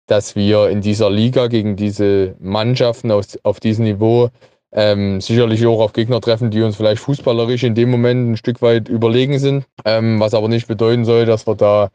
[0.06, 4.28] dass wir in dieser Liga gegen diese Mannschaften aus, auf diesem Niveau
[4.72, 8.60] ähm, sicherlich auch auf Gegner treffen, die uns vielleicht fußballerisch in dem Moment ein Stück
[8.60, 11.88] weit überlegen sind, ähm, was aber nicht bedeuten soll, dass wir da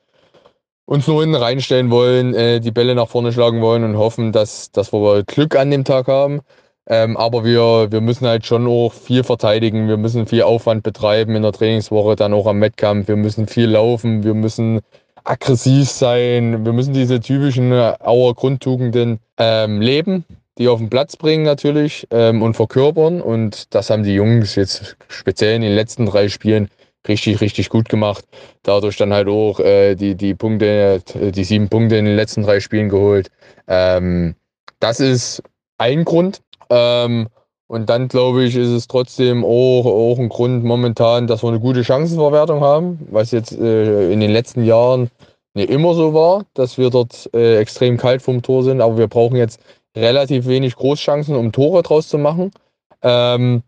[0.86, 4.72] uns nur hinten reinstellen wollen, äh, die Bälle nach vorne schlagen wollen und hoffen, dass,
[4.72, 6.42] dass wir Glück an dem Tag haben.
[6.88, 9.88] Ähm, aber wir, wir müssen halt schon auch viel verteidigen.
[9.88, 13.08] Wir müssen viel Aufwand betreiben in der Trainingswoche, dann auch am Wettkampf.
[13.08, 14.24] Wir müssen viel laufen.
[14.24, 14.82] Wir müssen
[15.24, 16.66] aggressiv sein.
[16.66, 20.26] Wir müssen diese typischen äh, Auer Grundtugenden ähm, leben,
[20.58, 23.22] die auf den Platz bringen natürlich ähm, und verkörpern.
[23.22, 26.70] Und das haben die Jungs jetzt speziell in den letzten drei Spielen
[27.08, 28.26] richtig, richtig gut gemacht.
[28.64, 32.60] Dadurch dann halt auch äh, die, die Punkte, die sieben Punkte in den letzten drei
[32.60, 33.30] Spielen geholt.
[33.68, 34.36] Ähm,
[34.80, 35.44] das ist
[35.78, 36.42] ein Grund.
[36.70, 37.28] Ähm,
[37.68, 41.60] und dann glaube ich, ist es trotzdem auch, auch ein Grund momentan, dass wir eine
[41.60, 45.10] gute Chancenverwertung haben, was jetzt äh, in den letzten Jahren
[45.54, 49.08] nicht immer so war, dass wir dort äh, extrem kalt vom Tor sind, aber wir
[49.08, 49.60] brauchen jetzt
[49.96, 52.52] relativ wenig Großchancen, um Tore draus zu machen.
[53.02, 53.64] Ähm,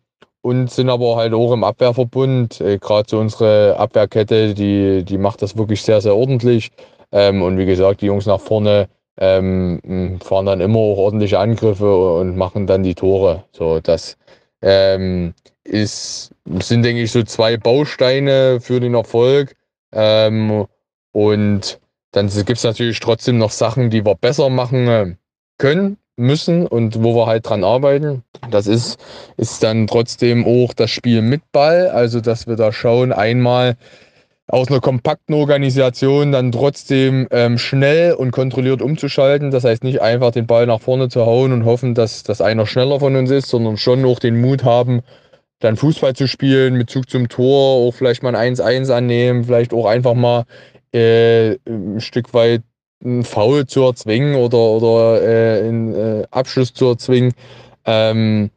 [0.46, 2.62] und sind aber halt auch im Abwehrverbund.
[2.62, 6.72] Äh, Gerade so unsere Abwehrkette, die, die macht das wirklich sehr, sehr ordentlich.
[7.12, 8.88] Ähm, und wie gesagt, die Jungs nach vorne
[9.18, 13.44] ähm, fahren dann immer auch ordentliche Angriffe und machen dann die Tore.
[13.54, 14.18] So, das
[14.62, 15.34] ähm,
[15.64, 16.32] ist,
[16.62, 19.56] sind, denke ich, so zwei Bausteine für den Erfolg.
[19.94, 20.68] Ähm,
[21.12, 21.80] und
[22.12, 25.16] dann gibt es natürlich trotzdem noch Sachen, die wir besser machen äh,
[25.58, 28.24] können müssen und wo wir halt dran arbeiten.
[28.50, 29.00] Das ist,
[29.38, 33.76] ist dann trotzdem auch das Spiel mit Ball, also dass wir da schauen, einmal
[34.48, 39.50] aus einer kompakten Organisation dann trotzdem ähm, schnell und kontrolliert umzuschalten.
[39.50, 42.68] Das heißt nicht einfach den Ball nach vorne zu hauen und hoffen, dass, dass einer
[42.68, 45.02] schneller von uns ist, sondern schon auch den Mut haben,
[45.60, 49.74] dann Fußball zu spielen mit Zug zum Tor, auch vielleicht mal ein 1-1 annehmen, vielleicht
[49.74, 50.44] auch einfach mal
[50.94, 52.62] äh, ein Stück weit
[53.04, 57.34] einen Foul zu erzwingen oder, oder äh, einen äh, Abschluss zu erzwingen.
[57.86, 58.50] Ähm,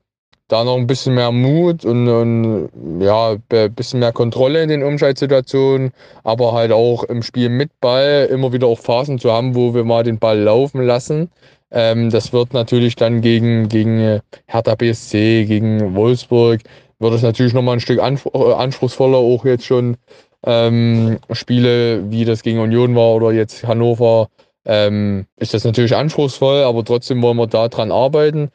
[0.48, 2.70] da noch ein bisschen mehr Mut und, und
[3.00, 5.92] ja, ein bisschen mehr Kontrolle in den Umschaltsituationen,
[6.24, 9.84] aber halt auch im Spiel mit Ball immer wieder auch Phasen zu haben, wo wir
[9.84, 11.30] mal den Ball laufen lassen.
[11.70, 16.60] Ähm, das wird natürlich dann gegen, gegen Hertha BSC, gegen Wolfsburg,
[16.98, 19.98] wird es natürlich nochmal ein Stück anspruchsvoller, auch jetzt schon
[20.44, 24.28] ähm, Spiele, wie das gegen Union war oder jetzt Hannover,
[24.64, 28.50] ähm, ist das natürlich anspruchsvoll, aber trotzdem wollen wir da dran arbeiten,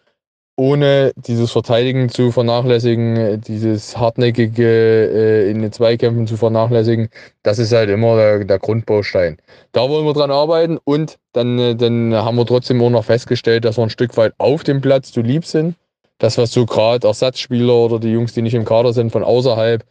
[0.56, 7.10] ohne dieses Verteidigen zu vernachlässigen, dieses hartnäckige äh, in den Zweikämpfen zu vernachlässigen.
[7.42, 9.38] Das ist halt immer der, der Grundbaustein.
[9.72, 13.66] Da wollen wir dran arbeiten und dann, äh, dann haben wir trotzdem auch noch festgestellt,
[13.66, 15.76] dass wir ein Stück weit auf dem Platz zu lieb sind
[16.18, 19.84] das, was so gerade Ersatzspieler oder die Jungs, die nicht im Kader sind, von außerhalb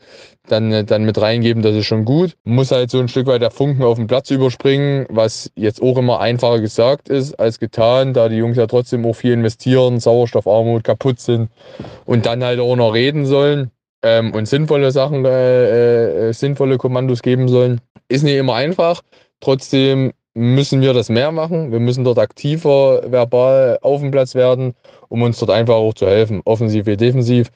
[0.49, 2.37] dann, äh, dann mit reingeben, das ist schon gut.
[2.45, 5.99] Muss halt so ein Stück weit der Funken auf den Platz überspringen, was jetzt auch
[5.99, 10.85] immer einfacher gesagt ist als getan, da die Jungs ja trotzdem auch viel investieren, Sauerstoffarmut
[10.85, 11.51] kaputt sind
[12.07, 13.71] und dann halt auch noch reden sollen
[14.03, 17.81] ähm, und sinnvolle Sachen, äh, äh, sinnvolle Kommandos geben sollen.
[18.09, 19.03] Ist nicht immer einfach.
[19.41, 21.73] Trotzdem müssen wir das mehr machen.
[21.73, 24.75] Wir müssen dort aktiver verbal auf dem Platz werden,
[25.09, 27.51] um uns dort einfach auch zu helfen, offensiv wie defensiv.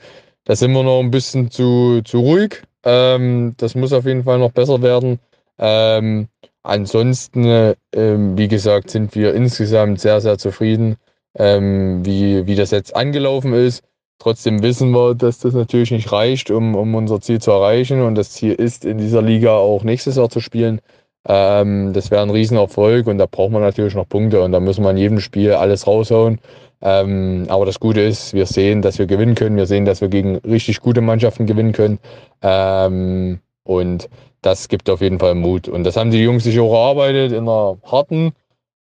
[0.45, 2.63] da sind wir noch ein bisschen zu, zu ruhig.
[2.85, 5.19] Ähm, das muss auf jeden Fall noch besser werden.
[5.59, 6.29] Ähm,
[6.63, 10.97] ansonsten, äh, wie gesagt, sind wir insgesamt sehr, sehr zufrieden,
[11.37, 13.83] ähm, wie, wie das jetzt angelaufen ist.
[14.19, 18.03] Trotzdem wissen wir, dass das natürlich nicht reicht, um, um unser Ziel zu erreichen.
[18.03, 20.81] Und das Ziel ist, in dieser Liga auch nächstes Jahr zu spielen.
[21.29, 24.85] Ähm, das wäre ein Riesenerfolg und da braucht man natürlich noch Punkte und da müssen
[24.85, 26.39] wir in jedem Spiel alles raushauen.
[26.83, 29.57] Ähm, aber das Gute ist, wir sehen, dass wir gewinnen können.
[29.57, 31.99] Wir sehen, dass wir gegen richtig gute Mannschaften gewinnen können.
[32.43, 34.09] Ähm, und
[34.43, 35.69] das gibt auf jeden Fall Mut.
[35.69, 38.33] Und das haben die Jungs sich auch erarbeitet in einer harten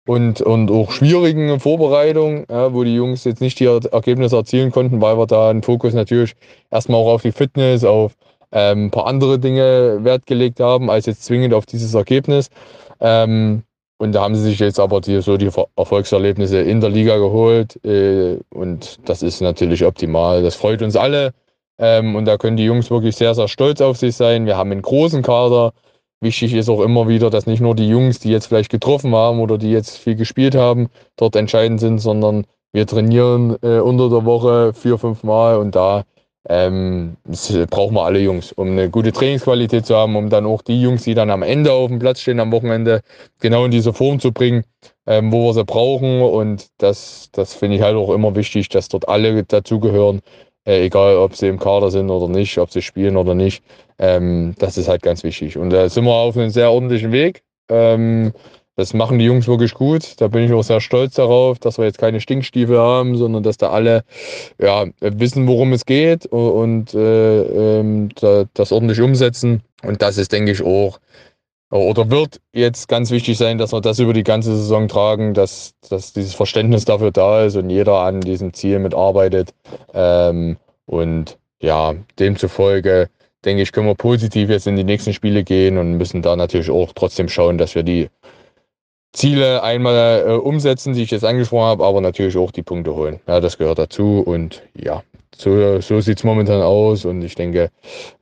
[0.06, 5.00] und, und auch schwierigen Vorbereitung, ja, wo die Jungs jetzt nicht die Ergebnisse erzielen konnten,
[5.00, 6.34] weil wir da einen Fokus natürlich
[6.70, 8.12] erstmal auch auf die Fitness, auf
[8.52, 12.48] ähm, ein paar andere Dinge Wert gelegt haben, als jetzt zwingend auf dieses Ergebnis.
[13.00, 13.62] Ähm,
[13.98, 17.82] und da haben sie sich jetzt aber die, so die Erfolgserlebnisse in der Liga geholt.
[17.84, 20.42] Äh, und das ist natürlich optimal.
[20.42, 21.32] Das freut uns alle.
[21.78, 24.46] Ähm, und da können die Jungs wirklich sehr, sehr stolz auf sich sein.
[24.46, 25.72] Wir haben einen großen Kader.
[26.20, 29.40] Wichtig ist auch immer wieder, dass nicht nur die Jungs, die jetzt vielleicht getroffen haben
[29.40, 34.24] oder die jetzt viel gespielt haben, dort entscheidend sind, sondern wir trainieren äh, unter der
[34.24, 36.04] Woche vier, fünf Mal und da
[36.48, 40.62] ähm, das brauchen wir alle Jungs, um eine gute Trainingsqualität zu haben, um dann auch
[40.62, 43.00] die Jungs, die dann am Ende auf dem Platz stehen, am Wochenende
[43.40, 44.64] genau in diese Form zu bringen,
[45.06, 46.22] ähm, wo wir sie brauchen.
[46.22, 50.20] Und das, das finde ich halt auch immer wichtig, dass dort alle dazugehören,
[50.66, 53.64] äh, egal ob sie im Kader sind oder nicht, ob sie spielen oder nicht.
[53.98, 55.56] Ähm, das ist halt ganz wichtig.
[55.56, 57.42] Und da sind wir auf einem sehr ordentlichen Weg.
[57.68, 58.32] Ähm,
[58.76, 60.20] das machen die Jungs wirklich gut.
[60.20, 63.56] Da bin ich auch sehr stolz darauf, dass wir jetzt keine Stinkstiefel haben, sondern dass
[63.56, 64.04] da alle
[64.60, 68.10] ja, wissen, worum es geht und äh, ähm,
[68.54, 69.62] das ordentlich umsetzen.
[69.82, 71.00] Und das ist, denke ich, auch
[71.70, 75.74] oder wird jetzt ganz wichtig sein, dass wir das über die ganze Saison tragen, dass,
[75.88, 79.52] dass dieses Verständnis dafür da ist und jeder an diesem Ziel mitarbeitet.
[79.92, 83.08] Ähm, und ja, demzufolge
[83.44, 86.70] denke ich, können wir positiv jetzt in die nächsten Spiele gehen und müssen da natürlich
[86.70, 88.08] auch trotzdem schauen, dass wir die
[89.12, 93.20] Ziele einmal äh, umsetzen, die ich jetzt angesprochen habe, aber natürlich auch die Punkte holen.
[93.26, 95.02] Ja, das gehört dazu und ja,
[95.34, 97.70] so, so sieht es momentan aus und ich denke,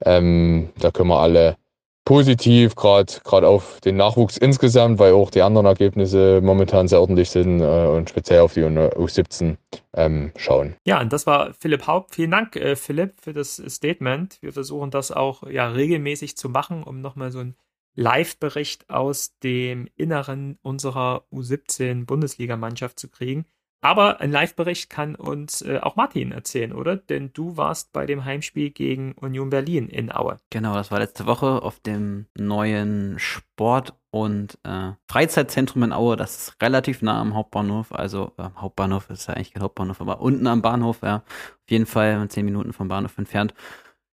[0.05, 1.57] ähm, da können wir alle
[2.05, 7.61] positiv, gerade auf den Nachwuchs insgesamt, weil auch die anderen Ergebnisse momentan sehr ordentlich sind
[7.61, 9.57] äh, und speziell auf die U17
[9.95, 10.77] ähm, schauen.
[10.85, 12.15] Ja, und das war Philipp Haupt.
[12.15, 14.39] Vielen Dank, äh, Philipp, für das Statement.
[14.43, 17.55] Wir versuchen das auch ja regelmäßig zu machen, um nochmal so ein
[17.95, 23.47] Live-Bericht aus dem Inneren unserer U17-Bundesligamannschaft zu kriegen.
[23.85, 26.97] Aber ein Live-Bericht kann uns äh, auch Martin erzählen, oder?
[26.97, 30.41] Denn du warst bei dem Heimspiel gegen Union Berlin in Aue.
[30.49, 36.17] Genau, das war letzte Woche auf dem neuen Sport- und äh, Freizeitzentrum in Aue.
[36.17, 37.93] Das ist relativ nah am Hauptbahnhof.
[37.93, 41.17] Also äh, Hauptbahnhof ist ja eigentlich kein Hauptbahnhof, aber unten am Bahnhof, ja.
[41.17, 43.53] Auf jeden Fall zehn Minuten vom Bahnhof entfernt.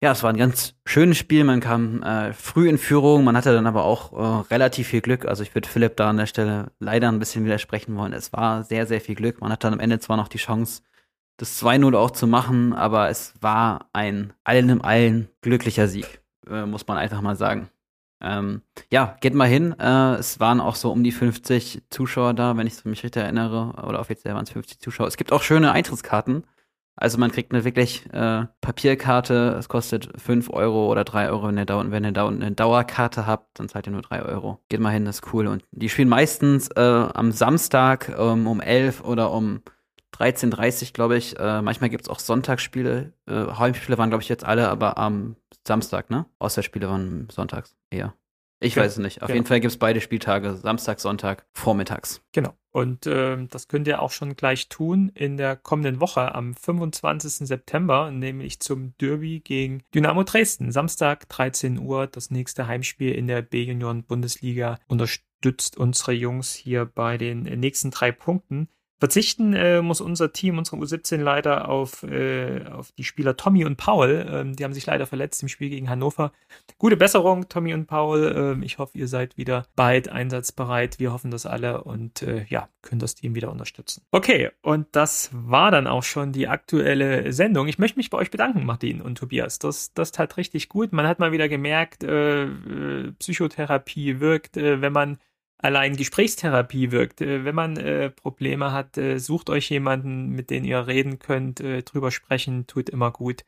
[0.04, 1.44] Ja, es war ein ganz schönes Spiel.
[1.44, 3.24] Man kam äh, früh in Führung.
[3.24, 5.26] Man hatte dann aber auch äh, relativ viel Glück.
[5.26, 8.14] Also ich würde Philipp da an der Stelle leider ein bisschen widersprechen wollen.
[8.14, 9.42] Es war sehr, sehr viel Glück.
[9.42, 10.84] Man hat dann am Ende zwar noch die Chance,
[11.38, 16.66] das 2-0 auch zu machen, aber es war ein allen im allen glücklicher Sieg, äh,
[16.66, 17.70] muss man einfach mal sagen.
[18.22, 18.62] Ähm,
[18.92, 19.76] ja, geht mal hin.
[19.80, 23.74] Äh, es waren auch so um die 50 Zuschauer da, wenn ich mich richtig erinnere.
[23.84, 25.08] Oder offiziell waren es 50 Zuschauer.
[25.08, 26.44] Es gibt auch schöne Eintrittskarten.
[26.98, 31.58] Also man kriegt eine wirklich äh, Papierkarte, es kostet 5 Euro oder 3 Euro, wenn
[31.58, 34.60] ihr, da, wenn ihr da eine Dauerkarte habt, dann zahlt ihr nur 3 Euro.
[34.68, 35.46] Geht mal hin, das ist cool.
[35.46, 39.62] Und die spielen meistens äh, am Samstag ähm, um 11 oder um
[40.16, 41.38] 13.30 glaube ich.
[41.40, 43.14] Äh, manchmal gibt es auch Sonntagsspiele.
[43.28, 45.36] Äh, Heimspiele waren, glaube ich, jetzt alle, aber am
[45.68, 46.26] Samstag, ne?
[46.40, 48.16] Auswärtsspiele waren sonntags eher.
[48.60, 49.22] Ich ja, weiß es nicht.
[49.22, 49.36] Auf genau.
[49.36, 52.22] jeden Fall gibt es beide Spieltage, Samstag, Sonntag, vormittags.
[52.32, 52.54] Genau.
[52.72, 57.48] Und äh, das könnt ihr auch schon gleich tun in der kommenden Woche am 25.
[57.48, 60.72] September, nämlich zum Derby gegen Dynamo Dresden.
[60.72, 64.80] Samstag 13 Uhr, das nächste Heimspiel in der B-Union Bundesliga.
[64.88, 68.70] Unterstützt unsere Jungs hier bei den nächsten drei Punkten.
[69.00, 73.78] Verzichten äh, muss unser Team, unsere U17 leider auf, äh, auf die Spieler Tommy und
[73.78, 74.26] Paul.
[74.28, 76.32] Ähm, die haben sich leider verletzt im Spiel gegen Hannover.
[76.80, 78.34] Gute Besserung, Tommy und Paul.
[78.36, 81.00] Ähm, ich hoffe, ihr seid wieder bald einsatzbereit.
[81.00, 84.02] Wir hoffen das alle und äh, ja, können das Team wieder unterstützen.
[84.12, 87.68] Okay, und das war dann auch schon die aktuelle Sendung.
[87.68, 89.60] Ich möchte mich bei euch bedanken, Martin und Tobias.
[89.60, 90.92] Das, das tat richtig gut.
[90.92, 95.20] Man hat mal wieder gemerkt, äh, äh Psychotherapie wirkt, äh, wenn man
[95.58, 97.22] allein Gesprächstherapie wirkt.
[97.22, 101.60] Äh, wenn man äh, Probleme hat, äh, sucht euch jemanden, mit dem ihr reden könnt,
[101.60, 103.44] äh, drüber sprechen, tut immer gut.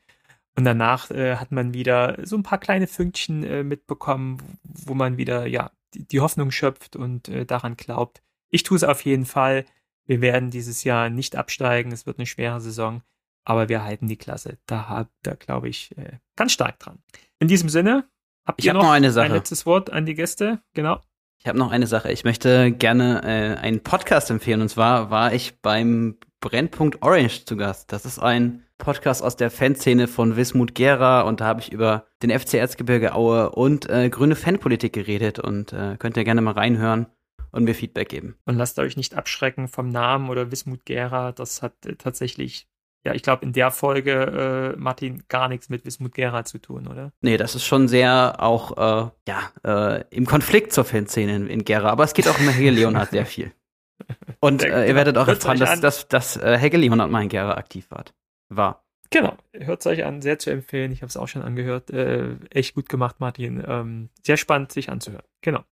[0.56, 5.16] Und danach äh, hat man wieder so ein paar kleine Fünkchen äh, mitbekommen, wo man
[5.16, 8.22] wieder ja die, die Hoffnung schöpft und daran glaubt.
[8.50, 9.64] Ich tue es auf jeden Fall.
[10.06, 11.92] Wir werden dieses Jahr nicht absteigen.
[11.92, 13.02] Es wird eine schwere Saison.
[13.44, 14.58] aber wir halten die Klasse.
[14.66, 15.94] Da habt da glaube ich
[16.36, 16.98] ganz stark dran.
[17.40, 18.08] In diesem Sinne,
[18.44, 20.60] habt Ich ihr hab noch, noch ein letztes Wort an die Gäste?
[20.74, 21.00] Genau.
[21.42, 22.12] Ich habe noch eine Sache.
[22.12, 24.60] Ich möchte gerne äh, einen Podcast empfehlen.
[24.60, 27.90] Und zwar war ich beim Brennpunkt Orange zu Gast.
[27.92, 31.22] Das ist ein Podcast aus der Fanszene von Wismut Gera.
[31.22, 35.38] Und da habe ich über den FC Erzgebirge Aue und äh, grüne Fanpolitik geredet.
[35.38, 37.06] Und äh, könnt ihr gerne mal reinhören
[37.52, 38.36] und mir Feedback geben.
[38.44, 41.32] Und lasst euch nicht abschrecken vom Namen oder Wismut Gera.
[41.32, 42.68] Das hat äh, tatsächlich,
[43.04, 46.86] ja, ich glaube, in der Folge, äh, Martin, gar nichts mit Wismut Gera zu tun,
[46.86, 47.12] oder?
[47.22, 51.64] Nee, das ist schon sehr auch äh, ja, äh, im Konflikt zur Fanszene in, in
[51.64, 51.88] Gera.
[51.88, 53.52] Aber es geht auch um Helge Leonhardt sehr viel.
[54.40, 54.96] Und äh, ihr gut.
[54.96, 58.04] werdet auch Hört's erfahren, dass, dass, dass äh, Helge Leonhardt mal in Gera aktiv war.
[58.48, 58.84] war.
[59.10, 60.92] Genau, hört es euch an, sehr zu empfehlen.
[60.92, 61.90] Ich habe es auch schon angehört.
[61.90, 63.62] Äh, echt gut gemacht, Martin.
[63.66, 65.24] Ähm, sehr spannend, sich anzuhören.
[65.40, 65.64] Genau.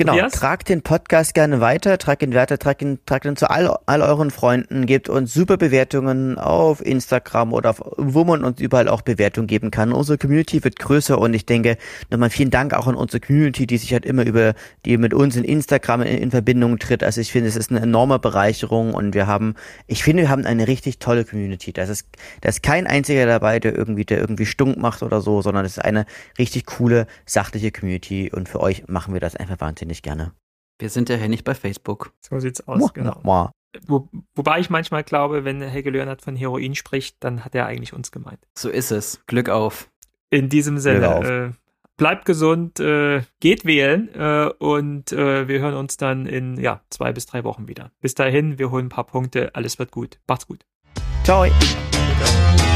[0.00, 0.32] Genau, Tobias?
[0.32, 4.00] tragt den Podcast gerne weiter, tragt ihn weiter, tragt ihn, tragt ihn zu all, all
[4.00, 9.02] euren Freunden, gebt uns super Bewertungen auf Instagram oder auf, wo man uns überall auch
[9.02, 9.92] Bewertungen geben kann.
[9.92, 11.76] Unsere Community wird größer und ich denke,
[12.08, 14.54] nochmal vielen Dank auch an unsere Community, die sich halt immer über,
[14.86, 17.04] die mit uns in Instagram in, in Verbindung tritt.
[17.04, 19.54] Also ich finde, es ist eine enorme Bereicherung und wir haben,
[19.86, 21.74] ich finde, wir haben eine richtig tolle Community.
[21.74, 22.08] Das ist,
[22.40, 25.72] da ist kein einziger dabei, der irgendwie, der irgendwie stunk macht oder so, sondern es
[25.72, 26.06] ist eine
[26.38, 30.32] richtig coole, sachliche Community und für euch machen wir das einfach wahnsinnig gerne.
[30.78, 32.12] Wir sind ja hier nicht bei Facebook.
[32.20, 33.20] So sieht's aus, Muah, genau.
[33.22, 33.52] muah.
[33.86, 37.92] Wo, wobei ich manchmal glaube, wenn Helge Leonhardt von Heroin spricht, dann hat er eigentlich
[37.92, 38.40] uns gemeint.
[38.56, 39.24] So ist es.
[39.26, 39.90] Glück auf.
[40.30, 40.78] In diesem.
[40.78, 46.58] Sinne, äh, bleibt gesund, äh, geht wählen äh, und äh, wir hören uns dann in
[46.58, 47.92] ja, zwei bis drei Wochen wieder.
[48.00, 50.18] Bis dahin, wir holen ein paar Punkte, alles wird gut.
[50.26, 50.64] Macht's gut.
[51.24, 51.46] Ciao.
[51.46, 52.69] Ciao.